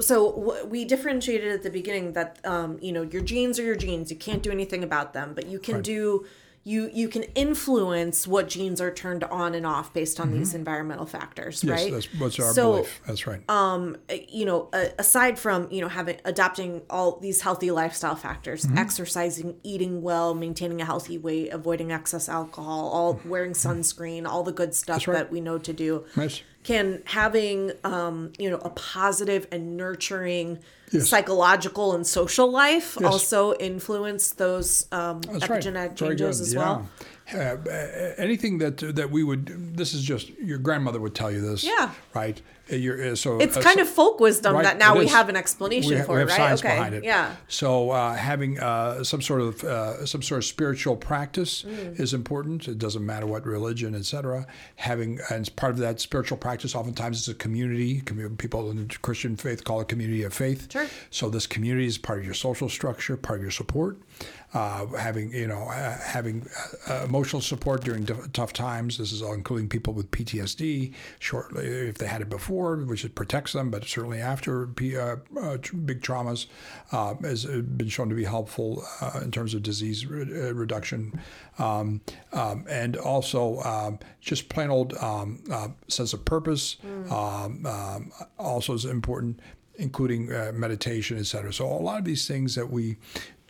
So 0.00 0.64
we 0.66 0.84
differentiated 0.84 1.50
at 1.50 1.62
the 1.64 1.70
beginning 1.70 2.12
that 2.12 2.38
um, 2.44 2.78
you 2.80 2.92
know 2.92 3.02
your 3.02 3.22
genes 3.22 3.58
are 3.58 3.64
your 3.64 3.76
genes. 3.76 4.10
You 4.12 4.16
can't 4.16 4.42
do 4.42 4.52
anything 4.52 4.84
about 4.84 5.12
them, 5.12 5.32
but 5.34 5.46
you 5.46 5.58
can 5.58 5.76
Right. 5.76 5.84
do. 5.84 6.26
You, 6.68 6.90
you 6.92 7.08
can 7.08 7.22
influence 7.34 8.26
what 8.26 8.48
genes 8.48 8.78
are 8.80 8.92
turned 8.92 9.24
on 9.24 9.54
and 9.54 9.64
off 9.64 9.94
based 9.94 10.20
on 10.20 10.32
these 10.32 10.52
environmental 10.54 11.06
factors, 11.06 11.60
Mm-hmm. 11.60 11.68
Yes, 11.68 11.82
right? 11.82 11.92
that's 11.92 12.14
what's 12.20 12.38
our 12.40 12.52
so, 12.52 12.72
belief. 12.72 13.00
That's 13.06 13.26
right. 13.26 13.42
you 14.28 14.44
know, 14.44 14.68
aside 14.98 15.38
from 15.38 15.68
you 15.70 15.80
know 15.80 15.88
having 15.88 16.18
adopting 16.24 16.82
all 16.90 17.18
these 17.20 17.40
healthy 17.40 17.70
lifestyle 17.70 18.16
factors, 18.16 18.66
Mm-hmm. 18.66 18.78
exercising, 18.78 19.56
eating 19.62 20.02
well, 20.02 20.34
maintaining 20.34 20.80
a 20.82 20.84
healthy 20.84 21.16
weight, 21.16 21.50
avoiding 21.52 21.90
excess 21.90 22.28
alcohol, 22.28 22.88
all 22.90 23.20
wearing 23.24 23.52
sunscreen, 23.52 24.26
all 24.26 24.42
the 24.42 24.52
good 24.52 24.74
stuff 24.74 25.06
right. 25.08 25.14
that 25.16 25.32
we 25.32 25.40
know 25.40 25.58
to 25.58 25.72
do. 25.72 26.04
Yes. 26.16 26.42
Can 26.64 27.02
having 27.06 27.72
um, 27.84 28.32
you 28.38 28.50
know 28.50 28.58
a 28.58 28.70
positive 28.70 29.46
and 29.52 29.76
nurturing 29.76 30.58
Yes. 30.90 31.08
psychological 31.10 31.94
and 31.94 32.06
social 32.06 32.50
life 32.50 32.96
Yes. 32.98 33.12
also 33.12 33.52
influence 33.54 34.30
those 34.32 34.86
um, 34.90 35.20
right. 35.28 35.42
epigenetic 35.42 35.98
Very 35.98 36.16
changes 36.16 36.40
as 36.40 36.54
yeah. 36.54 36.60
well? 36.60 36.88
Uh, 37.34 37.56
anything 38.16 38.56
that 38.58 38.78
that 38.96 39.10
we 39.10 39.22
would 39.22 39.76
this 39.76 39.92
is 39.92 40.02
just 40.02 40.30
your 40.38 40.56
grandmother 40.58 40.98
would 40.98 41.14
tell 41.14 41.30
you 41.30 41.42
this 41.42 41.62
Yeah. 41.62 41.90
right 42.14 42.40
you're, 42.76 43.12
uh, 43.12 43.14
so 43.16 43.38
It's 43.38 43.56
uh, 43.56 43.60
kind 43.62 43.76
so- 43.76 43.82
of 43.82 43.88
folk 43.88 44.20
wisdom 44.20 44.54
Right, 44.54 44.64
that 44.64 44.78
now 44.78 44.96
we 44.98 45.06
is. 45.06 45.12
have 45.12 45.28
an 45.28 45.36
explanation 45.36 45.90
we, 45.92 45.96
ha- 45.98 46.04
for, 46.04 46.14
we 46.14 46.18
have 46.20 46.28
right? 46.28 46.36
science 46.36 46.60
okay. 46.60 46.74
behind 46.76 46.94
it. 46.94 47.04
Yeah. 47.04 47.34
So 47.48 47.90
uh, 47.90 48.14
having 48.14 48.58
uh, 48.60 49.04
some 49.04 49.22
sort 49.22 49.40
of 49.40 49.64
uh, 49.64 50.04
some 50.06 50.22
sort 50.22 50.38
of 50.38 50.44
spiritual 50.44 50.96
practice 50.96 51.62
Mm. 51.68 51.98
is 52.00 52.14
important. 52.14 52.68
It 52.68 52.78
doesn't 52.78 53.04
matter 53.04 53.26
what 53.26 53.44
religion, 53.46 53.94
etc. 53.94 54.46
Having 54.76 55.20
and 55.30 55.40
as 55.42 55.48
part 55.48 55.72
of 55.72 55.78
that 55.78 56.00
spiritual 56.00 56.36
practice, 56.38 56.74
oftentimes 56.74 57.18
it's 57.18 57.28
a 57.28 57.34
community. 57.34 58.00
commu- 58.02 58.36
People 58.38 58.70
in 58.70 58.76
the 58.88 58.98
Christian 58.98 59.36
faith 59.36 59.64
call 59.64 59.80
it 59.80 59.88
community 59.88 60.22
of 60.22 60.32
faith. 60.34 60.70
Sure. 60.72 60.86
So 61.10 61.30
this 61.30 61.46
community 61.46 61.86
is 61.86 61.98
part 61.98 62.18
of 62.20 62.24
your 62.24 62.34
social 62.34 62.68
structure, 62.68 63.16
part 63.16 63.38
of 63.38 63.42
your 63.42 63.50
support. 63.50 63.98
Uh, 64.54 64.86
having 64.96 65.30
you 65.34 65.46
know 65.46 65.64
uh, 65.68 65.98
having 66.16 66.36
uh, 66.88 67.02
emotional 67.04 67.42
support 67.42 67.84
during 67.84 68.04
d- 68.04 68.14
tough 68.32 68.52
times. 68.54 68.96
This 68.96 69.12
is 69.12 69.20
all 69.22 69.34
including 69.34 69.68
people 69.68 69.92
with 69.92 70.10
PTSD. 70.10 70.94
Shortly, 71.18 71.66
if 71.66 71.98
they 71.98 72.06
had 72.06 72.22
it 72.22 72.30
before, 72.30 72.57
which 72.88 73.04
it 73.04 73.14
protects 73.14 73.52
them, 73.52 73.70
but 73.70 73.84
certainly 73.84 74.20
after 74.20 74.66
P, 74.66 74.96
uh, 74.96 75.16
uh, 75.40 75.56
tr- 75.58 75.76
big 75.76 76.00
traumas, 76.00 76.46
uh, 76.92 77.14
has 77.22 77.44
been 77.46 77.88
shown 77.88 78.08
to 78.08 78.14
be 78.14 78.24
helpful 78.24 78.84
uh, 79.00 79.20
in 79.22 79.30
terms 79.30 79.54
of 79.54 79.62
disease 79.62 80.06
re- 80.06 80.22
uh, 80.22 80.52
reduction, 80.52 81.20
um, 81.58 82.00
um, 82.32 82.64
and 82.68 82.96
also 82.96 83.60
um, 83.60 83.98
just 84.20 84.48
plain 84.48 84.70
old 84.70 84.94
um, 84.94 85.42
uh, 85.50 85.68
sense 85.88 86.12
of 86.12 86.24
purpose. 86.24 86.76
Um, 87.10 87.64
um, 87.66 88.12
also 88.38 88.74
is 88.74 88.84
important 88.84 89.40
including 89.78 90.32
uh, 90.32 90.50
meditation, 90.54 91.16
et 91.18 91.26
cetera. 91.26 91.52
So 91.52 91.64
a 91.66 91.70
lot 91.78 92.00
of 92.00 92.04
these 92.04 92.26
things 92.26 92.56
that 92.56 92.68
we, 92.68 92.96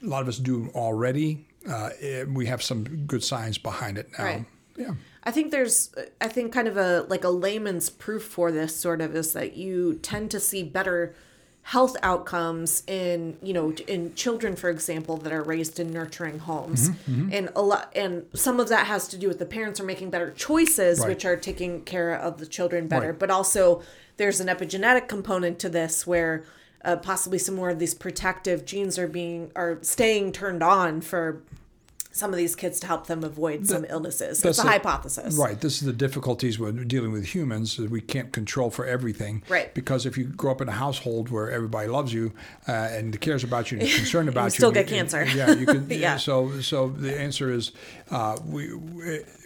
a 0.03 0.07
lot 0.07 0.21
of 0.23 0.29
us 0.29 0.37
do 0.38 0.71
already, 0.75 1.47
uh, 1.66 1.90
eh, 2.01 2.25
we 2.25 2.47
have 2.47 2.62
some 2.62 2.85
good 3.07 3.25
science 3.25 3.57
behind 3.57 3.97
it 3.97 4.09
now. 4.18 4.25
Right. 4.25 4.44
Yeah. 4.77 4.90
I 5.29 5.31
think 5.31 5.51
there's, 5.51 5.95
I 6.21 6.29
think 6.29 6.53
kind 6.53 6.67
of 6.69 6.77
a 6.79 7.05
like 7.09 7.23
a 7.25 7.29
layman's 7.29 7.91
proof 7.91 8.25
for 8.25 8.51
this 8.51 8.75
sort 8.75 9.01
of 9.03 9.14
is 9.14 9.33
that 9.35 9.57
you 9.57 9.95
tend 10.12 10.31
to 10.31 10.41
see 10.41 10.62
better 10.62 11.14
health 11.62 11.97
outcomes 12.03 12.83
in 12.87 13.37
you 13.43 13.53
know 13.53 13.73
in 13.87 14.14
children 14.14 14.57
for 14.57 14.71
example 14.71 15.19
that 15.19 15.33
are 15.38 15.43
raised 15.43 15.79
in 15.79 15.93
nurturing 15.93 16.38
homes 16.38 16.88
Mm-hmm, 16.88 17.29
and 17.37 17.51
a 17.55 17.61
lot 17.61 17.93
and 17.95 18.25
some 18.33 18.59
of 18.59 18.71
that 18.71 18.87
has 18.87 19.07
to 19.09 19.19
do 19.19 19.29
with 19.29 19.38
the 19.38 19.45
parents 19.45 19.79
are 19.79 19.85
making 19.85 20.09
better 20.09 20.31
choices 20.31 21.01
Right. 21.01 21.09
which 21.11 21.27
are 21.27 21.37
taking 21.37 21.83
care 21.83 22.14
of 22.14 22.38
the 22.38 22.47
children 22.47 22.88
better 22.88 23.11
Right. 23.11 23.19
but 23.19 23.31
also 23.31 23.83
there's 24.17 24.41
an 24.41 24.47
epigenetic 24.49 25.09
component 25.09 25.59
to 25.59 25.69
this 25.69 26.07
where 26.07 26.45
uh, 26.87 26.97
possibly 26.97 27.38
some 27.38 27.55
more 27.57 27.69
of 27.69 27.79
these 27.79 27.93
protective 27.95 28.64
genes 28.64 28.99
are 28.99 29.09
being 29.21 29.51
are 29.55 29.77
staying 29.83 30.33
turned 30.33 30.62
on 30.62 31.03
for 31.03 31.43
some 32.11 32.31
of 32.33 32.37
these 32.37 32.57
kids 32.57 32.81
to 32.81 32.87
help 32.87 33.07
them 33.07 33.23
avoid 33.23 33.66
some 33.66 33.85
illnesses. 33.88 34.38
It's 34.38 34.40
that's 34.40 34.59
a 34.59 34.62
the- 34.62 34.68
hypothesis. 34.68 35.37
Right. 35.37 35.61
This 35.61 35.81
is 35.81 35.87
the 35.87 35.92
difficulties 35.92 36.59
with 36.59 36.88
dealing 36.88 37.12
with 37.12 37.27
humans. 37.27 37.79
We 37.79 38.01
can't 38.01 38.33
control 38.33 38.71
for 38.71 38.87
everything. 38.87 39.42
Right. 39.49 39.73
Because 39.75 40.07
if 40.07 40.18
you 40.18 40.25
grow 40.25 40.51
up 40.53 40.61
in 40.61 40.68
a 40.68 40.73
household 40.73 41.29
where 41.31 41.51
everybody 41.51 41.88
loves 41.88 42.12
you 42.12 42.33
uh, 42.66 42.73
and 42.73 43.21
cares 43.21 43.44
about 43.44 43.71
you 43.71 43.79
and 43.79 43.87
is 43.87 43.94
concerned 43.97 44.29
about 44.35 44.42
you, 44.42 44.47
you 44.47 44.51
still 44.51 44.73
get 44.73 44.90
you- 44.90 44.97
cancer. 44.97 45.25
Yeah. 45.27 45.53
You 45.53 45.66
can. 45.66 45.87
Yeah. 45.99 46.16
So 46.16 46.61
so 46.61 46.88
the 46.88 47.18
answer 47.18 47.51
is 47.53 47.73
uh, 48.11 48.37
we, 48.44 48.73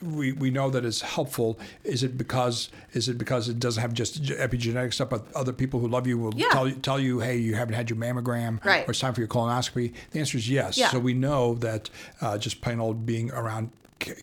we 0.02 0.32
we 0.32 0.50
know 0.50 0.70
that 0.70 0.84
it's 0.84 1.00
helpful. 1.00 1.58
Is 1.84 2.02
it 2.02 2.16
because 2.16 2.70
is 2.92 3.08
it 3.08 3.18
because 3.18 3.48
it 3.48 3.58
doesn't 3.58 3.80
have 3.80 3.92
just 3.92 4.22
epigenetic 4.22 4.92
stuff, 4.94 5.10
but 5.10 5.24
other 5.34 5.52
people 5.52 5.80
who 5.80 5.88
love 5.88 6.06
you 6.06 6.18
will 6.18 6.32
Yeah. 6.36 6.48
tell 6.50 6.68
you 6.68 6.74
tell 6.76 7.00
you, 7.00 7.20
hey, 7.20 7.36
you 7.36 7.54
haven't 7.54 7.74
had 7.74 7.90
your 7.90 7.98
mammogram, 7.98 8.64
Right. 8.64 8.86
or 8.86 8.90
it's 8.92 9.00
time 9.00 9.14
for 9.14 9.20
your 9.20 9.28
colonoscopy. 9.28 9.92
The 10.12 10.20
answer 10.20 10.38
is 10.38 10.48
yes. 10.48 10.78
Yeah. 10.78 10.90
So 10.90 10.98
we 10.98 11.14
know 11.14 11.54
that 11.56 11.90
uh, 12.20 12.38
just 12.38 12.60
plain 12.62 12.80
old 12.80 13.04
being 13.04 13.30
around 13.32 13.70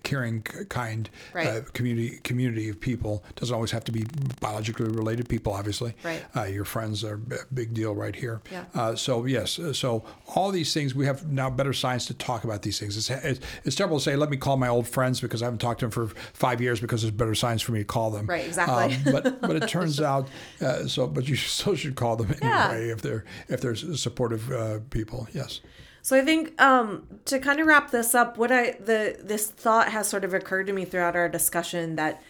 caring, 0.04 0.42
kind 0.42 1.10
Right. 1.34 1.48
uh, 1.48 1.62
community 1.72 2.20
community 2.24 2.68
of 2.68 2.82
people. 2.82 3.24
Doesn't 3.38 3.56
always 3.56 3.72
have 3.72 3.86
to 3.86 3.94
be 3.94 4.06
biologically 4.42 4.88
related 4.90 5.30
people, 5.30 5.54
obviously. 5.54 5.96
Right. 6.04 6.22
Uh, 6.36 6.44
your 6.44 6.66
friends 6.66 7.02
are 7.06 7.14
a 7.14 7.54
big 7.54 7.74
deal 7.74 7.96
right 7.96 8.14
here. 8.14 8.42
Yeah. 8.52 8.66
Uh, 8.76 8.96
so 8.96 9.24
yes, 9.24 9.58
uh, 9.58 9.72
so 9.72 10.04
all 10.36 10.52
these 10.52 10.74
things 10.74 10.94
we 10.94 11.06
have 11.06 11.32
now 11.32 11.50
better 11.50 11.72
science 11.72 12.06
to 12.08 12.14
talk 12.14 12.44
about 12.44 12.62
these 12.64 12.78
things. 12.78 12.98
It's, 12.98 13.10
it's, 13.10 13.40
it's 13.64 13.76
terrible 13.78 14.00
to 14.00 14.04
say, 14.04 14.18
let 14.18 14.30
me 14.30 14.36
call 14.36 14.58
my 14.58 14.68
old 14.68 14.86
friends 14.86 15.22
because 15.22 15.42
I 15.42 15.46
haven't 15.46 15.60
talked 15.60 15.80
to 15.80 15.86
them 15.88 15.92
for 15.92 16.08
five 16.34 16.60
years 16.60 16.82
because 16.82 17.04
there's 17.04 17.14
better 17.14 17.36
science 17.36 17.62
for 17.62 17.72
me 17.72 17.80
to 17.80 17.86
call 17.86 18.12
them. 18.12 18.26
Right, 18.28 18.46
exactly. 18.46 18.96
Um, 18.96 19.14
but 19.14 19.40
but 19.50 19.56
it 19.56 19.70
turns 19.70 20.02
out 20.02 20.28
uh, 20.60 20.88
so. 20.88 21.08
But 21.08 21.30
you 21.30 21.36
still 21.38 21.76
should 21.76 21.96
call 21.96 22.18
them 22.18 22.36
Yeah. 22.42 22.72
anyway 22.72 22.90
if 22.90 23.02
they're 23.02 23.24
if 23.48 23.62
they're 23.62 23.76
supportive 23.76 24.52
uh, 24.52 24.80
people. 24.90 25.30
Yes. 25.34 25.62
So 26.02 26.18
I 26.18 26.24
think 26.24 26.60
um, 26.62 27.08
to 27.26 27.40
kind 27.40 27.60
of 27.60 27.68
wrap 27.68 27.92
this 27.92 28.16
up, 28.16 28.38
what 28.38 28.52
I 28.52 28.72
the 28.72 29.18
this 29.22 29.50
thought 29.50 29.90
has 29.90 30.08
sort 30.08 30.24
of 30.24 30.34
occurred 30.34 30.68
to 30.68 30.74
me 30.74 30.86
throughout 30.86 31.16
our 31.16 31.30
discussion 31.30 31.96
that, 31.98 32.22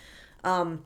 um, 0.44 0.84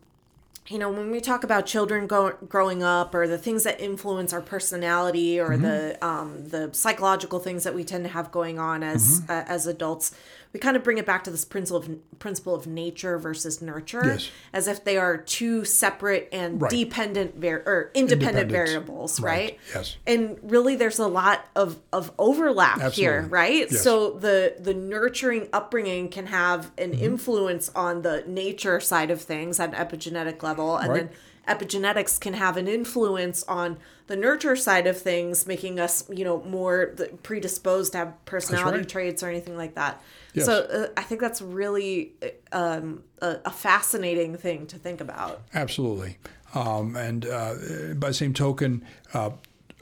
you 0.67 0.77
know, 0.77 0.91
when 0.91 1.11
we 1.11 1.19
talk 1.19 1.43
about 1.43 1.65
children 1.65 2.07
go, 2.07 2.37
growing 2.47 2.83
up 2.83 3.13
or 3.15 3.27
the 3.27 3.37
things 3.37 3.63
that 3.63 3.79
influence 3.81 4.31
our 4.33 4.41
personality 4.41 5.39
or 5.39 5.57
the 5.57 5.97
um, 6.05 6.49
the 6.49 6.69
psychological 6.73 7.39
things 7.39 7.63
that 7.63 7.73
we 7.73 7.83
tend 7.83 8.03
to 8.03 8.09
have 8.09 8.31
going 8.31 8.59
on 8.59 8.83
as 8.83 9.23
uh, 9.29 9.43
as 9.47 9.67
adults, 9.67 10.15
we 10.53 10.59
kind 10.59 10.77
of 10.77 10.83
bring 10.83 10.99
it 10.99 11.05
back 11.05 11.23
to 11.23 11.31
this 11.31 11.43
principle 11.45 11.79
of 11.81 12.19
principle 12.19 12.53
of 12.53 12.67
nature 12.67 13.17
versus 13.17 13.59
nurture, 13.61 14.03
Yes. 14.05 14.29
as 14.53 14.67
if 14.67 14.83
they 14.85 14.97
are 14.97 15.17
two 15.17 15.65
separate 15.65 16.29
and 16.31 16.61
Right. 16.61 16.69
dependent 16.69 17.35
var- 17.35 17.63
or 17.65 17.89
independent, 17.95 18.51
variables, 18.51 19.19
Right. 19.19 19.31
right? 19.33 19.59
Yes. 19.73 19.97
and 20.05 20.37
really 20.43 20.75
there's 20.75 20.99
a 20.99 21.07
lot 21.07 21.43
of 21.55 21.79
of 21.91 22.11
overlap 22.19 22.93
here 22.93 23.25
right 23.29 23.67
Yes. 23.71 23.81
so 23.81 24.11
the 24.11 24.53
the 24.59 24.73
nurturing 24.75 25.49
upbringing 25.51 26.09
can 26.09 26.27
have 26.27 26.71
an 26.77 26.91
Mm-hmm. 26.91 27.03
influence 27.03 27.71
on 27.75 28.03
the 28.03 28.23
nature 28.27 28.79
side 28.79 29.09
of 29.09 29.21
things 29.21 29.59
at 29.59 29.73
an 29.73 29.75
epigenetic 29.87 30.43
level 30.43 30.77
and 30.77 30.89
Right. 30.91 31.09
then 31.09 31.57
epigenetics 31.57 32.19
can 32.19 32.33
have 32.35 32.55
an 32.57 32.67
influence 32.67 33.43
on 33.47 33.77
the 34.07 34.15
nurture 34.15 34.55
side 34.55 34.85
of 34.87 34.97
things 35.01 35.45
making 35.47 35.79
us 35.79 36.03
you 36.09 36.23
know 36.23 36.41
more 36.43 36.93
predisposed 37.23 37.91
to 37.93 37.97
have 37.97 38.25
personality 38.25 38.77
right. 38.79 38.89
traits 38.89 39.23
or 39.23 39.29
anything 39.29 39.57
like 39.57 39.75
that 39.75 40.01
Yes. 40.33 40.45
so 40.45 40.53
uh, 40.63 40.87
i 40.97 41.03
think 41.03 41.21
that's 41.21 41.41
really 41.41 42.13
um, 42.51 43.03
a, 43.21 43.37
a 43.45 43.51
fascinating 43.51 44.35
thing 44.37 44.67
to 44.67 44.77
think 44.77 45.01
about 45.01 45.41
Absolutely. 45.53 46.17
Um, 46.55 46.95
and 46.95 47.25
uh, 47.25 47.55
by 47.95 48.09
the 48.09 48.13
same 48.13 48.33
token, 48.33 48.85
uh, 49.15 49.31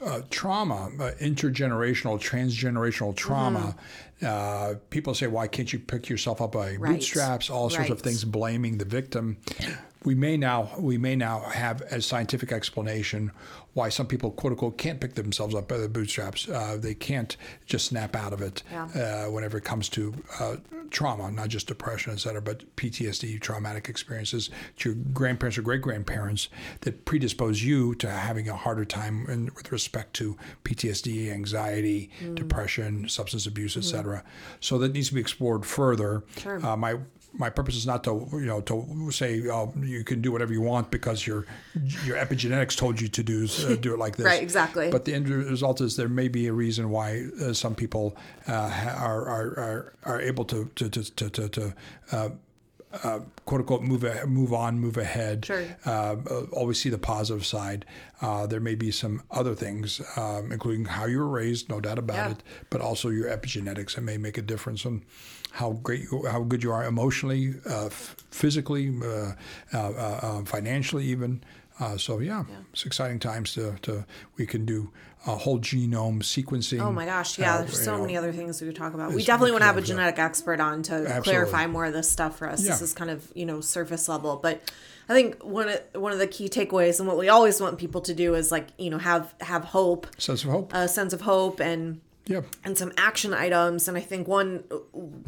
uh, 0.02 0.22
trauma, 0.30 0.90
uh, 0.98 1.10
intergenerational, 1.20 2.18
transgenerational 2.18 3.14
trauma. 3.14 3.76
Uh, 4.22 4.74
people 4.90 5.14
say, 5.14 5.26
"Why 5.26 5.48
can't 5.48 5.70
you 5.72 5.78
pick 5.78 6.08
yourself 6.08 6.40
up 6.40 6.52
by 6.52 6.76
Right. 6.76 6.94
bootstraps?" 6.94 7.50
All 7.50 7.68
sorts 7.68 7.90
of 7.90 8.00
things, 8.00 8.24
blaming 8.24 8.78
the 8.78 8.84
victim. 8.86 9.36
We 10.04 10.14
may 10.14 10.36
now 10.36 10.70
we 10.78 10.98
may 10.98 11.14
now 11.16 11.40
have 11.40 11.80
a 11.82 12.00
scientific 12.02 12.50
explanation 12.52 13.30
why 13.74 13.88
some 13.88 14.06
people 14.06 14.30
quote 14.32 14.52
unquote 14.52 14.76
can't 14.76 15.00
pick 15.00 15.14
themselves 15.14 15.54
up 15.54 15.68
by 15.68 15.78
the 15.78 15.88
bootstraps. 15.88 16.48
Uh, 16.48 16.76
they 16.78 16.94
can't 16.94 17.36
just 17.66 17.86
snap 17.86 18.14
out 18.16 18.32
of 18.32 18.42
it 18.42 18.62
Yeah. 18.70 18.84
uh, 19.26 19.30
whenever 19.30 19.56
it 19.58 19.64
comes 19.64 19.88
to 19.90 20.12
uh, 20.40 20.56
trauma, 20.90 21.30
not 21.30 21.48
just 21.48 21.68
depression, 21.68 22.12
et 22.12 22.18
cetera, 22.20 22.42
but 22.42 22.64
PTSD, 22.76 23.40
traumatic 23.40 23.88
experiences 23.88 24.50
to 24.78 24.90
your 24.90 24.98
grandparents 25.14 25.56
or 25.56 25.62
great 25.62 25.80
grandparents 25.80 26.48
that 26.82 27.06
predispose 27.06 27.62
you 27.62 27.94
to 27.94 28.10
having 28.10 28.48
a 28.48 28.56
harder 28.56 28.84
time 28.84 29.24
in, 29.30 29.46
with 29.56 29.72
respect 29.72 30.12
to 30.14 30.36
PTSD, 30.64 31.32
anxiety, 31.32 32.10
depression, 32.34 33.08
substance 33.08 33.46
abuse, 33.46 33.76
et 33.78 33.84
cetera. 33.84 34.22
So 34.60 34.76
that 34.78 34.92
needs 34.92 35.08
to 35.08 35.14
be 35.14 35.20
explored 35.20 35.64
further. 35.64 36.24
Sure. 36.36 36.64
Uh, 36.64 36.76
my 36.76 36.96
my 37.34 37.48
purpose 37.50 37.76
is 37.76 37.86
not 37.86 38.04
to 38.04 38.28
you 38.32 38.40
know 38.46 38.60
to 38.62 39.10
say 39.10 39.48
oh, 39.48 39.72
you 39.80 40.04
can 40.04 40.20
do 40.20 40.30
whatever 40.32 40.52
you 40.52 40.60
want 40.60 40.90
because 40.90 41.26
your 41.26 41.46
your 42.04 42.16
epigenetics 42.16 42.76
told 42.76 43.00
you 43.00 43.08
to 43.08 43.22
do 43.22 43.48
uh, 43.66 43.76
do 43.76 43.94
it 43.94 43.98
like 43.98 44.16
this. 44.16 44.26
Right, 44.26 44.42
exactly. 44.42 44.90
But 44.90 45.04
the 45.04 45.14
end 45.14 45.28
result 45.28 45.80
is 45.80 45.96
there 45.96 46.08
may 46.08 46.28
be 46.28 46.46
a 46.46 46.52
reason 46.52 46.90
why 46.90 47.26
uh, 47.40 47.52
some 47.52 47.74
people 47.74 48.16
uh, 48.48 48.52
are, 48.98 49.28
are 49.28 49.46
are 49.58 49.92
are 50.04 50.20
able 50.20 50.44
to 50.46 50.70
to 50.74 50.88
to 50.90 51.30
to, 51.30 51.48
to, 51.48 51.74
uh, 52.12 52.28
uh, 53.02 53.20
quote 53.46 53.60
unquote 53.62 53.82
move 53.82 54.04
a, 54.04 54.26
move 54.26 54.52
on, 54.52 54.78
move 54.78 54.98
ahead. 54.98 55.46
Sure. 55.46 55.64
Uh, 55.86 56.16
uh, 56.30 56.42
always 56.52 56.78
see 56.78 56.90
the 56.90 56.98
positive 56.98 57.46
side. 57.46 57.86
Uh, 58.20 58.46
there 58.46 58.60
may 58.60 58.74
be 58.74 58.90
some 58.90 59.22
other 59.30 59.54
things, 59.54 60.00
um, 60.16 60.52
including 60.52 60.84
how 60.84 61.06
you 61.06 61.18
were 61.18 61.26
raised, 61.28 61.68
no 61.70 61.80
doubt 61.80 61.98
about 61.98 62.16
Yeah. 62.16 62.30
it, 62.32 62.42
but 62.68 62.80
also 62.82 63.08
your 63.08 63.28
epigenetics 63.30 63.94
that 63.94 64.02
may 64.02 64.18
make 64.18 64.36
a 64.36 64.42
difference 64.42 64.84
on 64.84 65.02
how 65.52 65.72
great, 65.72 66.00
you, 66.10 66.26
how 66.30 66.42
good 66.42 66.62
you 66.62 66.72
are 66.72 66.84
emotionally, 66.84 67.54
uh, 67.68 67.86
f- 67.86 68.16
physically, 68.30 68.92
uh, 69.02 69.06
uh, 69.06 69.32
uh, 69.74 69.78
uh, 70.22 70.44
financially, 70.44 71.04
even. 71.04 71.44
Uh, 71.78 71.96
so 71.96 72.20
yeah, 72.20 72.44
it's 72.72 72.86
exciting 72.86 73.18
times 73.18 73.54
to, 73.54 73.76
to 73.82 74.04
we 74.36 74.46
can 74.46 74.64
do 74.64 74.90
uh, 75.26 75.36
whole 75.36 75.58
genome 75.58 76.22
sequencing. 76.22 76.80
Oh 76.80 76.92
my 76.92 77.04
gosh, 77.06 77.38
yeah, 77.38 77.58
there's 77.58 77.82
so 77.82 77.96
know, 77.96 78.02
many 78.02 78.16
other 78.16 78.32
things 78.32 78.60
we 78.60 78.68
could 78.68 78.76
talk 78.76 78.94
about. 78.94 79.12
We 79.12 79.24
definitely 79.24 79.52
want 79.52 79.62
to 79.62 79.66
have 79.66 79.76
a 79.76 79.82
genetic 79.82 80.18
expert 80.18 80.60
on 80.60 80.82
to 80.84 80.94
Absolutely. 80.94 81.22
clarify 81.22 81.66
more 81.66 81.86
of 81.86 81.92
this 81.92 82.10
stuff 82.10 82.38
for 82.38 82.48
us. 82.48 82.62
This 82.62 82.82
is 82.82 82.92
kind 82.92 83.10
of, 83.10 83.30
you 83.34 83.46
know, 83.46 83.60
surface 83.60 84.08
level, 84.08 84.36
but 84.36 84.60
I 85.08 85.14
think 85.14 85.42
one 85.42 85.68
of 85.68 85.80
one 85.94 86.12
of 86.12 86.18
the 86.18 86.26
key 86.26 86.48
takeaways 86.48 86.98
and 86.98 87.08
what 87.08 87.18
we 87.18 87.28
always 87.28 87.60
want 87.60 87.78
people 87.78 88.00
to 88.02 88.14
do 88.14 88.34
is 88.34 88.52
like, 88.52 88.68
you 88.78 88.90
know, 88.90 88.98
have 88.98 89.34
have 89.40 89.64
hope, 89.64 90.06
sense 90.18 90.44
of 90.44 90.50
hope. 90.50 90.72
a 90.74 90.88
sense 90.88 91.12
of 91.12 91.22
hope 91.22 91.60
and 91.60 92.00
yeah. 92.26 92.40
and 92.64 92.76
some 92.78 92.92
action 92.96 93.32
items 93.34 93.88
and 93.88 93.96
i 93.96 94.00
think 94.00 94.26
one 94.28 94.58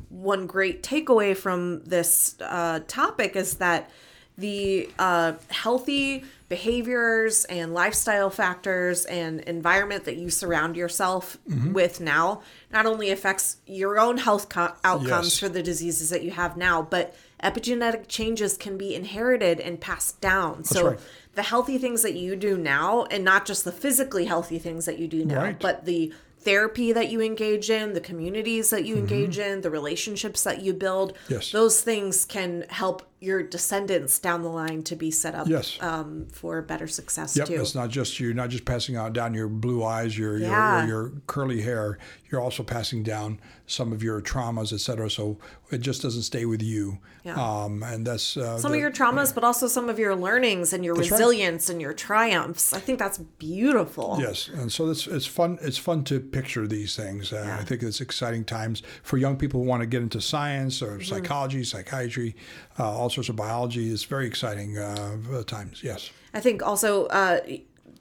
one 0.09 0.47
great 0.47 0.82
takeaway 0.82 1.36
from 1.36 1.82
this 1.84 2.36
uh, 2.40 2.80
topic 2.86 3.36
is 3.36 3.57
that 3.59 3.90
the 4.36 4.90
uh, 4.99 5.32
healthy 5.49 6.24
behaviors 6.49 7.45
and 7.45 7.72
lifestyle 7.74 8.30
factors 8.30 9.05
and 9.05 9.40
environment 9.42 10.05
that 10.05 10.16
you 10.16 10.30
surround 10.30 10.76
yourself 10.76 11.38
Mm-hmm. 11.49 11.72
with 11.72 12.01
now 12.01 12.40
not 12.72 12.86
only 12.86 13.11
affects 13.11 13.59
your 13.66 13.99
own 13.99 14.16
health 14.18 14.49
co- 14.49 14.72
outcomes 14.82 15.26
Yes. 15.26 15.38
for 15.38 15.49
the 15.49 15.62
diseases 15.62 16.11
that 16.11 16.22
you 16.22 16.30
have 16.32 16.57
now 16.57 16.80
but 16.82 17.14
epigenetic 17.42 18.09
changes 18.09 18.57
can 18.57 18.78
be 18.78 18.95
inherited 18.95 19.61
and 19.61 19.78
passed 19.80 20.20
down 20.20 20.64
so 20.64 20.88
right. 20.90 20.99
the 21.34 21.42
healthy 21.42 21.76
things 21.78 22.03
that 22.03 22.14
you 22.14 22.34
do 22.34 22.57
now 22.57 23.05
and 23.05 23.22
not 23.24 23.45
just 23.47 23.64
the 23.64 23.72
physically 23.72 24.24
healthy 24.24 24.59
things 24.59 24.86
that 24.86 24.99
you 24.99 25.07
do 25.07 25.24
now 25.24 25.42
Right. 25.42 25.59
but 25.61 25.84
the 25.84 26.12
therapy 26.45 26.92
that 26.92 27.11
you 27.11 27.20
engage 27.20 27.70
in 27.70 27.95
the 27.95 28.01
communities 28.01 28.70
that 28.70 28.84
you 28.84 28.97
engage 28.97 29.36
Mm-hmm. 29.38 29.53
in 29.53 29.61
the 29.62 29.70
relationships 29.70 30.42
that 30.45 30.62
you 30.62 30.72
build 30.74 31.14
Yes. 31.28 31.51
those 31.53 31.80
things 31.80 32.24
can 32.24 32.64
help 32.68 33.03
your 33.25 33.43
descendants 33.43 34.18
down 34.18 34.43
the 34.43 34.49
line 34.62 34.83
to 34.83 34.95
be 34.97 35.11
set 35.11 35.35
up 35.35 35.47
Yes. 35.49 35.79
um, 35.81 36.27
for 36.33 36.61
better 36.62 36.87
success 36.87 37.37
Yep, 37.37 37.47
too 37.49 37.61
it's 37.61 37.75
not 37.75 37.89
just 37.91 38.20
you're 38.20 38.35
not 38.43 38.51
just 38.51 38.64
passing 38.64 38.97
out 38.97 39.12
down 39.14 39.35
your 39.35 39.49
blue 39.49 39.83
eyes, 39.97 40.16
your 40.18 40.37
Yeah. 40.39 40.87
your, 40.87 40.89
your 40.89 41.12
curly 41.27 41.62
hair. 41.62 41.99
You're 42.31 42.41
also 42.41 42.62
passing 42.64 43.03
down 43.05 43.39
some 43.66 43.93
of 43.93 44.03
your 44.03 44.20
traumas, 44.20 44.72
et 44.72 44.81
cetera. 44.81 45.09
So 45.09 45.39
it 45.70 45.79
just 45.81 46.03
doesn't 46.03 46.22
stay 46.22 46.45
with 46.45 46.62
you. 46.62 46.99
Yeah. 47.25 47.37
Um, 47.41 47.83
and 47.83 48.05
that's 48.07 48.37
uh, 48.37 48.59
some 48.59 48.72
the- 48.72 48.79
of 48.79 48.83
your 48.83 48.91
traumas 48.91 49.35
but 49.35 49.45
also 49.45 49.66
some 49.68 49.89
of 49.89 49.99
your 49.99 50.14
learnings 50.16 50.72
and 50.75 50.85
your 50.85 50.95
right. 50.95 51.11
resilience 51.11 51.70
and 51.70 51.81
your 51.81 51.95
triumphs 51.95 52.72
i 52.75 52.81
think 52.81 52.99
that's 52.99 53.18
beautiful 53.49 54.18
Yes, 54.20 54.49
and 54.53 54.70
so 54.70 54.91
it's 54.91 55.07
it's 55.07 55.27
fun. 55.27 55.59
It's 55.62 55.79
fun 55.79 56.05
to 56.05 56.20
picture 56.20 56.66
these 56.66 56.97
things. 56.97 57.33
Uh, 57.33 57.57
I 57.61 57.64
think 57.64 57.83
it's 57.83 58.01
exciting 58.01 58.45
times 58.45 58.83
for 59.03 59.16
young 59.16 59.37
people 59.37 59.62
who 59.62 59.66
want 59.68 59.81
to 59.83 59.87
get 59.87 60.03
into 60.03 60.20
science 60.20 60.83
or 60.83 60.95
Mm-hmm. 60.95 61.03
psychology, 61.14 61.64
psychiatry, 61.64 62.37
uh, 62.79 62.91
all 62.91 63.11
sorts 63.11 63.29
of 63.29 63.37
biology. 63.37 63.91
It's 63.91 64.05
very 64.05 64.27
exciting 64.27 64.79
uh, 64.79 65.43
times. 65.47 65.83
Yes. 65.83 66.11
I 66.33 66.41
think 66.41 66.62
also, 66.62 67.07
uh, 67.07 67.41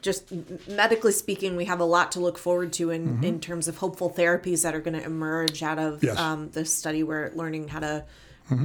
just 0.01 0.31
medically 0.67 1.11
speaking, 1.11 1.55
we 1.55 1.65
have 1.65 1.79
a 1.79 1.85
lot 1.85 2.11
to 2.13 2.19
look 2.19 2.37
forward 2.37 2.73
to 2.73 2.89
in, 2.89 3.23
in 3.23 3.39
terms 3.39 3.67
of 3.67 3.77
hopeful 3.77 4.09
therapies 4.09 4.63
that 4.63 4.75
are 4.75 4.81
going 4.81 4.99
to 4.99 5.05
emerge 5.05 5.63
out 5.63 5.79
of 5.79 5.93
Mm-hmm. 5.95 6.05
Yes. 6.07 6.17
Mm-hmm. 6.17 6.25
um, 6.25 6.49
this 6.51 6.73
study. 6.75 7.03
We're 7.03 7.31
learning 7.35 7.69
how 7.69 7.79
to, 7.79 8.05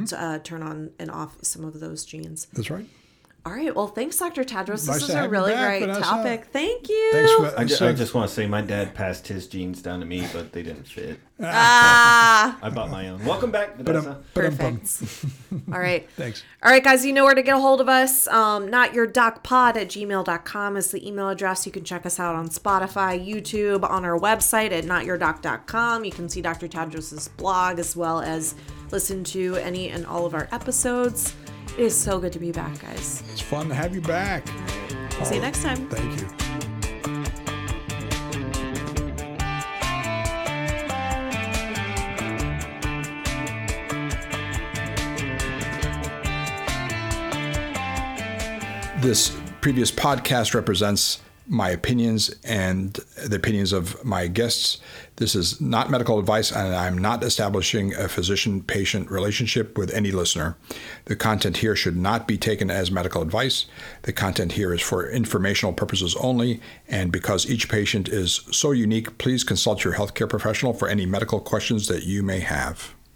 to 0.07 0.21
uh, 0.21 0.39
turn 0.41 0.63
on 0.63 0.91
and 0.99 1.11
off 1.11 1.37
some 1.43 1.65
of 1.65 1.79
those 1.79 2.05
genes. 2.05 2.47
That's 2.53 2.71
right. 2.71 2.87
All 3.47 3.53
right. 3.55 3.75
Well, 3.75 3.87
thanks, 3.87 4.19
Dr. 4.19 4.45
Tadros. 4.45 4.87
Nice 4.87 4.99
This 4.99 5.07
to 5.07 5.19
is 5.19 5.25
a 5.25 5.29
really 5.29 5.53
back, 5.53 5.67
great 5.69 5.81
Vanessa. 5.81 6.01
topic. 6.03 6.47
Thank 6.53 6.89
you. 6.91 7.09
Thanks 7.13 7.33
for 7.33 7.59
I, 7.59 7.65
ju- 7.65 7.75
so- 7.75 7.89
I 7.89 7.93
just 7.95 8.13
want 8.13 8.29
to 8.29 8.35
say 8.35 8.47
my 8.47 8.61
dad 8.61 8.95
passed 8.95 9.27
his 9.29 9.47
jeans 9.47 9.81
down 9.81 10.01
to 10.01 10.07
me, 10.07 10.27
but 10.35 10.53
they 10.53 10.63
didn't 10.63 10.87
fit. 10.87 11.19
Ah, 11.41 12.59
I 12.61 12.69
bought 12.69 12.91
my 12.91 13.09
own. 13.09 13.25
Welcome 13.25 13.51
back, 13.51 13.77
Vanessa. 13.79 14.21
Perfect. 14.35 15.03
All 15.73 15.79
right. 15.79 16.11
Thanks. 16.17 16.43
All 16.63 16.71
right, 16.71 16.83
guys, 16.83 17.07
you 17.07 17.13
know 17.13 17.25
where 17.25 17.35
to 17.35 17.43
get 17.43 17.55
a 17.57 17.61
hold 17.61 17.81
of 17.81 17.89
us. 17.89 18.27
Um, 18.27 18.69
not 18.69 18.93
your 18.93 19.07
pod 19.09 19.77
at 19.77 19.89
gmail.com 19.89 20.77
is 20.77 20.91
the 20.91 21.07
email 21.09 21.29
address. 21.31 21.65
You 21.65 21.73
can 21.73 21.85
check 21.85 22.05
us 22.05 22.19
out 22.21 22.35
on 22.35 22.49
Spotify, 22.49 23.25
YouTube, 23.25 23.89
on 23.89 24.05
our 24.05 24.19
website 24.19 24.73
at 24.73 24.85
notyourdoc.com. 24.85 26.05
You 26.05 26.11
can 26.11 26.29
see 26.29 26.43
Dr. 26.43 26.69
Tadros' 26.69 27.29
blog 27.37 27.79
as 27.79 27.97
well 27.97 28.21
as 28.21 28.55
listen 28.91 29.23
to 29.25 29.55
any 29.57 29.89
and 29.91 30.05
all 30.07 30.27
of 30.27 30.35
our 30.35 30.49
episodes. 30.53 31.35
It 31.79 31.85
is 31.85 31.97
so 31.97 32.19
good 32.19 32.33
to 32.33 32.41
be 32.41 32.51
back, 32.51 32.83
guys. 32.83 33.23
It's 33.31 33.41
fun 33.41 33.69
to 33.69 33.75
have 33.77 33.95
you 33.95 34.01
back. 34.01 34.45
See 35.23 35.37
you 35.37 35.41
next 35.41 35.63
time. 35.63 35.89
Thank 35.89 36.21
you. 36.21 36.29
This 49.01 49.39
previous 49.61 49.93
podcast 49.93 50.55
represents 50.55 51.21
my 51.49 51.71
opinions 51.71 52.35
and 52.45 52.95
the 53.27 53.37
opinions 53.37 53.73
of 53.73 54.05
my 54.05 54.27
guests. 54.27 54.79
This 55.17 55.35
is 55.35 55.61
not 55.61 55.91
medical 55.91 56.19
advice, 56.19 56.53
and 56.53 56.75
I'm 56.75 56.99
not 56.99 57.25
establishing 57.25 57.95
a 57.95 58.09
physician 58.09 58.63
patient 58.63 59.11
relationship 59.11 59.77
with 59.77 59.91
any 59.93 60.13
listener. 60.13 60.57
The 61.07 61.17
content 61.17 61.59
here 61.59 61.75
should 61.75 61.97
not 61.97 62.29
be 62.29 62.37
taken 62.37 62.71
as 62.71 62.91
medical 62.91 63.23
advice. 63.23 63.67
The 64.03 64.13
content 64.13 64.53
here 64.53 64.73
is 64.75 64.83
for 64.83 65.09
informational 65.09 65.73
purposes 65.73 66.15
only, 66.21 66.61
and 66.87 67.11
because 67.11 67.49
each 67.49 67.69
patient 67.69 68.09
is 68.09 68.43
so 68.53 68.73
unique, 68.73 69.19
please 69.19 69.43
consult 69.43 69.85
your 69.85 69.95
healthcare 69.95 70.29
professional 70.29 70.75
for 70.75 70.89
any 70.89 71.07
medical 71.07 71.41
questions 71.41 71.89
that 71.89 72.05
you 72.05 72.23
may 72.23 72.41
have. 72.41 72.95